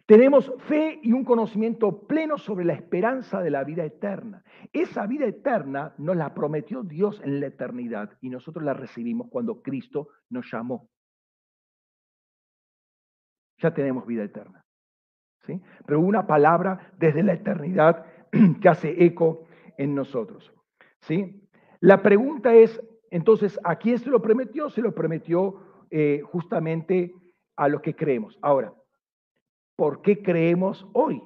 [0.05, 4.43] Tenemos fe y un conocimiento pleno sobre la esperanza de la vida eterna.
[4.71, 9.63] Esa vida eterna nos la prometió Dios en la eternidad y nosotros la recibimos cuando
[9.63, 10.87] Cristo nos llamó.
[13.57, 14.63] Ya tenemos vida eterna.
[15.47, 15.59] ¿sí?
[15.87, 18.05] Pero una palabra desde la eternidad
[18.61, 19.47] que hace eco
[19.79, 20.53] en nosotros.
[21.01, 21.46] ¿sí?
[21.79, 22.81] La pregunta es,
[23.11, 24.69] entonces, ¿a quién se lo prometió?
[24.69, 27.13] Se lo prometió eh, justamente
[27.55, 28.37] a los que creemos.
[28.41, 28.73] Ahora,
[29.75, 31.21] ¿por qué creemos hoy?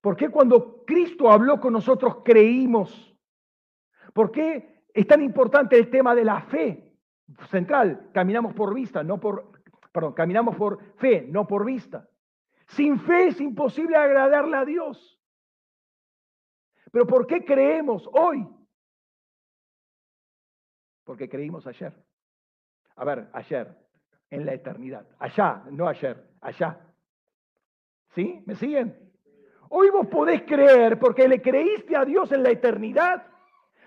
[0.00, 3.16] ¿Por qué cuando Cristo habló con nosotros creímos?
[4.12, 6.94] ¿Por qué es tan importante el tema de la fe
[7.50, 8.10] central?
[8.12, 9.50] Caminamos por vista, no por,
[9.92, 12.06] perdón, caminamos por fe, no por vista.
[12.66, 15.18] Sin fe es imposible agradarle a Dios.
[16.94, 18.46] Pero ¿por qué creemos hoy?
[21.02, 21.92] Porque creímos ayer.
[22.94, 23.76] A ver, ayer,
[24.30, 25.04] en la eternidad.
[25.18, 26.78] Allá, no ayer, allá.
[28.14, 28.44] ¿Sí?
[28.46, 29.12] ¿Me siguen?
[29.70, 33.26] Hoy vos podés creer porque le creíste a Dios en la eternidad.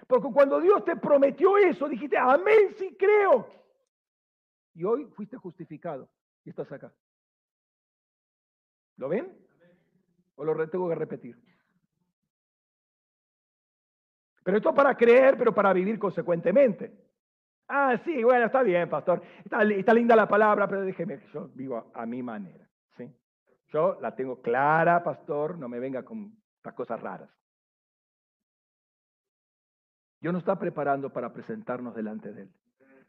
[0.05, 3.47] Porque cuando Dios te prometió eso, dijiste, amén, sí creo.
[4.73, 6.09] Y hoy fuiste justificado
[6.43, 6.93] y estás acá.
[8.97, 9.33] ¿Lo ven?
[10.35, 11.46] ¿O lo tengo que repetir?
[14.47, 16.89] Pero esto para creer, pero para vivir consecuentemente.
[17.67, 19.21] Ah, sí, bueno, está bien, pastor.
[19.43, 22.65] Está, linda la palabra, pero déjeme yo vivo a, mi manera.
[22.95, 23.13] ¿sí?
[23.73, 27.29] Yo la tengo clara, pastor, no me venga con estas cosas raras.
[30.21, 32.49] Dios nos está preparando para presentarnos delante de Él.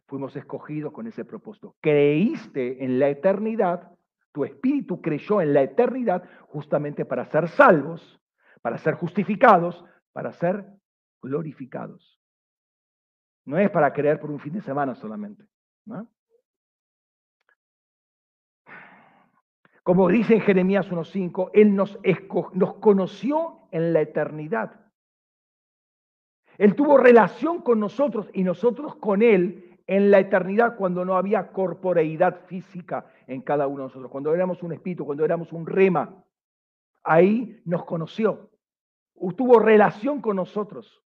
[0.07, 1.77] Fuimos escogidos con ese propósito.
[1.81, 3.93] Creíste en la eternidad,
[4.33, 8.21] tu espíritu creyó en la eternidad justamente para ser salvos,
[8.61, 10.78] para ser justificados, para ser
[11.23, 12.19] glorificados.
[13.45, 15.47] No es para creer por un fin de semana solamente.
[19.83, 21.99] Como dice en Jeremías 1.5, Él nos,
[22.53, 24.79] nos conoció en la eternidad.
[26.59, 31.51] Él tuvo relación con nosotros y nosotros con Él en la eternidad cuando no había
[31.51, 36.23] corporeidad física en cada uno de nosotros, cuando éramos un espíritu, cuando éramos un rema.
[37.03, 38.51] Ahí nos conoció,
[39.35, 41.03] tuvo relación con nosotros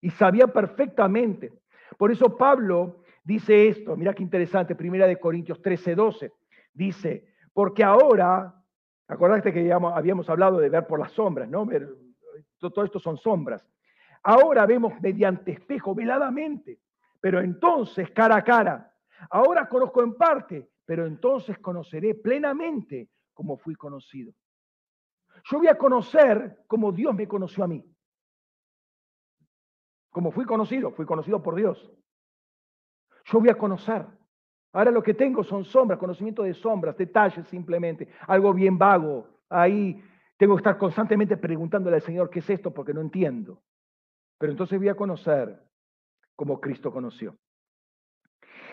[0.00, 1.52] y sabía perfectamente
[1.96, 6.32] por eso Pablo dice esto, mira qué interesante, primera de Corintios 13, 12,
[6.72, 8.54] dice, porque ahora,
[9.08, 11.66] acordaste que habíamos hablado de ver por las sombras, ¿no?
[12.58, 13.66] todo esto son sombras.
[14.22, 16.80] Ahora vemos mediante espejo, veladamente,
[17.20, 18.92] pero entonces cara a cara.
[19.30, 24.32] Ahora conozco en parte, pero entonces conoceré plenamente como fui conocido.
[25.44, 27.84] Yo voy a conocer como Dios me conoció a mí.
[30.16, 31.92] Como fui conocido, fui conocido por Dios.
[33.26, 34.06] Yo voy a conocer.
[34.72, 39.28] Ahora lo que tengo son sombras, conocimiento de sombras, detalles simplemente, algo bien vago.
[39.50, 40.02] Ahí
[40.38, 43.60] tengo que estar constantemente preguntándole al Señor qué es esto porque no entiendo.
[44.38, 45.62] Pero entonces voy a conocer
[46.34, 47.36] como Cristo conoció.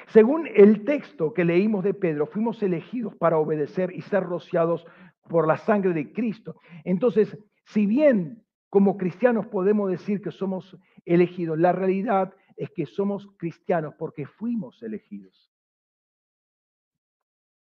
[0.08, 4.88] Según el texto que leímos de Pedro, fuimos elegidos para obedecer y ser rociados
[5.28, 6.56] por la sangre de Cristo.
[6.86, 8.44] Entonces, si bien
[8.74, 10.76] como cristianos podemos decir que somos
[11.06, 11.60] elegidos.
[11.60, 15.54] La realidad es que somos cristianos porque fuimos elegidos.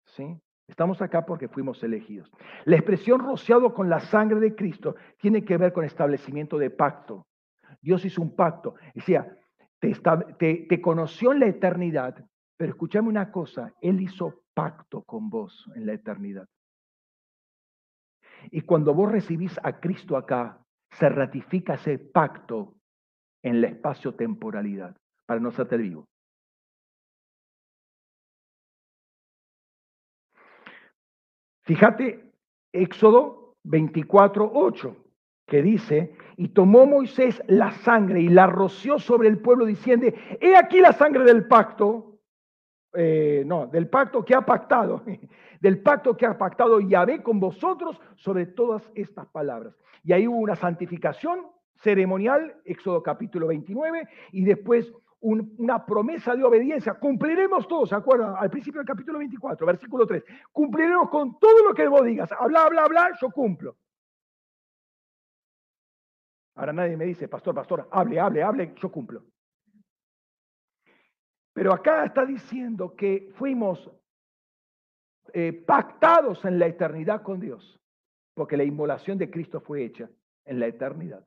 [0.06, 0.40] ¿Sí?
[0.66, 2.32] Estamos acá porque fuimos elegidos.
[2.64, 7.26] La expresión rociado con la sangre de Cristo tiene que ver con establecimiento de pacto.
[7.82, 8.76] Dios hizo un pacto.
[8.94, 9.36] Decía,
[9.80, 9.92] te,
[10.66, 12.24] te, conoció en la eternidad,
[12.56, 16.48] pero escúchame una cosa, Él hizo pacto con vos en la eternidad.
[18.50, 20.61] Y cuando vos recibís a Cristo acá,
[20.92, 22.74] se ratifica ese pacto
[23.42, 24.96] en la espacio-temporalidad
[25.26, 26.06] para no ser vivo.
[31.64, 32.32] Fíjate,
[32.72, 34.96] Éxodo 24, 8,
[35.46, 40.08] que dice, y tomó Moisés la sangre y la roció sobre el pueblo diciendo,
[40.40, 42.11] he aquí la sangre del pacto,
[42.94, 45.02] eh, no, del pacto que ha pactado,
[45.60, 49.74] del pacto que ha pactado Yahvé con vosotros sobre todas estas palabras.
[50.04, 51.46] Y ahí hubo una santificación
[51.76, 56.94] ceremonial, Éxodo capítulo 29, y después una promesa de obediencia.
[56.94, 58.34] Cumpliremos todos, ¿se acuerdan?
[58.36, 60.24] Al principio del capítulo 24, versículo 3.
[60.50, 62.30] Cumpliremos con todo lo que vos digas.
[62.32, 63.76] Habla, habla, habla, yo cumplo.
[66.56, 69.22] Ahora nadie me dice, pastor, pastor, hable, hable, hable, yo cumplo.
[71.52, 73.90] Pero acá está diciendo que fuimos
[75.34, 77.78] eh, pactados en la eternidad con Dios.
[78.34, 80.08] porque la inmolación de Cristo fue hecha
[80.46, 81.22] en la eternidad.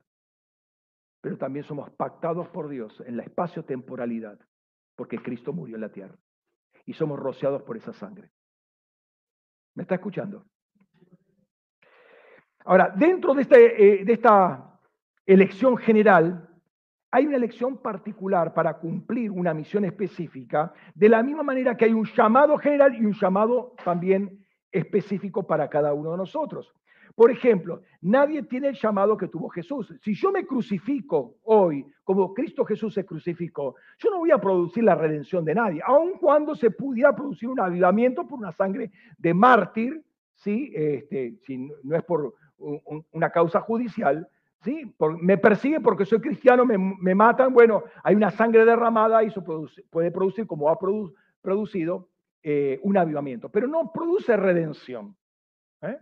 [1.20, 4.40] Pero también somos pactados por Dios en la espacio-temporalidad,
[4.96, 6.16] porque Cristo murió en la tierra.
[6.84, 8.30] Y somos rociados por esa sangre.
[9.76, 10.46] ¿Me está escuchando?
[12.64, 14.80] Ahora, dentro de, este, eh, de esta
[15.24, 16.55] elección general,
[17.10, 21.92] hay una elección particular para cumplir una misión específica, de la misma manera que hay
[21.92, 26.74] un llamado general y un llamado también específico para cada uno de nosotros.
[27.14, 29.94] Por ejemplo, nadie tiene el llamado que tuvo Jesús.
[30.02, 34.84] Si yo me crucifico hoy como Cristo Jesús se crucificó, yo no voy a producir
[34.84, 39.32] la redención de nadie, aun cuando se pudiera producir un avivamiento por una sangre de
[39.32, 40.04] mártir,
[40.34, 40.70] ¿sí?
[40.74, 42.34] Este, si no es por
[43.12, 44.28] una causa judicial,
[44.66, 44.94] ¿sí?
[45.20, 49.44] me persigue porque soy cristiano, me, matan, bueno, hay una sangre derramada y eso
[49.90, 50.78] puede producir, como ha
[51.40, 52.08] producido,
[52.42, 55.16] eh, un avivamiento, pero no produce redención.
[55.82, 55.98] ¿eh?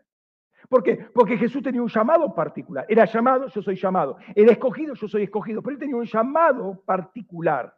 [0.69, 0.97] ¿Por qué?
[1.15, 2.87] Porque Jesús tenía un llamado particular.
[2.89, 4.17] Era llamado, yo soy llamado.
[4.35, 5.63] Era escogido, yo soy escogido.
[5.63, 7.75] Pero él tenía un llamado particular.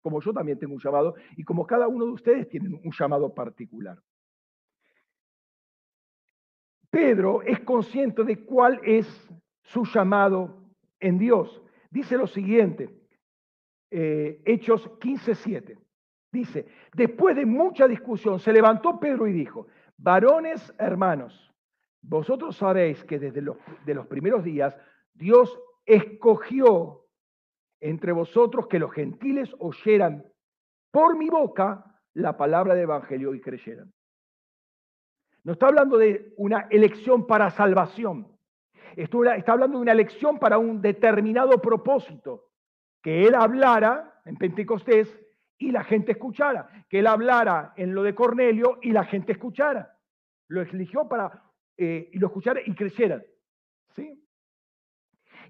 [0.00, 3.34] Como yo también tengo un llamado y como cada uno de ustedes tiene un llamado
[3.34, 4.00] particular.
[6.90, 9.06] Pedro es consciente de cuál es
[9.66, 10.56] su llamado
[11.00, 11.62] en Dios.
[11.90, 12.90] Dice lo siguiente,
[13.90, 15.78] eh, Hechos 15:7.
[16.32, 21.52] Dice, después de mucha discusión, se levantó Pedro y dijo, varones hermanos,
[22.02, 24.76] vosotros sabéis que desde los, de los primeros días
[25.14, 27.06] Dios escogió
[27.80, 30.24] entre vosotros que los gentiles oyeran
[30.90, 33.92] por mi boca la palabra de evangelio y creyeran.
[35.44, 38.35] No está hablando de una elección para salvación.
[38.96, 42.48] Está hablando de una elección para un determinado propósito.
[43.02, 45.20] Que él hablara en Pentecostés
[45.58, 46.84] y la gente escuchara.
[46.88, 49.96] Que él hablara en lo de Cornelio y la gente escuchara.
[50.48, 51.44] Lo eligió para
[51.76, 53.22] eh, y lo escucharan y crecieran.
[53.94, 54.26] ¿sí?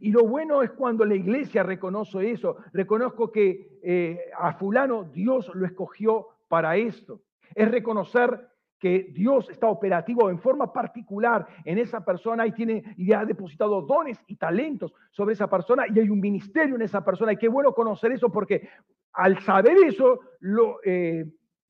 [0.00, 2.56] Y lo bueno es cuando la iglesia reconoce eso.
[2.72, 7.22] Reconozco que eh, a fulano Dios lo escogió para esto.
[7.54, 13.12] Es reconocer que Dios está operativo en forma particular en esa persona y tiene y
[13.12, 17.32] ha depositado dones y talentos sobre esa persona y hay un ministerio en esa persona
[17.32, 18.68] y qué bueno conocer eso porque
[19.12, 21.24] al saber eso lo, eh,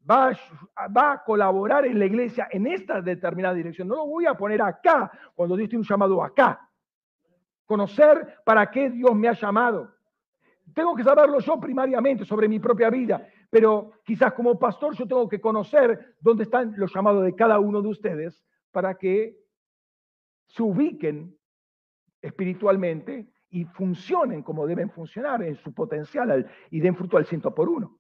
[0.09, 0.33] va,
[1.13, 3.89] a colaborar en la iglesia en esta determinada dirección.
[3.89, 6.69] No lo voy a poner acá cuando Dios tiene un llamado acá.
[7.65, 9.93] Conocer para qué Dios me ha llamado.
[10.75, 15.29] Tengo que saberlo yo primariamente sobre mi propia vida, pero quizás como pastor yo tengo
[15.29, 19.37] que conocer dónde están los llamados de cada uno de ustedes para que
[20.49, 21.37] se ubiquen
[22.21, 27.69] espiritualmente y funcionen como deben funcionar en su potencial y den fruto al ciento por
[27.69, 27.99] uno.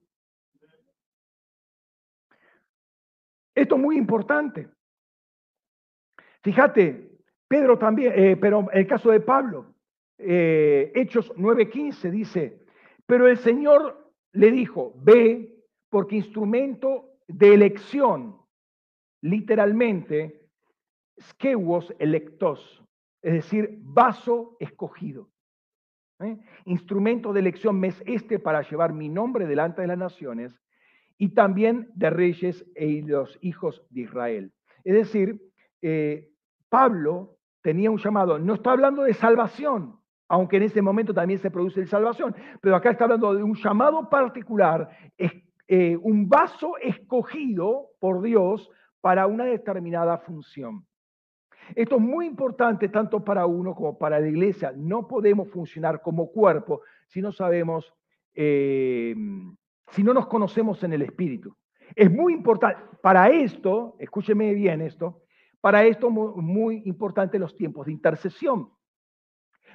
[3.55, 4.69] Esto es muy importante.
[6.43, 7.11] Fíjate,
[7.49, 9.75] Pedro también, eh, pero el caso de Pablo,
[10.19, 12.67] eh, Hechos 9:15 dice,
[13.07, 14.06] pero el Señor
[14.37, 18.37] le dijo, ve porque instrumento de elección,
[19.23, 20.49] literalmente,
[21.21, 22.85] skewos electos,
[23.23, 25.31] es decir, vaso escogido.
[26.21, 26.39] ¿eh?
[26.67, 30.55] Instrumento de elección me es este para llevar mi nombre delante de las naciones
[31.19, 34.53] y también de reyes e los hijos de Israel.
[34.85, 35.41] Es decir,
[35.81, 36.31] eh,
[36.69, 39.99] Pablo tenía un llamado, no está hablando de salvación,
[40.29, 44.09] aunque en ese momento también se produce salvación, pero acá está hablando de un llamado
[44.09, 48.71] particular, eh, un vaso escogido por Dios
[49.01, 50.85] para una determinada función.
[51.75, 54.73] Esto es muy importante tanto para uno como para la iglesia.
[54.77, 57.93] No podemos funcionar como cuerpo si no sabemos
[58.35, 59.15] eh,
[59.91, 61.57] si no nos conocemos en el Espíritu.
[61.95, 65.23] Es muy importante, para esto, escúcheme bien esto,
[65.61, 68.71] para esto muy, muy importante los tiempos de intercesión.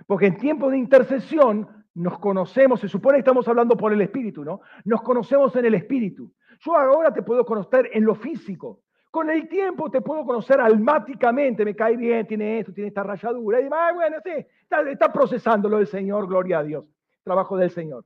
[0.07, 4.43] Porque en tiempos de intercesión nos conocemos, se supone que estamos hablando por el Espíritu,
[4.43, 4.61] ¿no?
[4.85, 6.33] Nos conocemos en el Espíritu.
[6.59, 8.83] Yo ahora te puedo conocer en lo físico.
[9.09, 13.59] Con el tiempo te puedo conocer almáticamente, me cae bien, tiene esto, tiene esta rayadura,
[13.59, 16.85] y demás, bueno, sí, está, está procesándolo el Señor, gloria a Dios,
[17.21, 18.05] trabajo del Señor.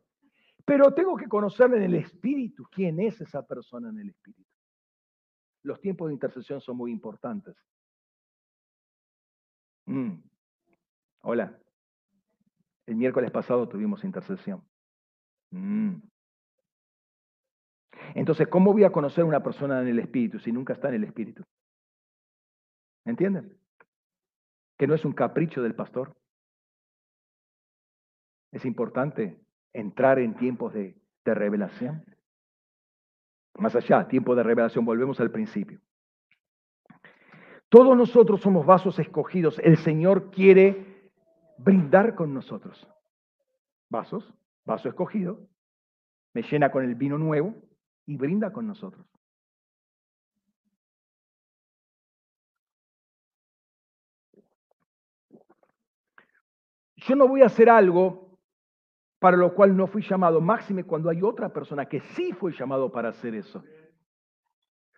[0.65, 4.49] Pero tengo que conocer en el espíritu quién es esa persona en el espíritu.
[5.61, 7.55] Los tiempos de intercesión son muy importantes.
[9.85, 10.15] Mm.
[11.21, 11.55] Hola.
[12.87, 14.63] El miércoles pasado tuvimos intercesión.
[15.51, 15.95] Mm.
[18.13, 20.95] Entonces, ¿cómo voy a conocer a una persona en el espíritu si nunca está en
[20.95, 21.43] el espíritu?
[23.05, 23.57] ¿Entienden?
[24.77, 26.15] Que no es un capricho del pastor.
[28.51, 29.39] Es importante
[29.73, 30.95] entrar en tiempos de,
[31.25, 32.05] revelación.
[33.57, 35.81] Más allá, tiempo de revelación, volvemos al principio.
[37.67, 39.59] Todos nosotros somos vasos escogidos.
[39.59, 40.94] El Señor quiere
[41.57, 42.87] brindar con nosotros.
[43.89, 44.33] Vasos,
[44.65, 45.47] vaso escogido,
[46.33, 47.55] me llena con el vino nuevo
[48.05, 49.05] y brinda con nosotros.
[56.97, 58.25] Yo no voy a hacer algo
[59.19, 62.91] para lo cual no fui llamado, máxime cuando hay otra persona que sí fue llamado
[62.91, 63.63] para hacer eso.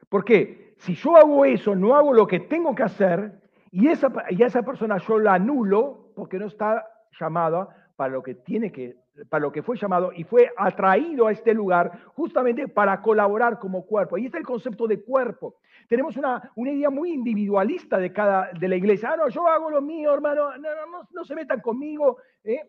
[0.09, 0.75] ¿Por qué?
[0.79, 4.47] Si yo hago eso, no hago lo que tengo que hacer, y, esa, y a
[4.47, 6.84] esa persona yo la anulo porque no está
[7.19, 8.98] llamada para lo que tiene que,
[9.30, 13.85] para lo que fue llamado y fue atraído a este lugar justamente para colaborar como
[13.85, 14.18] cuerpo.
[14.18, 15.60] Y es el concepto de cuerpo.
[15.88, 19.11] Tenemos una, una idea muy individualista de cada de la iglesia.
[19.11, 22.68] Ah, no, yo hago lo mío, hermano, no, no, no, se metan conmigo, ¿eh?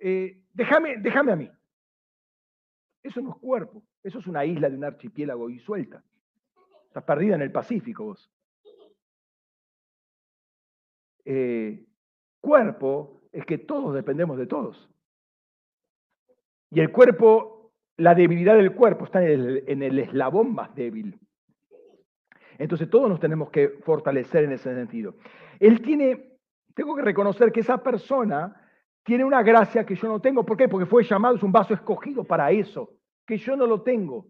[0.00, 1.48] Eh, déjame, déjame a mí.
[3.04, 6.02] Eso no es cuerpo, eso es una isla de un archipiélago y suelta.
[6.88, 8.32] Estás perdida en el Pacífico vos.
[11.24, 11.86] Eh,
[12.44, 14.88] cuerpo es que todos dependemos de todos.
[16.70, 21.18] Y el cuerpo, la debilidad del cuerpo está en el, eslabón más débil.
[22.58, 25.14] Entonces todos nos tenemos que fortalecer en ese sentido.
[25.58, 26.36] Él tiene,
[26.74, 28.60] tengo que reconocer que esa persona
[29.02, 30.44] tiene una gracia que yo no tengo.
[30.44, 30.68] ¿Por qué?
[30.68, 32.90] Porque fue llamado, es un vaso escogido para eso,
[33.26, 34.26] que yo no lo tengo.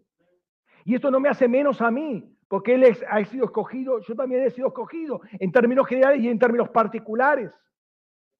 [0.85, 4.43] Y esto no me hace menos a mí, porque él ha sido escogido, yo también
[4.43, 7.51] he sido escogido, en términos generales y en términos particulares.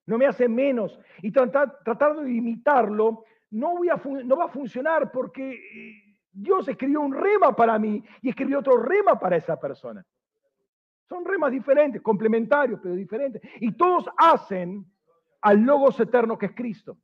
[0.06, 1.00] No me hace menos.
[1.22, 3.80] Y tratar, tratar de imitarlo no,
[4.24, 8.78] no va a funcionar porque eh, Dios escribió un rema para mí y escribió otro
[8.78, 10.06] rema para esa persona.
[11.08, 13.42] Son remas diferentes, complementarios, pero diferentes.
[13.60, 14.86] Y todos hacen
[15.42, 16.98] al Logos eterno que es Cristo.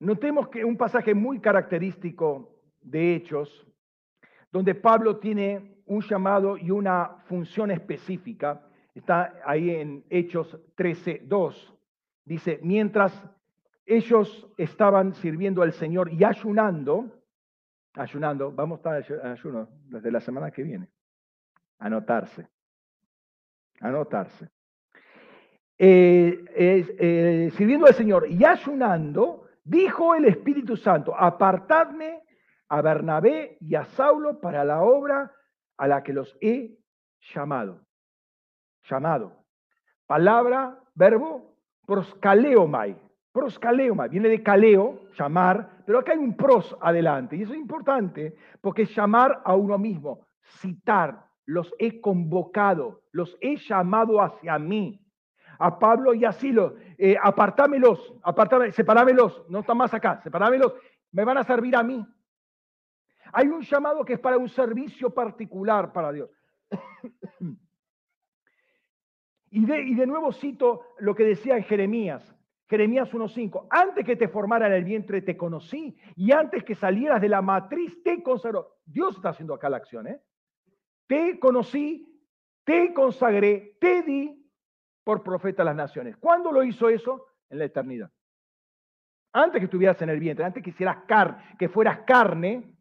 [0.00, 3.66] Notemos que un pasaje muy característico de Hechos,
[4.50, 8.62] donde Pablo tiene un llamado y una función específica,
[8.94, 11.74] está ahí en Hechos 13.2.
[12.24, 13.12] Dice, mientras
[13.86, 17.06] ellos estaban sirviendo al Señor y ayunando,
[17.94, 20.88] ayunando, vamos a estar ayuno desde la semana que viene,
[21.78, 22.46] anotarse,
[23.80, 24.48] anotarse.
[25.80, 32.22] Eh, eh, sirviendo al Señor y ayunando, Dijo el Espíritu Santo, apartadme
[32.68, 35.32] a Bernabé y a Saulo para la obra
[35.76, 36.78] a la que los he
[37.34, 37.86] llamado.
[38.88, 39.44] Llamado.
[40.06, 42.96] Palabra, verbo, proscaleomai.
[43.32, 47.36] Proscaleomai, viene de caleo, llamar, pero acá hay un pros adelante.
[47.36, 50.26] Y eso es importante porque es llamar a uno mismo,
[50.60, 55.00] citar, los he convocado, los he llamado hacia mí
[55.58, 60.74] a Pablo y a Silo, eh, apartámelos, apartámelos, separámelos, no están más acá, separámelos,
[61.12, 62.06] me van a servir a mí.
[63.32, 66.30] Hay un llamado que es para un servicio particular para Dios.
[69.50, 72.34] y, de, y de nuevo cito lo que decía en Jeremías,
[72.68, 77.20] Jeremías 1.5, antes que te formara en el vientre te conocí y antes que salieras
[77.20, 78.76] de la matriz te consagró.
[78.84, 80.20] Dios está haciendo acá la acción, ¿eh?
[81.06, 82.06] Te conocí,
[82.64, 84.46] te consagré, te di
[85.02, 86.18] por profeta a las naciones.
[86.18, 87.24] ¿Cuándo lo hizo eso?
[87.48, 88.10] En la eternidad.
[89.32, 92.77] Antes que estuvieras en el vientre, antes que hicieras carne, que fueras carne,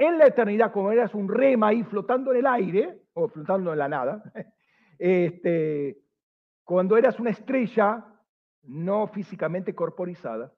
[0.00, 3.78] en la eternidad, como eras un rema ahí flotando en el aire, o flotando en
[3.78, 4.22] la nada,
[4.98, 5.98] este,
[6.64, 8.06] cuando eras una estrella
[8.62, 10.52] no físicamente corporizada,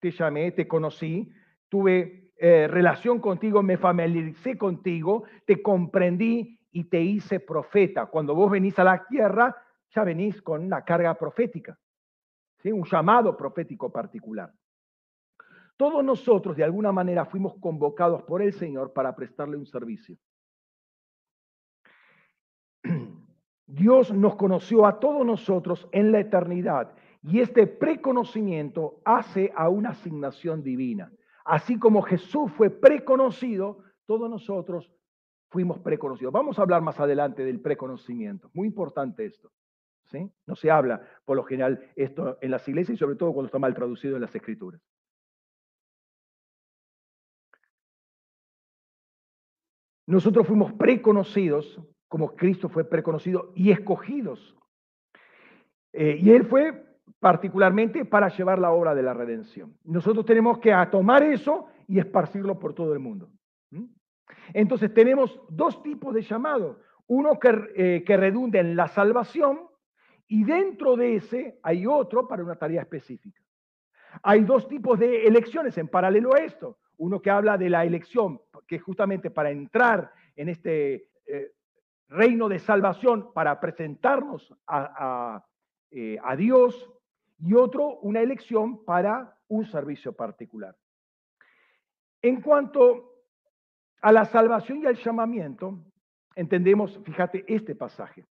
[0.00, 1.30] te llamé, te conocí,
[1.68, 8.06] tuve eh, relación contigo, me familiaricé contigo, te comprendí y te hice profeta.
[8.06, 9.54] Cuando vos venís a la tierra,
[9.94, 11.78] ya venís con una carga profética,
[12.64, 14.50] un llamado profético particular.
[15.76, 20.16] Todos nosotros de alguna manera fuimos convocados por el Señor para prestarle un servicio.
[23.66, 29.90] Dios nos conoció a todos nosotros en la eternidad y este preconocimiento hace a una
[29.90, 31.10] asignación divina.
[31.44, 34.92] Así como Jesús fue preconocido, todos nosotros
[35.50, 36.32] fuimos preconocidos.
[36.32, 38.50] Vamos a hablar más adelante del preconocimiento.
[38.54, 39.50] Muy importante esto.
[40.46, 43.58] No se habla por lo general esto en las iglesias y sobre todo cuando está
[43.58, 44.80] mal traducido en las escrituras.
[50.06, 54.56] Nosotros fuimos preconocidos, como Cristo fue preconocido, y escogidos.
[55.92, 56.84] Eh, y Él fue
[57.20, 59.76] particularmente para llevar la obra de la redención.
[59.84, 63.30] Nosotros tenemos que tomar eso y esparcirlo por todo el mundo.
[64.52, 66.80] Entonces tenemos dos tipos de llamado.
[67.06, 69.60] Uno que, eh, redunda en la salvación
[70.26, 73.40] y dentro de ese hay otro para una tarea específica.
[74.22, 76.78] Hay dos tipos de elecciones en paralelo a esto.
[76.96, 81.52] uno que habla de la elección, que justamente para entrar en este eh,
[82.08, 85.44] reino de salvación, para presentarnos a,
[85.90, 86.90] eh, a Dios,
[87.38, 90.76] y otro, una elección para un servicio particular.
[92.22, 93.14] En cuanto
[94.00, 95.78] a la salvación y al llamamiento,
[96.34, 98.24] entendemos, fíjate, este pasaje.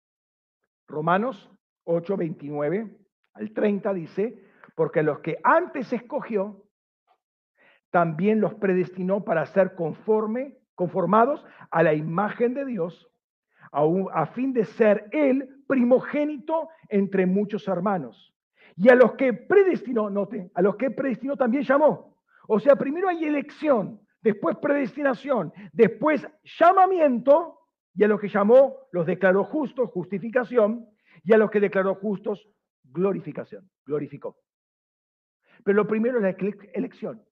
[0.86, 1.50] Romanos
[1.84, 2.96] 8, 29
[3.34, 4.44] al 30 dice,
[4.74, 6.64] porque los que antes escogió,
[7.92, 13.08] también los predestinó para ser conforme, conformados a la imagen de Dios,
[13.70, 13.82] a,
[14.14, 18.34] a fin de ser Él primogénito entre muchos hermanos.
[18.76, 22.16] Y a los que predestinó, note, a los que predestinó también llamó.
[22.48, 26.26] O sea, primero hay elección, después predestinación, después
[26.58, 27.58] llamamiento,
[27.94, 30.88] y a los que llamó los declaró justos, justificación,
[31.24, 32.48] y a los que declaró justos,
[32.84, 34.38] glorificación, glorificó.
[35.62, 36.34] Pero lo primero es la
[36.72, 37.22] elección.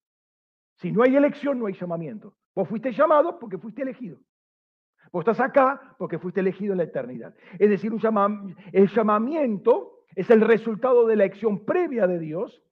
[0.81, 2.35] Si no hay elección, no hay llamamiento.
[2.55, 4.19] Vos fuiste llamado porque fuiste elegido.
[5.13, 7.35] Vos estás acá porque fuiste elegido en la eternidad.
[7.59, 7.93] Es decir,
[8.73, 12.63] el llamamiento es el resultado de la elección previa de Dios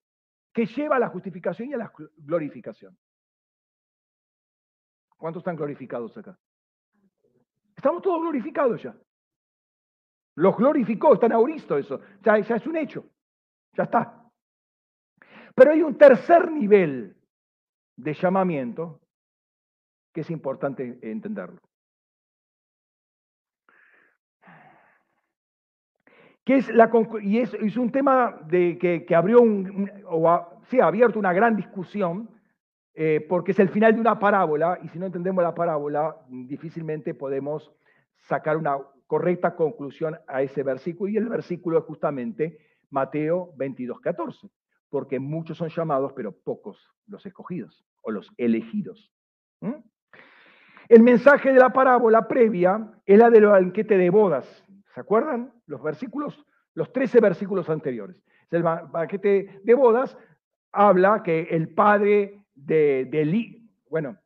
[0.55, 2.97] que lleva a la justificación y a la glorificación.
[5.19, 6.39] ¿Cuántos están glorificados acá?
[7.77, 8.97] Estamos todos glorificados ya.
[10.37, 12.01] Los glorificó, están auristo eso.
[12.23, 13.05] Ya es un hecho.
[13.75, 14.25] Ya está.
[15.55, 17.18] Pero hay un tercer nivel
[17.99, 19.01] de llamamiento
[20.13, 21.61] que es importante entenderlo.
[26.45, 30.49] Que es la, y es, un tema de, que, abrió un, o ha,
[30.81, 32.31] abierto una gran discusión,
[32.95, 37.13] eh, porque es el final de una parábola, y si no entendemos la parábola, difícilmente
[37.13, 37.71] podemos
[38.17, 42.59] sacar una correcta conclusión a ese versículo, y el versículo es justamente
[42.91, 44.49] Mateo 22, 14
[44.91, 49.13] porque muchos son llamados, pero pocos los escogidos o los elegidos.
[50.89, 54.65] El mensaje de la parábola previa es la del banquete de bodas.
[54.95, 55.53] ¿Se acuerdan?
[55.67, 56.45] Los versículos,
[56.75, 58.17] los 13 versículos anteriores.
[58.51, 60.17] El banquete de bodas
[60.73, 63.59] habla que el padre de, del
[63.91, 64.17] bueno,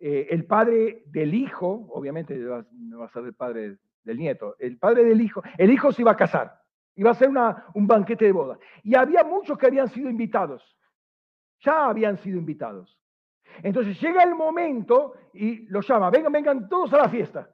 [0.00, 4.78] eh, el padre del hijo, obviamente no va a ser el padre del nieto, el
[4.78, 6.57] padre del hijo, el hijo se iba a casar.
[6.98, 7.30] Iba a ser
[7.74, 8.58] un banquete de boda.
[8.82, 10.76] Y había muchos que habían sido invitados.
[11.60, 12.98] Ya habían sido invitados.
[13.62, 17.48] Entonces llega el momento y los llama, vengan, vengan todos a la fiesta,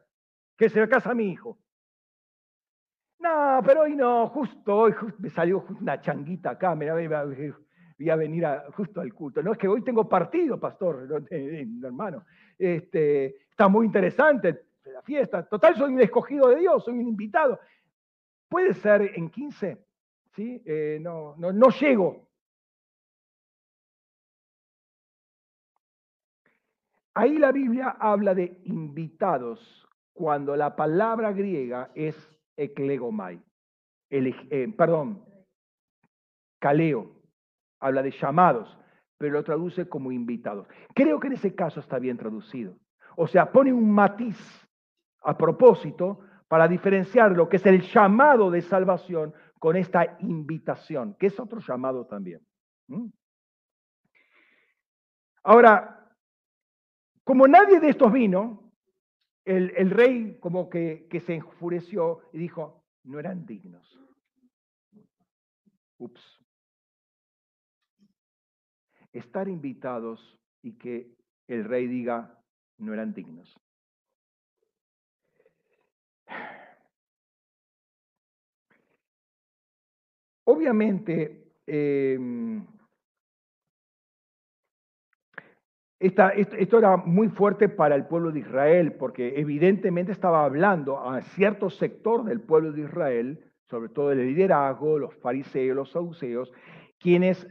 [0.57, 1.59] que se casa mi hijo.
[3.19, 7.05] No, pero hoy no, justo hoy me salió una changuita acá, me voy
[8.09, 9.43] a venir justo al culto.
[9.43, 12.25] No es que hoy tengo partido, pastor, hermano.
[12.59, 15.47] Este, está muy interesante la fiesta.
[15.47, 17.61] Total, soy un escogido de Dios, soy un invitado.
[18.55, 19.85] Puede ser en 15,
[20.37, 20.63] ¿sí?
[20.65, 22.29] Eh, no, no, no llego.
[27.15, 32.15] Ahí la Biblia habla de invitados cuando la palabra griega es
[32.57, 33.43] eklegomai,
[34.11, 35.25] eh, perdón,
[36.61, 37.23] caleo,
[37.81, 38.79] habla de llamados,
[39.19, 40.69] pero lo traduce como invitados.
[40.95, 42.77] Creo que en ese caso está bien traducido.
[43.17, 44.39] O sea, pone un matiz
[45.23, 46.21] a propósito
[46.55, 51.59] para diferenciar lo que es el llamado de salvación con esta invitación, que es otro
[51.59, 52.47] llamado también.
[55.43, 56.15] Ahora,
[57.25, 58.73] como nadie de estos vino,
[59.45, 63.99] el, rey como que, que, se enfureció y dijo, no eran dignos.
[65.99, 66.23] Ups.
[69.13, 71.17] Estar invitados y que
[71.49, 72.39] el rey diga,
[72.79, 73.53] no eran dignos.
[80.47, 82.67] Obviamente, em,
[85.99, 91.71] esto era muy fuerte para el pueblo de Israel, porque evidentemente estaba hablando a cierto
[91.71, 96.53] sector del pueblo de Israel, sobre todo el liderazgo, los fariseos, los saduceos,
[96.99, 97.49] quienes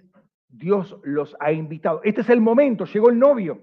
[0.48, 2.02] Dios los ha invitado.
[2.04, 3.60] Este es el momento, llegó el novio.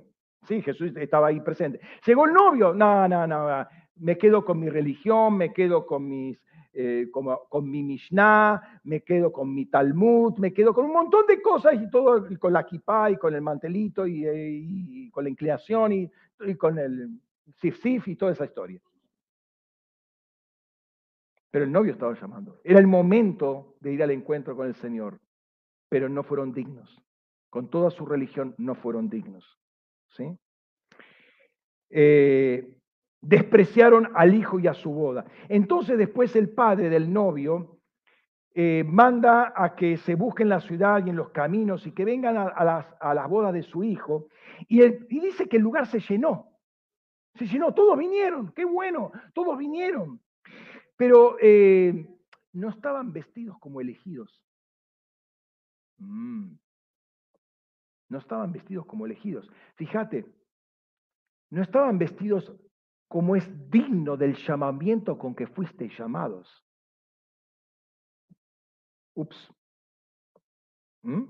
[0.48, 1.80] Sí, Jesús estaba ahí presente.
[2.04, 2.74] Llegó el novio.
[2.74, 3.66] No, no, no.
[4.00, 6.38] Me quedo con mi religión, me quedo con mis
[6.72, 11.42] eh, con mi Mishnah, me quedo con mi Talmud, me quedo con un montón de
[11.42, 15.92] cosas y todo, con la kippah y con el mantelito y, eh, con la inclinación
[15.92, 16.10] y,
[16.56, 17.20] con el
[17.56, 18.80] sif y toda esa historia.
[21.50, 22.60] Pero el novio estaba llamando.
[22.62, 25.18] Era el momento de ir al encuentro con el Señor,
[25.88, 27.02] pero no fueron dignos.
[27.48, 29.58] Con toda su religión no fueron dignos.
[30.10, 30.38] ¿sí?
[31.90, 32.79] Eh,
[33.20, 35.24] despreciaron al hijo y a su boda.
[35.48, 37.80] Entonces después el padre del novio
[38.52, 42.36] eh, manda a que se busquen la ciudad y en los caminos y que vengan
[42.36, 44.28] a, las, bodas de su hijo.
[44.68, 46.48] Y, y, dice que el lugar se llenó.
[47.36, 50.20] Se llenó, todos vinieron, qué bueno, todos vinieron.
[50.96, 52.06] Pero eh,
[52.52, 54.42] no estaban vestidos como elegidos.
[55.98, 56.54] Mm.
[58.08, 59.48] No estaban vestidos como elegidos.
[59.76, 60.26] Fíjate,
[61.50, 62.52] no estaban vestidos
[63.10, 66.64] como es digno del llamamiento con que fuiste llamados.
[69.16, 69.52] Ups.
[71.02, 71.24] ¿Mm?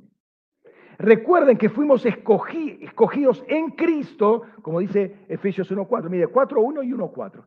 [0.98, 7.46] Recuerden que fuimos escogidos en Cristo, como dice Efesios 1.4, mire, 4.1 y 1.4.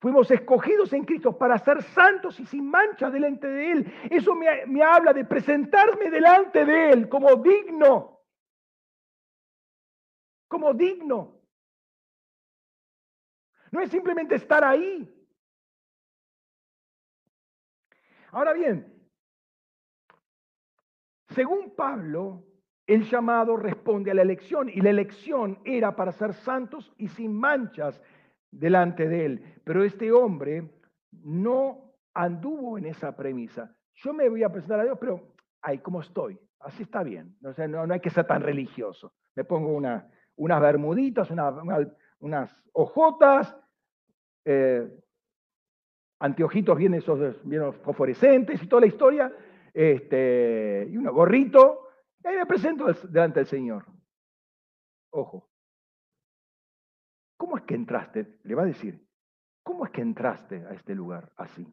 [0.00, 3.92] Fuimos escogidos en Cristo para ser santos y sin mancha delante de Él.
[4.08, 8.20] Eso me habla de presentarme delante de Él como digno.
[10.46, 11.43] Como digno.
[13.74, 15.12] No es simplemente estar ahí.
[18.30, 18.86] Ahora bien,
[21.30, 22.44] según Pablo,
[22.86, 27.34] el llamado responde a la elección y la elección era para ser santos y sin
[27.34, 28.00] manchas
[28.48, 29.60] delante de él.
[29.64, 30.70] Pero este hombre
[31.10, 33.76] no anduvo en esa premisa.
[33.94, 37.36] Yo me voy a presentar a Dios, pero ahí como estoy, así está bien.
[37.40, 39.14] No, hay que ser tan religioso.
[39.34, 41.28] Me pongo una, unas bermuditas,
[42.20, 43.56] unas ojotas,
[44.44, 44.88] eh,
[46.20, 49.32] anteojitos bien esos bien fosforescentes y toda la historia,
[49.72, 51.88] este, y un gorrito,
[52.24, 53.84] y me presento delante del Señor.
[55.10, 55.48] Ojo.
[57.36, 58.38] ¿Cómo es que entraste?
[58.44, 59.06] Le va a decir,
[59.62, 61.66] ¿cómo es que entraste a este lugar así?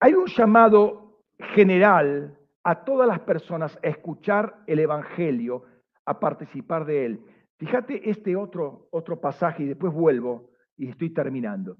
[0.00, 5.64] Hay un llamado general a todas las personas a escuchar el Evangelio,
[6.04, 7.24] a participar de él.
[7.62, 11.76] Fíjate este otro, otro pasaje y después vuelvo y estoy terminando.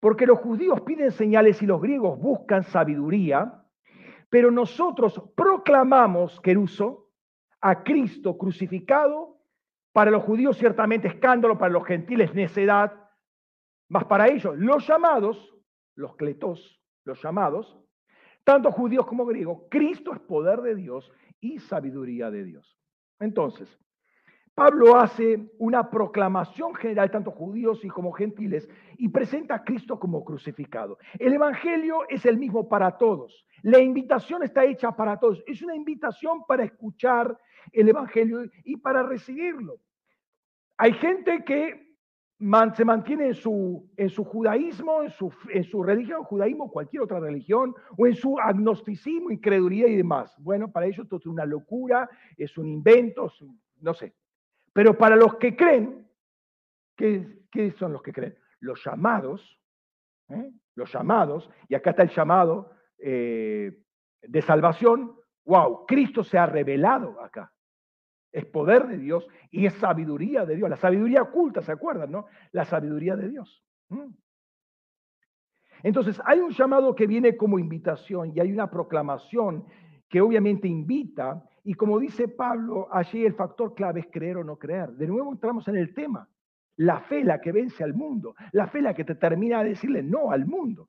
[0.00, 3.62] Porque los judíos piden señales y los griegos buscan sabiduría,
[4.30, 7.10] pero nosotros proclamamos, Queruso,
[7.60, 9.36] a Cristo crucificado,
[9.92, 12.94] para los judíos ciertamente escándalo, para los gentiles necedad,
[13.90, 15.54] mas para ellos, los llamados,
[15.94, 17.78] los cletos, los llamados,
[18.44, 22.78] tanto judíos como griegos, Cristo es poder de Dios y sabiduría de Dios.
[23.20, 23.78] Entonces,
[24.58, 30.24] Pablo hace una proclamación general, tanto judíos y como gentiles, y presenta a Cristo como
[30.24, 30.98] crucificado.
[31.16, 33.46] El Evangelio es el mismo para todos.
[33.62, 35.44] La invitación está hecha para todos.
[35.46, 37.38] Es una invitación para escuchar
[37.70, 39.78] el Evangelio y para recibirlo.
[40.76, 41.94] Hay gente que
[42.74, 48.08] se mantiene en su, judaísmo, en su, en su religión, judaísmo, cualquier otra religión, o
[48.08, 50.34] en su agnosticismo, incredulidad y demás.
[50.40, 53.32] Bueno, para ellos esto es una locura, es un invento,
[53.80, 54.14] no sé,
[54.78, 56.06] pero para los que creen,
[56.96, 58.38] ¿qué, son los que creen?
[58.60, 59.58] Los llamados,
[60.28, 60.52] ¿eh?
[60.76, 63.76] los llamados, y acá está el llamado eh,
[64.22, 67.52] de salvación, wow, Cristo se ha revelado acá.
[68.30, 70.70] Es poder de Dios y es sabiduría de Dios.
[70.70, 72.12] La sabiduría oculta, ¿se acuerdan?
[72.12, 72.26] No?
[72.52, 73.64] La sabiduría de Dios.
[75.82, 79.64] Entonces, hay un llamado que viene como invitación y hay una proclamación
[80.08, 84.56] que obviamente invita y como dice Pablo, allí el factor clave es creer o no
[84.56, 84.88] creer.
[84.92, 86.26] De nuevo entramos en el tema.
[86.76, 88.34] La fe la que vence al mundo.
[88.52, 90.88] La fe la que te termina de decirle no al mundo.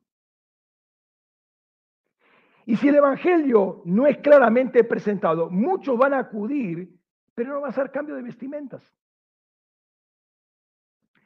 [2.66, 6.98] Y si el Evangelio no es claramente presentado, muchos van a acudir,
[7.36, 8.82] pero no va a ser cambio de vestimentas.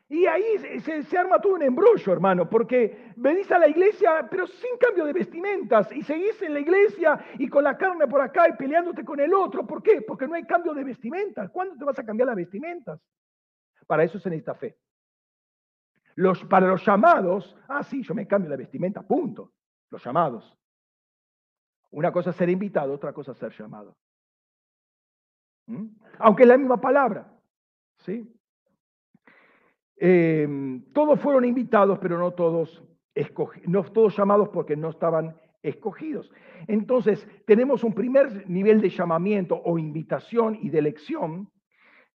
[0.09, 0.43] Y ahí
[0.81, 5.13] se, arma todo un embrollo, hermano, porque venís a la iglesia, pero sin cambio de
[5.13, 9.19] vestimentas, y seguís en la iglesia y con la carne por acá y peleándote con
[9.19, 9.65] el otro.
[9.65, 10.01] ¿Por qué?
[10.01, 11.49] Porque no hay cambio de vestimentas.
[11.49, 12.99] ¿Cuándo te vas a cambiar las vestimentas?
[13.88, 14.77] Para eso se necesita fe.
[16.15, 19.53] Los, para los llamados, ah, sí, yo me cambio la vestimenta, punto.
[19.89, 20.57] Los llamados.
[21.91, 23.95] Una cosa es ser invitado, otra cosa es ser llamado.
[25.67, 25.88] ¿Mm?
[26.19, 27.31] Aunque es la misma palabra.
[27.99, 28.31] ¿Sí?
[29.98, 32.84] Em, todos fueron invitados, pero no todos,
[33.68, 36.32] no todos llamados porque no estaban escogidos.
[36.68, 41.49] Entonces, tenemos un primer nivel de llamamiento o invitación y de elección,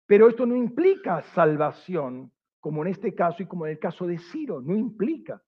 [0.06, 4.18] pero esto no implica salvación, como en este caso y como en el caso de
[4.18, 5.42] Ciro, no implica.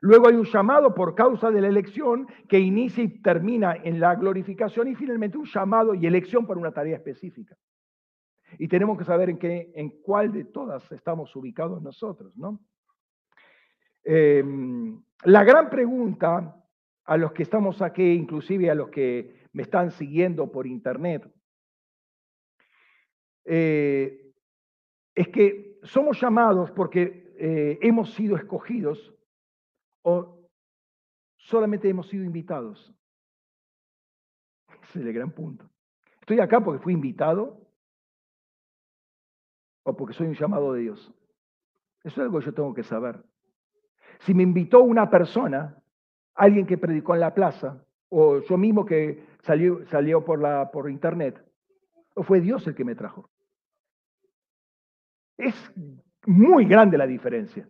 [0.00, 4.16] Luego hay un llamado por causa de la elección que inicia y termina en la
[4.16, 7.56] glorificación y finalmente un llamado y elección para una tarea específica.
[8.58, 12.60] Y tenemos que saber en, qué, en cuál de todas estamos ubicados nosotros, ¿no?
[14.04, 16.56] Em, la gran pregunta
[17.04, 21.30] a los que estamos aquí, inclusive a los que me están siguiendo por internet,
[23.44, 24.32] eh,
[25.14, 29.14] es que somos llamados porque eh, hemos sido escogidos
[30.02, 30.48] o
[31.36, 32.94] solamente hemos sido invitados.
[34.82, 35.68] Ese es el gran punto.
[36.20, 37.71] ¿Estoy acá porque fui invitado
[39.84, 41.12] o porque soy un llamado de Dios?
[42.04, 43.22] Eso es algo que yo tengo que saber.
[44.20, 45.76] Si me invitó una persona,
[46.34, 51.42] alguien que predicó en la plaza, o yo mismo que salió, por, la, por internet,
[52.14, 53.30] o fue Dios el que me trajo.
[55.36, 55.54] Es
[56.26, 57.68] muy grande la diferencia.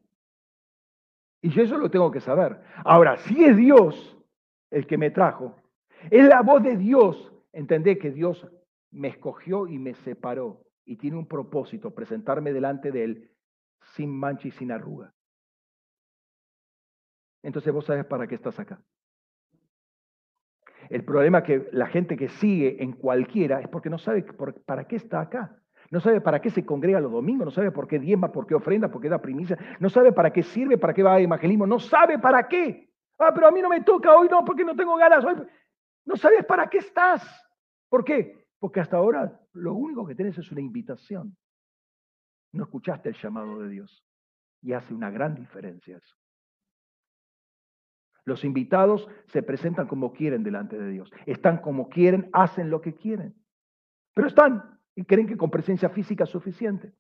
[1.41, 2.61] Y yo eso lo tengo que saber.
[2.85, 4.19] Ahora, si es Dios
[4.71, 5.57] el que me trajo,
[6.11, 8.47] es la voz de Dios, entendé que Dios
[8.91, 13.31] me escogió y me separó y tiene un propósito, presentarme delante de Él
[13.95, 15.13] sin mancha y sin arruga.
[17.43, 18.81] Entonces vos sabes para qué estás acá.
[20.89, 24.25] El problema que la gente que sigue en cualquiera es porque no sabe
[24.67, 25.59] para qué está acá.
[25.91, 28.55] No sabe para qué se congrega los domingos, no sabe por qué diezma, por qué
[28.55, 31.67] ofrenda, por qué da primicia, no sabe para qué sirve, para qué va a evangelismo,
[31.67, 32.89] no sabe para qué.
[33.19, 35.35] Ah, pero a mí no me toca hoy, no, porque no tengo ganas hoy.
[36.05, 37.23] No sabes para qué estás.
[37.89, 38.42] ¿Por qué?
[38.63, 41.37] Porque hasta ahora lo único que tienes es una invitación.
[42.53, 44.07] No escuchaste el llamado de Dios.
[44.63, 46.15] Y hace una gran diferencia eso.
[48.25, 51.11] Los invitados se presentan como quieren delante de Dios.
[51.27, 53.35] Están como quieren, hacen lo que quieren.
[54.15, 56.93] Pero están y creen que con presencia física es suficiente.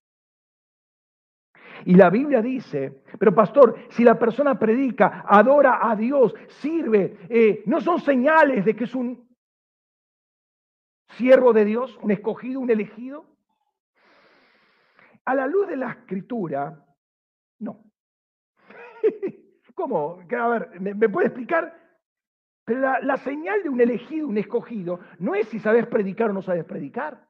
[1.84, 7.62] Y la Biblia dice, pero pastor, si la persona predica, adora a Dios, sirve, eh,
[7.66, 9.31] ¿no son señales de que es un
[11.12, 13.24] siervo de Dios, un escogido, un elegido?
[15.24, 16.84] A la luz de la escritura,
[17.58, 17.84] no.
[19.74, 20.20] ¿Cómo?
[20.38, 21.78] A ver, ¿me, puede explicar?
[22.64, 26.42] Pero la, señal de un elegido, un escogido, no es si sabes predicar o no
[26.42, 27.28] sabes predicar.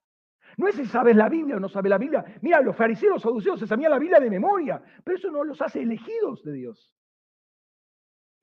[0.56, 2.24] No es si sabes la Biblia o no sabes la Biblia.
[2.42, 5.62] Mira, los fariseos, los saduceos se sabían la Biblia de memoria, pero eso no los
[5.62, 6.92] hace elegidos de Dios.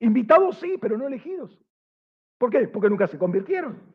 [0.00, 1.62] Invitados sí, pero no elegidos.
[2.38, 2.66] ¿Por qué?
[2.68, 3.89] Porque nunca se convirtieron.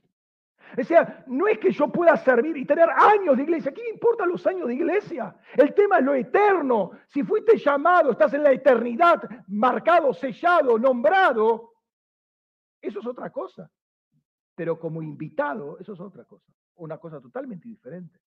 [0.84, 3.74] Sea, no es que yo pueda servir y tener años de iglesia.
[3.74, 5.36] ¿Qué importan los años de iglesia?
[5.56, 6.92] El tema es lo eterno.
[7.08, 11.76] Si fuiste llamado, estás en la eternidad, marcado, sellado, nombrado,
[12.86, 13.70] eso es otra cosa.
[14.56, 16.54] Pero como invitado, eso es otra cosa.
[16.76, 18.20] Una cosa totalmente diferente.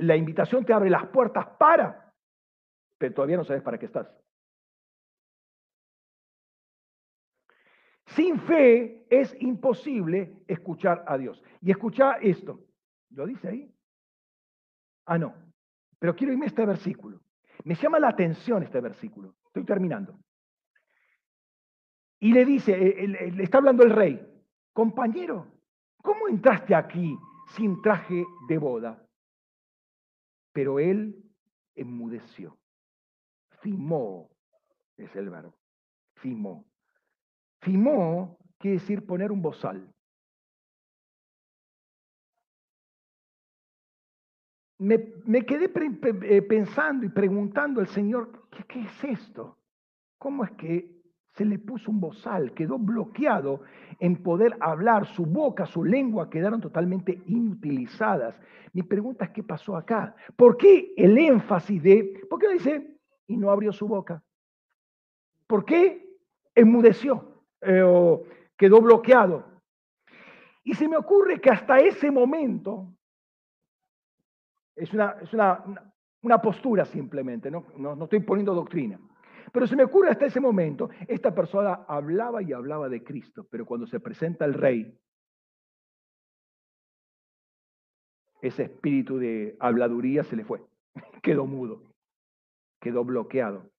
[0.00, 2.12] La invitación te abre las puertas para,
[2.96, 4.08] pero todavía no sabes para qué estás.
[8.14, 11.42] Sin fe es imposible escuchar a Dios.
[11.60, 12.64] Y escuchar esto.
[13.10, 13.74] ¿Lo dice ahí?
[15.06, 15.34] Ah, no.
[15.98, 17.20] Pero quiero irme a este versículo.
[17.64, 19.34] Me llama la atención este versículo.
[19.46, 20.18] Estoy terminando.
[22.20, 24.20] Y le dice, eh, eh, le está hablando el rey,
[24.72, 25.46] compañero,
[26.02, 27.16] ¿cómo entraste aquí
[27.56, 29.06] sin traje de boda?
[30.52, 31.16] Pero él
[31.76, 32.58] enmudeció.
[33.60, 34.30] Fimó
[34.96, 35.54] es el verbo.
[36.16, 36.64] Fimó.
[37.60, 39.92] Fimó quiere decir poner un bozal.
[44.78, 45.72] Me, quedé
[46.22, 49.58] eh, pensando y preguntando al Señor, ¿qué, ¿qué, es esto?
[50.18, 51.02] ¿Cómo es que
[51.32, 52.54] se le puso un bozal?
[52.54, 53.62] Quedó bloqueado
[53.98, 58.40] en poder hablar, su boca, su lengua quedaron totalmente inutilizadas.
[58.72, 60.14] Mi pregunta es, ¿qué pasó acá?
[60.36, 64.22] ¿Por qué el énfasis de, por qué dice, y no abrió su boca?
[65.48, 66.08] ¿Por qué
[66.54, 67.27] enmudeció?
[67.60, 68.24] Eh, o
[68.56, 69.44] quedó bloqueado.
[70.64, 72.92] Y se me ocurre que hasta ese momento,
[74.76, 77.66] es una, es una, postura simplemente, ¿no?
[77.76, 79.00] No, no estoy poniendo doctrina,
[79.52, 83.64] pero se me ocurre hasta ese momento, esta persona hablaba y hablaba de Cristo, pero
[83.64, 84.98] cuando se presenta el rey,
[88.42, 90.62] ese espíritu de habladuría se le fue,
[91.22, 91.82] quedó mudo,
[92.80, 93.70] quedó bloqueado.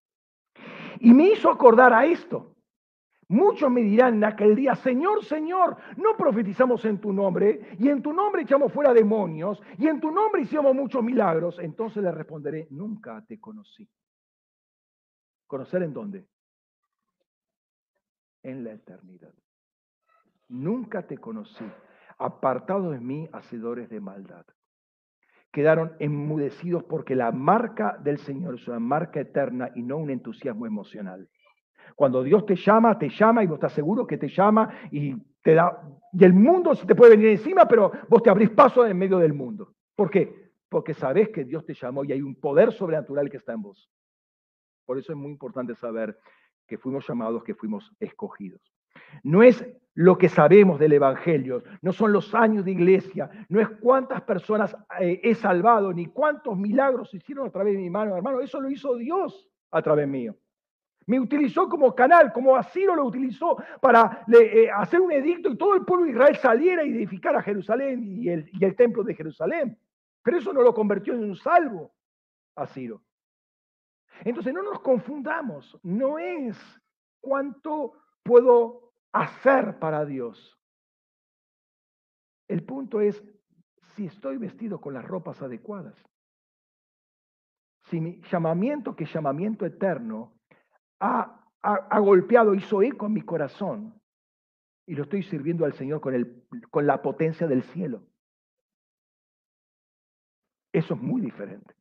[1.00, 2.56] Y me hizo acordar a esto.
[3.30, 8.02] Muchos me dirán en aquel día, Señor, Señor, no profetizamos en tu nombre, y en
[8.02, 11.60] tu nombre echamos fuera demonios, y en tu nombre hicimos muchos milagros.
[11.60, 13.88] Entonces le responderé, nunca te conocí.
[15.46, 16.28] ¿Conocer en dónde?
[18.42, 19.34] En la eternidad.
[20.48, 21.66] Nunca te conocí.
[22.18, 24.46] Apartado de mí, hacedores de maldad.
[25.52, 30.66] Quedaron enmudecidos porque la marca del Señor es una marca eterna y no un entusiasmo
[30.66, 31.30] emocional.
[31.96, 35.54] Cuando Dios te llama, te llama y vos estás seguro que te llama y te
[35.54, 35.82] da.
[36.14, 39.18] Y el mundo se te puede venir encima, pero vos te abrís paso en medio
[39.20, 39.74] del mundo.
[39.96, 40.52] ¿Por qué?
[40.70, 43.90] Porque sabés que Dios te llamó y hay un poder sobrenatural que está en vos.
[44.86, 46.18] Por eso es muy importante saber
[46.68, 48.62] que fuimos llamados, que fuimos escogidos.
[49.24, 53.68] No es lo que sabemos del Evangelio, no son los años de iglesia, no es
[53.82, 58.40] cuántas personas eh, he salvado, ni cuántos milagros hicieron a través de mi mano, hermano,
[58.40, 60.36] eso lo hizo Dios a través mío.
[61.10, 65.74] Me utilizó como canal, como Asiro lo utilizó para eh, hacer un edicto y todo
[65.74, 69.76] el pueblo de Israel saliera y edificara Jerusalén y el, y el templo de Jerusalén.
[70.22, 71.96] Pero eso no lo convirtió en un salvo,
[72.56, 73.02] Asiro.
[74.24, 76.56] Entonces no nos confundamos, no es
[77.20, 80.60] cuánto puedo hacer para Dios.
[82.48, 83.20] El punto es
[83.96, 85.96] si estoy vestido con las ropas adecuadas.
[87.86, 90.39] Si mi llamamiento, que es llamamiento eterno,
[91.00, 94.00] ha, golpeado, hizo eco en mi corazón
[94.86, 98.04] y lo estoy sirviendo al Señor con, la potencia del cielo.
[100.74, 101.76] Eso es muy diferente.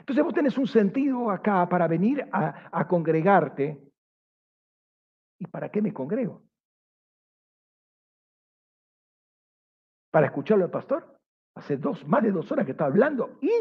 [0.00, 3.78] Entonces vos tenés un sentido acá para venir a, congregarte.
[5.40, 6.42] ¿Y para qué me congrego?
[10.10, 11.18] ¿Para escucharlo al pastor?
[11.54, 13.38] Hace dos, más de dos horas que está hablando.
[13.40, 13.52] ¿Y?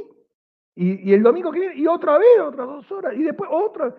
[0.75, 3.95] Y, el domingo que viene, y otra vez, otras dos horas, y después otra.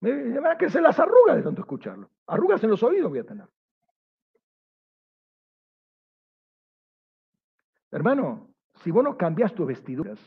[0.00, 2.10] Me, van a crecer las arrugas de tanto escucharlo.
[2.26, 3.48] Arrugas en los oídos voy a tener.
[7.90, 10.18] Hermano, si vos no cambias tus vestiduras,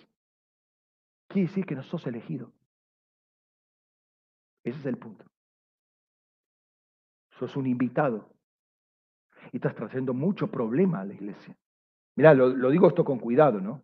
[1.28, 2.52] quiere decir que no sos elegido.
[4.64, 5.26] Ese es el punto.
[7.32, 8.34] Sos un invitado.
[9.52, 11.56] Y estás trayendo mucho problema a la iglesia.
[12.16, 13.84] Mirá, lo, lo digo esto con cuidado, ¿no?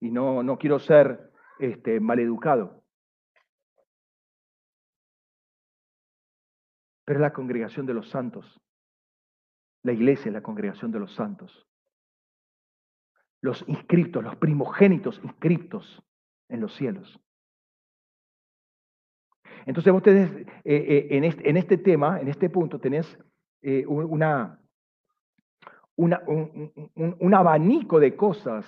[0.00, 2.82] y no, no quiero ser este, maleducado.
[7.06, 8.60] Pero es la congregación de los santos.
[9.82, 11.66] La iglesia es la congregación de los santos.
[13.40, 16.02] Los inscriptos, los primogénitos inscriptos
[16.48, 17.18] en los cielos.
[19.66, 23.18] Entonces vos tenés, eh, eh, en, este, tema, en este punto, tenés
[23.62, 24.60] eh, una,
[25.96, 28.66] un, un, abanico de cosas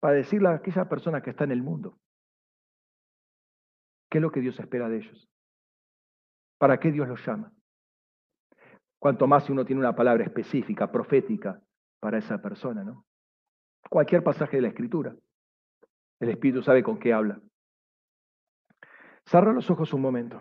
[0.00, 1.98] para decirle a aquella persona que está en el mundo
[4.10, 5.31] qué es lo que Dios espera de ellos,
[6.62, 7.52] para qué Dios los llama.
[9.00, 11.60] Cuanto más si uno tiene una palabra específica, profética
[11.98, 13.04] para esa persona, ¿no?
[13.90, 15.12] Cualquier pasaje de la Escritura,
[16.20, 17.40] el Espíritu sabe con qué habla.
[19.26, 20.40] Cerra los ojos un momento.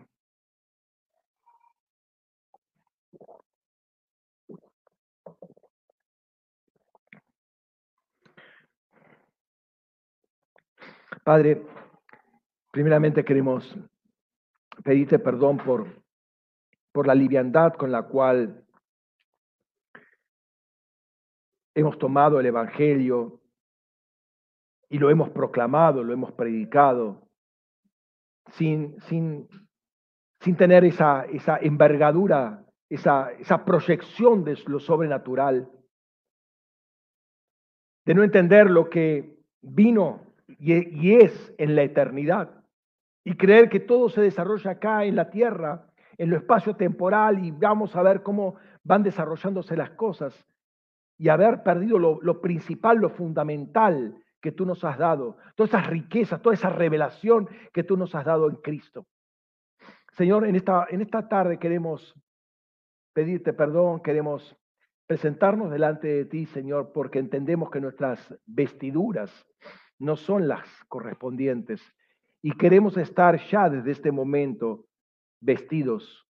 [11.23, 11.65] Padre,
[12.69, 13.75] primeramente queremos
[14.83, 16.00] pedirte perdón por,
[16.91, 18.65] por la liviandad con la cual
[21.73, 23.39] hemos tomado el Evangelio
[24.89, 27.27] y lo hemos proclamado, lo hemos predicado,
[28.51, 29.47] sin, sin,
[30.41, 35.71] sin tener esa, esa envergadura, esa, esa proyección de lo sobrenatural,
[38.05, 42.63] de no entender lo que vino y, es en la eternidad.
[43.23, 47.51] Y creer que todo se desarrolla acá en la tierra, en lo espacio temporal, y
[47.51, 50.45] vamos a ver cómo van desarrollándose las cosas,
[51.17, 56.41] y haber perdido lo, principal, lo fundamental que tú nos has dado, todas esas riquezas,
[56.41, 59.05] toda esa revelación que tú nos has dado en Cristo.
[60.13, 62.15] Señor, en esta, en esta tarde queremos
[63.13, 64.57] pedirte perdón, queremos
[65.05, 69.45] presentarnos delante de ti, Señor, porque entendemos que nuestras vestiduras
[69.99, 71.81] no son las correspondientes.
[72.41, 74.85] Y queremos estar ya desde este momento
[75.41, 76.27] vestidos,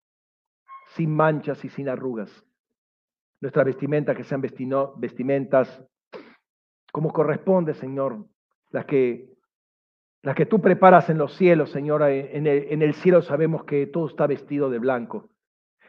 [0.96, 2.44] sin manchas y sin arrugas.
[3.40, 5.84] Nuestra vestimenta, que sean vestimentas
[6.90, 8.24] como corresponde, Señor,
[8.70, 9.28] las que,
[10.22, 12.02] las que tú preparas en los cielos, Señor.
[12.02, 15.30] En el, en el cielo sabemos que todo está vestido de blanco.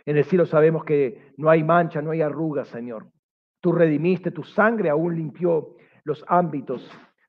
[0.06, 3.08] En el cielo sabemos que no hay mancha, no hay arrugas, Señor.
[3.62, 6.88] Tú redimiste, tu sangre aún limpió los ámbitos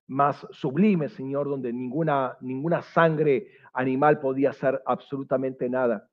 [0.08, 6.08] más sublime, Señor, donde ninguna, ninguna sangre animal podía hacer absolutamente nada.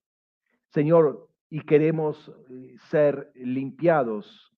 [0.69, 4.51] Señor, y queremos eh, ser limpiados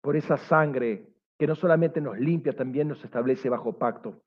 [0.00, 1.08] por esa sangre
[1.38, 4.22] que no solamente nos limpia, también nos establece bajo pacto.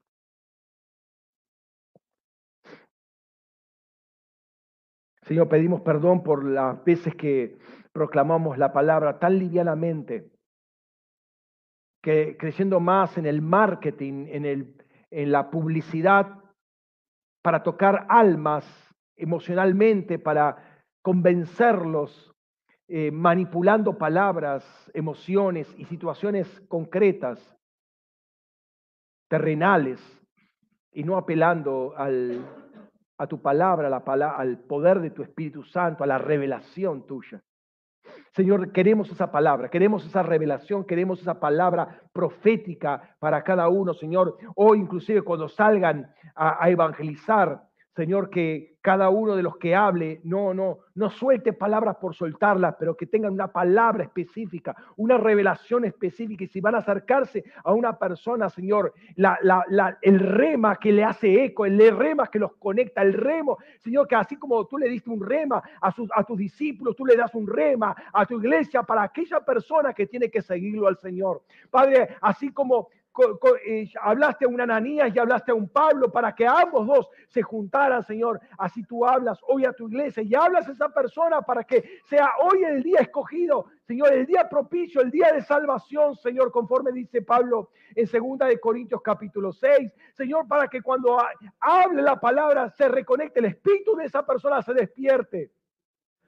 [5.21, 7.57] Señor, pedimos perdón por las veces que
[7.91, 10.34] proclamamos la palabra tan livianamente
[12.05, 14.75] que creciendo más en el marketing, en, el,
[15.09, 16.37] en la publicidad,
[17.41, 18.63] para tocar almas
[19.15, 22.31] emocionalmente, para convencerlos,
[22.87, 24.63] eh, manipulando palabras,
[24.93, 27.39] emociones y situaciones concretas,
[29.27, 29.99] terrenales,
[30.91, 32.39] y no apelando al,
[33.17, 33.97] a tu palabra, la,
[34.37, 37.41] al poder de tu Espíritu Santo, a la revelación tuya.
[38.35, 44.37] Señor, queremos esa palabra, queremos esa revelación, queremos esa palabra profética para cada uno, Señor.
[44.55, 47.63] O inclusive cuando salgan a, a evangelizar,
[47.95, 52.75] Señor, que cada uno de los que hable no, no, no suelte palabras por soltarlas,
[52.77, 56.43] pero que tengan una palabra específica, una revelación específica.
[56.43, 58.93] Y si van a acercarse a una persona, Señor,
[60.01, 64.15] el rema que le hace eco, el rema que los conecta, el remo, Señor, que
[64.15, 67.33] así como tú le diste un rema a, sus, a tus discípulos, tú le das
[67.33, 71.43] un rema a tu iglesia para aquella persona que tiene que seguirlo al Señor.
[71.71, 72.89] Padre, así como
[74.01, 78.03] hablaste a un Ananías y hablaste a un Pablo para que ambos dos se juntaran,
[78.03, 78.39] Señor.
[78.57, 82.29] Así tú hablas hoy a tu iglesia y hablas a esa persona para que sea
[82.41, 87.21] hoy el día escogido, Señor, el día propicio, el día de salvación, Señor, conforme dice
[87.21, 89.93] Pablo en segunda de Corintios capítulo 6.
[90.13, 91.17] Señor, para que cuando
[91.59, 95.51] hable la palabra se reconecte, el espíritu de esa persona se despierte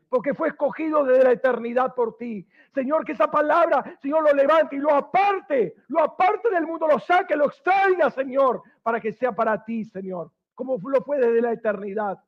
[0.09, 2.47] porque fue escogido desde la eternidad por ti.
[2.73, 6.99] Señor, que esa palabra, Señor, lo levante y lo aparte, lo aparte del mundo, lo
[6.99, 11.51] saque, lo extraiga, Señor, para que sea para ti, Señor, como lo fue desde la
[11.51, 12.23] eternidad.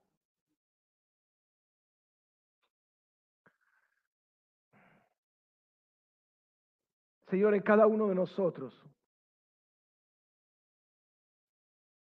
[7.30, 8.84] Señor, en cada uno de nosotros,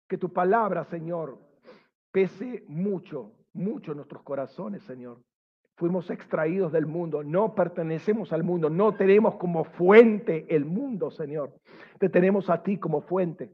[0.08, 1.38] que tu palabra, Señor,
[2.12, 5.22] pese mucho, mucho en nuestros corazones, Señor.
[5.78, 11.54] Fuimos extraídos del mundo, no pertenecemos al mundo, no tenemos como fuente el mundo, Señor.
[12.00, 13.54] Te tenemos a ti como fuente.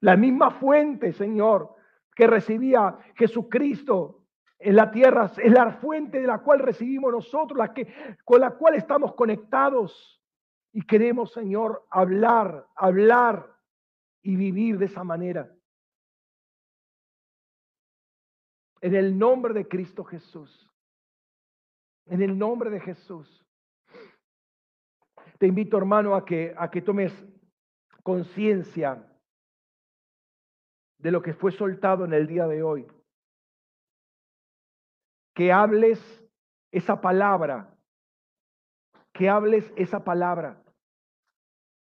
[0.00, 1.74] La misma fuente, Señor,
[2.14, 4.26] que recibía Jesucristo
[4.58, 7.90] en la tierra, es la fuente de la cual recibimos nosotros, la que,
[8.26, 10.20] con la cual estamos conectados.
[10.70, 13.56] Y queremos, Señor, hablar, hablar
[14.20, 15.50] y vivir de esa manera.
[18.82, 20.70] En el nombre de Cristo Jesús.
[22.06, 23.44] En el nombre de Jesús.
[25.38, 27.12] Te invito, hermano, a que, a que tomes
[28.02, 29.02] conciencia
[30.98, 32.86] de lo que fue soltado en el día de hoy.
[35.34, 36.00] Que hables
[36.70, 37.76] esa palabra,
[39.12, 40.62] que hables esa palabra,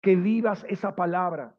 [0.00, 1.56] que vivas esa palabra,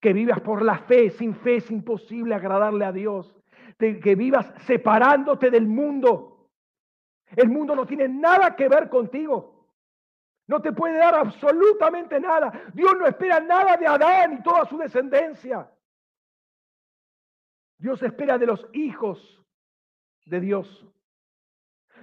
[0.00, 1.10] que vivas por la fe.
[1.10, 3.34] Sin fe es imposible agradarle a Dios.
[3.78, 6.35] Que vivas separándote del mundo
[7.34, 9.66] el mundo no tiene nada que ver contigo.
[10.46, 12.52] No te puede dar absolutamente nada.
[12.72, 15.68] Dios no espera nada de Adán y toda su descendencia.
[17.78, 19.44] Dios espera de los hijos
[20.24, 20.86] de Dios.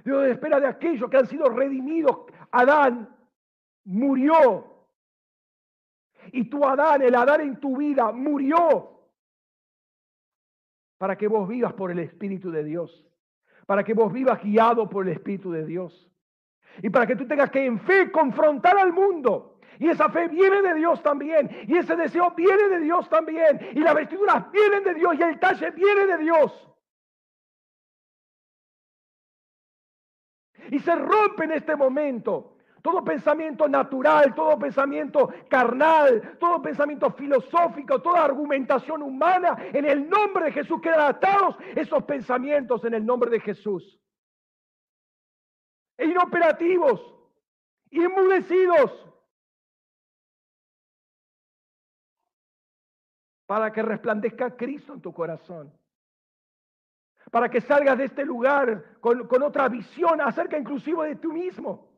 [0.03, 2.25] Dios espera de aquellos que han sido redimidos.
[2.51, 3.15] Adán
[3.85, 4.69] murió.
[6.33, 8.89] Y tu Adán, el Adán en tu vida, murió
[10.97, 13.05] para que vos vivas por el Espíritu de Dios
[13.65, 16.09] para que vos vivas guiado por el Espíritu de Dios.
[16.81, 19.59] Y para que tú tengas que en fe confrontar al mundo.
[19.79, 21.49] Y esa fe viene de Dios también.
[21.67, 23.59] Y ese deseo viene de Dios también.
[23.73, 25.15] Y las vestiduras vienen de Dios.
[25.17, 26.69] Y el talle viene de Dios.
[30.71, 32.52] Y se rompe en este momento
[32.83, 40.45] todo pensamiento natural, todo pensamiento carnal, todo pensamiento filosófico, toda argumentación humana, en el nombre
[40.45, 43.97] de Jesús quedan atados esos pensamientos en el nombre de Jesús.
[45.97, 47.01] E inoperativos,
[47.89, 48.91] inmudecidos,
[53.45, 55.71] para que resplandezca Cristo en tu corazón.
[57.31, 61.92] Para que salgas de este lugar con, otra visión acerca inclusive de tú mismo.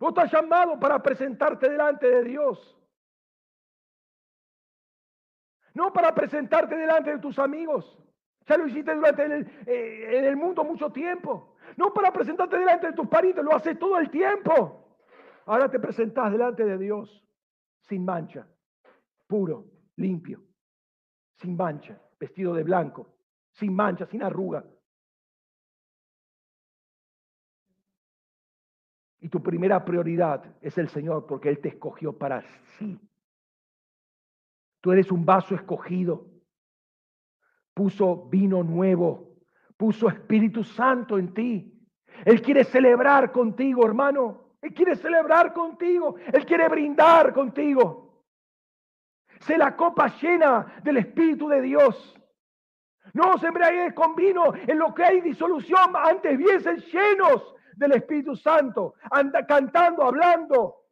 [0.00, 2.76] Vos estás llamado para presentarte delante de Dios.
[5.74, 7.98] No para presentarte delante de tus amigos.
[8.46, 9.26] Ya lo hiciste durante
[9.66, 11.54] eh, en el mundo mucho tiempo.
[11.76, 14.96] No para presentarte delante de tus parientes, lo haces todo el tiempo.
[15.44, 17.22] Ahora te presentás delante de Dios
[17.82, 18.48] sin mancha,
[19.26, 19.66] puro,
[19.96, 20.42] limpio,
[21.36, 23.06] sin mancha, vestido de blanco,
[23.50, 24.64] sin mancha, sin arruga.
[29.20, 32.42] Y tu primera prioridad es el Señor porque Él te escogió para
[32.78, 32.98] sí.
[34.80, 36.26] Tú eres un vaso escogido.
[37.74, 39.36] Puso vino nuevo.
[39.76, 41.86] Puso Espíritu Santo en ti.
[42.24, 44.56] Él quiere celebrar contigo, hermano.
[44.62, 46.16] Él quiere celebrar contigo.
[46.32, 48.24] Él quiere brindar contigo.
[49.40, 52.14] Sé la copa llena del Espíritu de Dios.
[53.12, 56.60] No os embriaguéis con vino en lo que hay disolución, antes bien
[56.92, 60.84] llenos del Espíritu Santo, anda, cantando, hablando,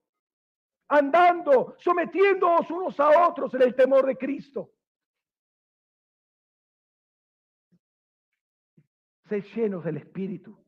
[0.89, 4.73] andando, sometiéndonos unos a otros en el temor de Cristo.
[9.29, 10.59] Sé llenos del Espíritu.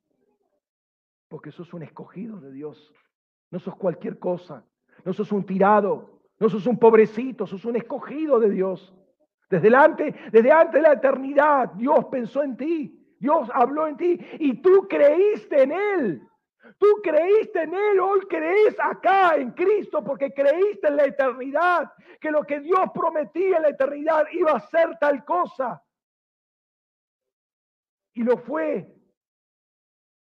[1.28, 2.92] Porque sos un escogido de Dios.
[3.50, 4.66] No sos cualquier cosa.
[5.04, 6.20] No sos un tirado.
[6.38, 7.46] No sos un pobrecito.
[7.46, 8.94] Sos un escogido de Dios.
[9.48, 12.99] Desde, delante, desde antes de la eternidad, Dios pensó en ti.
[13.20, 16.26] Dios habló en ti y tú creíste en Él.
[16.78, 22.30] Tú creíste en Él, hoy crees acá en Cristo porque creíste en la eternidad, que
[22.30, 25.82] lo que Dios prometía en la eternidad iba a ser tal cosa.
[28.14, 28.90] Y lo fue.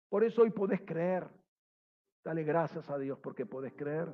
[0.09, 1.27] Por eso hoy podés creer.
[2.23, 4.07] Dale gracias a Dios porque podés creer.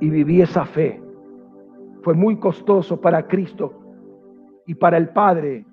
[0.00, 1.02] Y viví esa fe.
[2.02, 5.66] Fue muy costoso para Cristo y para el Padre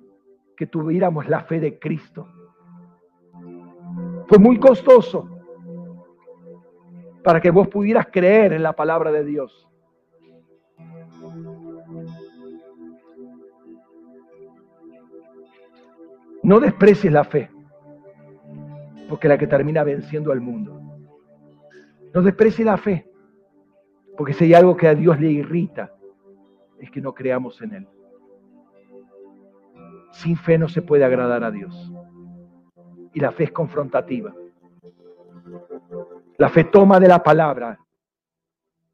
[0.60, 2.28] que tuviéramos la fe de Cristo.
[4.28, 5.26] Fue muy costoso
[7.24, 9.66] para que vos pudieras creer en la palabra de Dios.
[16.42, 17.50] No desprecies la fe,
[19.08, 20.78] porque la que termina venciendo al mundo.
[22.12, 23.10] No desprecies la fe,
[24.18, 25.94] porque si hay algo que a Dios le irrita,
[26.78, 27.88] es que no creamos en Él.
[30.10, 31.92] Sin fe no se puede agradar a Dios
[33.12, 34.32] y la fe es confrontativa.
[36.38, 37.78] La fe toma de la palabra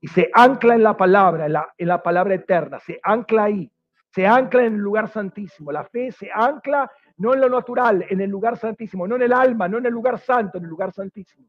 [0.00, 3.70] y se ancla en la palabra, en la, palabra eterna, se ancla ahí,
[4.10, 5.72] se ancla en el lugar santísimo.
[5.72, 9.32] La fe se ancla no en lo natural, en el lugar santísimo, no en el
[9.32, 11.48] alma, no en el lugar santo, en el lugar santísimo.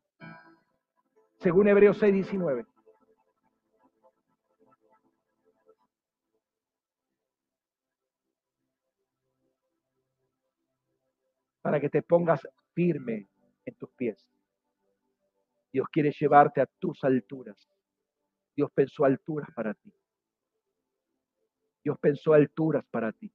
[1.38, 2.66] Según Hebreos 6, 19.
[11.68, 13.28] Para que te pongas firme
[13.66, 14.26] en tus pies.
[15.74, 17.70] Dios quiere llevarte a tus alturas.
[18.56, 19.94] Dios pensó alturas para ti.
[21.84, 23.30] Dios pensó alturas para ti.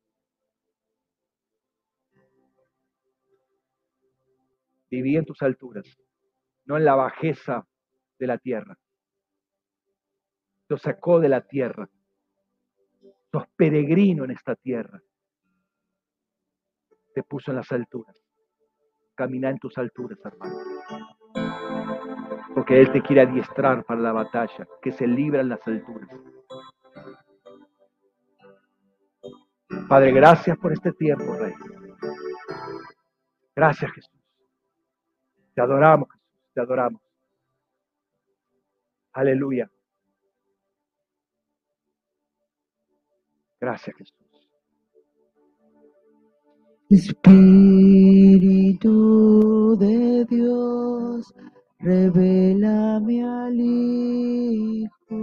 [4.89, 5.85] Viví en tus alturas,
[6.65, 7.69] no en la bajeza
[8.19, 8.79] de la tierra.
[10.69, 11.87] Te sacó de la tierra.
[13.31, 15.03] Sos peregrino en esta tierra.
[17.15, 18.17] Te puso en las alturas.
[19.15, 20.55] Camina en tus alturas, hermano.
[22.55, 26.09] Porque Él te quiere adiestrar para la batalla, que se libra en las alturas.
[29.89, 31.55] Padre, gracias por este tiempo, Rey.
[33.55, 34.21] Gracias, Jesús.
[35.55, 36.29] Te adoramos, Jesús.
[36.55, 37.03] Te adoramos.
[39.13, 39.71] Aleluya.
[43.61, 44.22] Gracias, Jesús.
[46.93, 48.89] Espíritu
[49.79, 51.33] de Dios,
[51.79, 55.17] revélame al Hijo.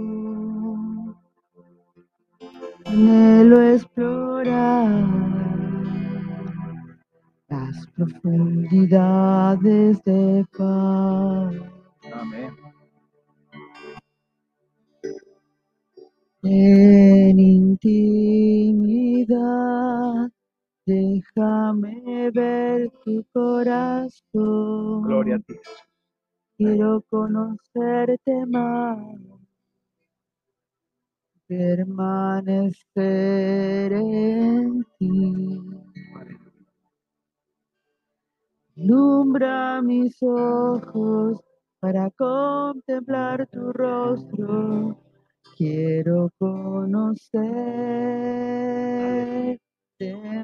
[2.86, 5.04] Anhelo explorar
[7.48, 11.54] las profundidades de paz.
[12.12, 12.50] Amén.
[16.42, 18.70] En intimidad
[20.90, 25.02] Déjame ver tu corazón.
[25.02, 25.54] Gloria a ti.
[26.56, 28.98] Quiero conocerte más.
[31.46, 32.82] Permanecer
[33.92, 35.60] en ti.
[38.74, 41.40] Lumbra mis ojos
[41.78, 44.98] para contemplar tu rostro.
[45.56, 47.30] Quiero conocer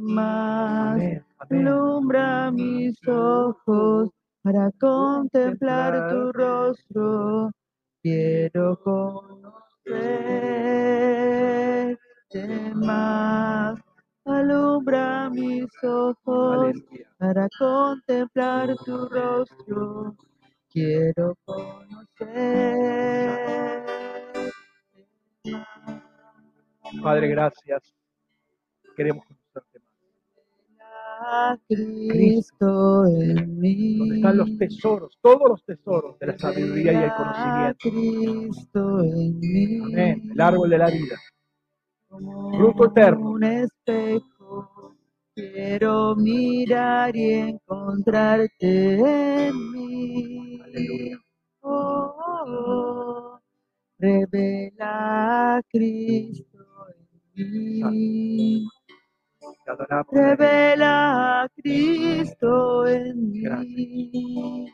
[0.01, 1.01] más.
[1.39, 4.11] Alumbra mis ojos
[4.43, 7.51] para contemplar tu rostro.
[8.03, 9.57] Quiero conocer
[12.74, 13.81] más.
[14.24, 16.74] Alumbra mis ojos
[17.19, 20.16] para contemplar tu rostro.
[20.69, 22.66] Quiero conocer.
[27.03, 27.95] Padre, gracias.
[28.97, 29.27] Queremos
[31.68, 33.98] Cristo en mí.
[33.98, 37.90] Donde están los tesoros, todos los tesoros de la sabiduría y el conocimiento.
[37.90, 39.80] Cristo en mí.
[39.84, 40.30] Amén.
[40.32, 41.16] El árbol de la vida.
[42.09, 43.30] Fruto eterno.
[43.30, 44.97] Un espejo.
[45.34, 50.60] Quiero mirar y encontrarte en mí.
[50.64, 51.18] Aleluya.
[51.60, 52.14] Oh,
[52.47, 53.40] oh,
[53.98, 56.64] revela a Cristo
[57.34, 58.66] en mí.
[60.12, 64.72] Revela a Cristo en mí.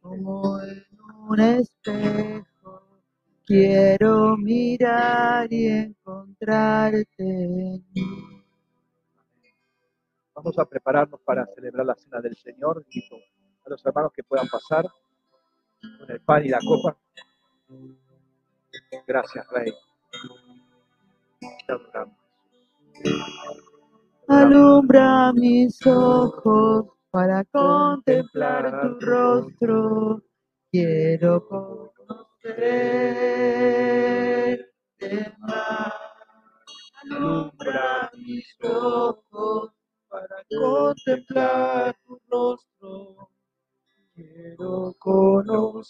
[0.00, 0.86] Como en
[1.28, 2.82] un espejo,
[3.44, 8.44] quiero mirar y encontrarte en mí.
[10.34, 12.84] Vamos a prepararnos para celebrar la cena del Señor.
[13.66, 14.86] a los hermanos que puedan pasar
[15.98, 16.96] con el pan y la copa.
[19.06, 19.72] Gracias, Rey.
[21.66, 22.16] Te adoramos.
[24.30, 30.22] Alumbra mis ojos para contemplar tu rostro.
[30.70, 32.54] Quiero conocerte
[35.40, 35.92] más.
[37.02, 39.72] Alumbra mis ojos
[40.08, 43.29] para contemplar tu rostro.
[44.20, 45.86] Quiero conocerte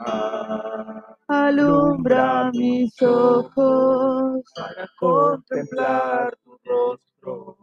[0.00, 1.04] más.
[1.28, 7.56] Alumbra mis ojos para contemplar tu rostro.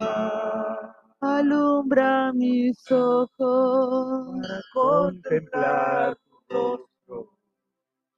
[0.00, 0.96] más.
[1.20, 6.91] Alumbra mis ojos Para contemplar tu rostro.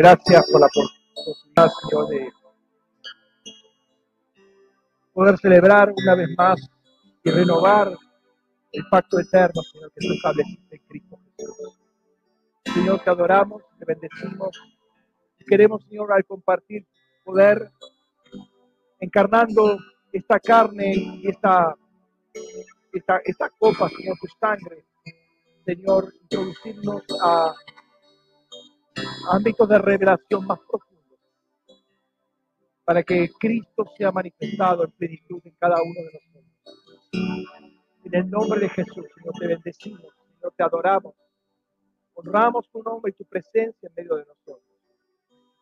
[0.03, 2.33] gracias por la oportunidad, Señor, de
[5.13, 6.61] poder celebrar una vez más
[7.23, 7.93] y renovar
[8.73, 11.79] el pacto eterno, Señor, que tú estableciste en Cristo Jesús.
[12.65, 14.51] Señor, te adoramos, te bendecimos
[15.47, 16.87] queremos, Señor, al compartir
[17.25, 17.71] poder
[19.01, 19.77] encarnando
[20.13, 21.77] esta carne y esta,
[22.93, 24.85] esta, esta copa, Señor, tu sangre,
[25.65, 27.55] Señor, introducirnos a
[29.31, 31.19] ámbitos de revelación más profundos,
[32.85, 36.43] para que Cristo sea manifestado en plenitud en cada uno de nosotros.
[38.05, 41.15] En el nombre de Jesús, Señor, te bendecimos, Señor, te adoramos,
[42.15, 44.69] honramos tu nombre y tu presencia en medio de nosotros.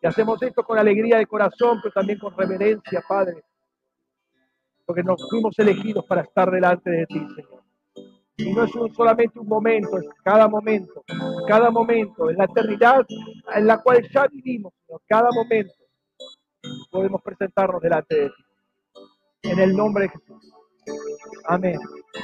[0.02, 3.44] Y hacemos esto con alegría de corazón, pero también con reverencia, Padre,
[4.86, 7.69] porque nos fuimos elegidos para estar delante de ti, Señor.
[8.44, 11.04] Y no es un- solamente un momento, es cada momento,
[11.46, 13.04] cada momento, en la eternidad
[13.54, 14.72] en la cual ya vivimos,
[15.06, 15.74] cada momento
[16.90, 18.44] podemos presentarnos delante de ti.
[19.42, 20.52] En el nombre de Jesús.
[21.46, 21.78] Amén.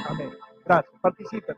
[0.07, 0.31] Amén.
[0.65, 0.93] Gracias.
[1.01, 1.55] Participen.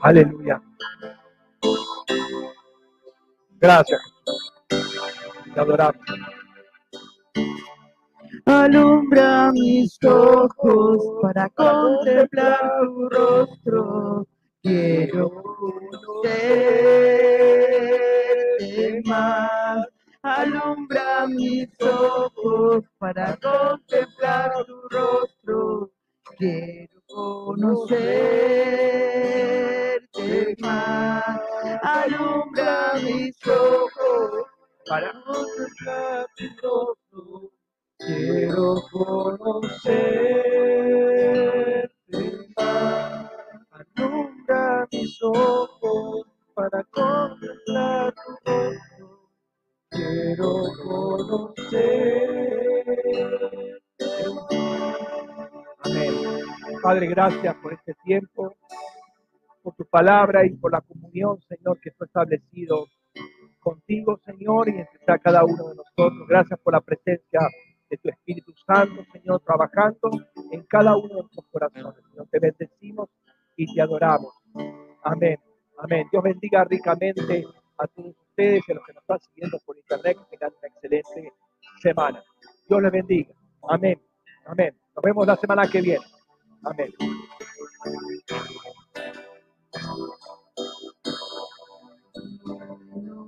[0.00, 0.60] Aleluya.
[3.58, 4.00] Gracias.
[4.68, 5.62] Te.
[8.44, 14.26] Alumbra mis ojos para contemplar tu rostro.
[14.62, 16.22] Quiero conocerte
[19.06, 19.86] más.
[20.22, 25.90] Alumbra mis ojos para contemplar tu rostro.
[26.38, 27.00] Quiero
[30.16, 31.40] conocerte más.
[31.82, 34.46] Alumbra mis ojos
[34.88, 37.50] Para contemplar tu rostro,
[37.98, 39.86] quiero conocerte
[42.56, 43.30] más.
[43.70, 49.30] Alumbra mis ojos para contemplar tu rostro.
[49.90, 50.52] Quiero
[50.82, 51.66] conocerte
[55.84, 56.14] Amén.
[56.82, 58.56] Padre, gracias por este tiempo,
[59.66, 62.86] por tu palabra y por la comunión, Señor, que fue establecido
[63.58, 66.28] contigo, Señor, y entre cada uno de nosotros.
[66.28, 67.40] Gracias por la presencia
[67.90, 70.08] de tu Espíritu Santo, Señor, trabajando
[70.52, 72.04] en cada uno de nuestros corazones.
[72.10, 73.08] Señor, te bendecimos
[73.56, 74.32] y te adoramos.
[75.02, 75.36] Amén.
[75.78, 76.06] Amén.
[76.12, 77.44] Dios bendiga ricamente
[77.78, 80.16] a todos ustedes y a los que nos están siguiendo por internet.
[80.30, 81.32] Que tengan una excelente
[81.82, 82.22] semana.
[82.68, 83.34] Dios les bendiga.
[83.68, 84.00] Amén.
[84.44, 84.76] Amén.
[84.94, 86.06] Nos vemos la semana que viene.
[86.62, 86.92] Amén.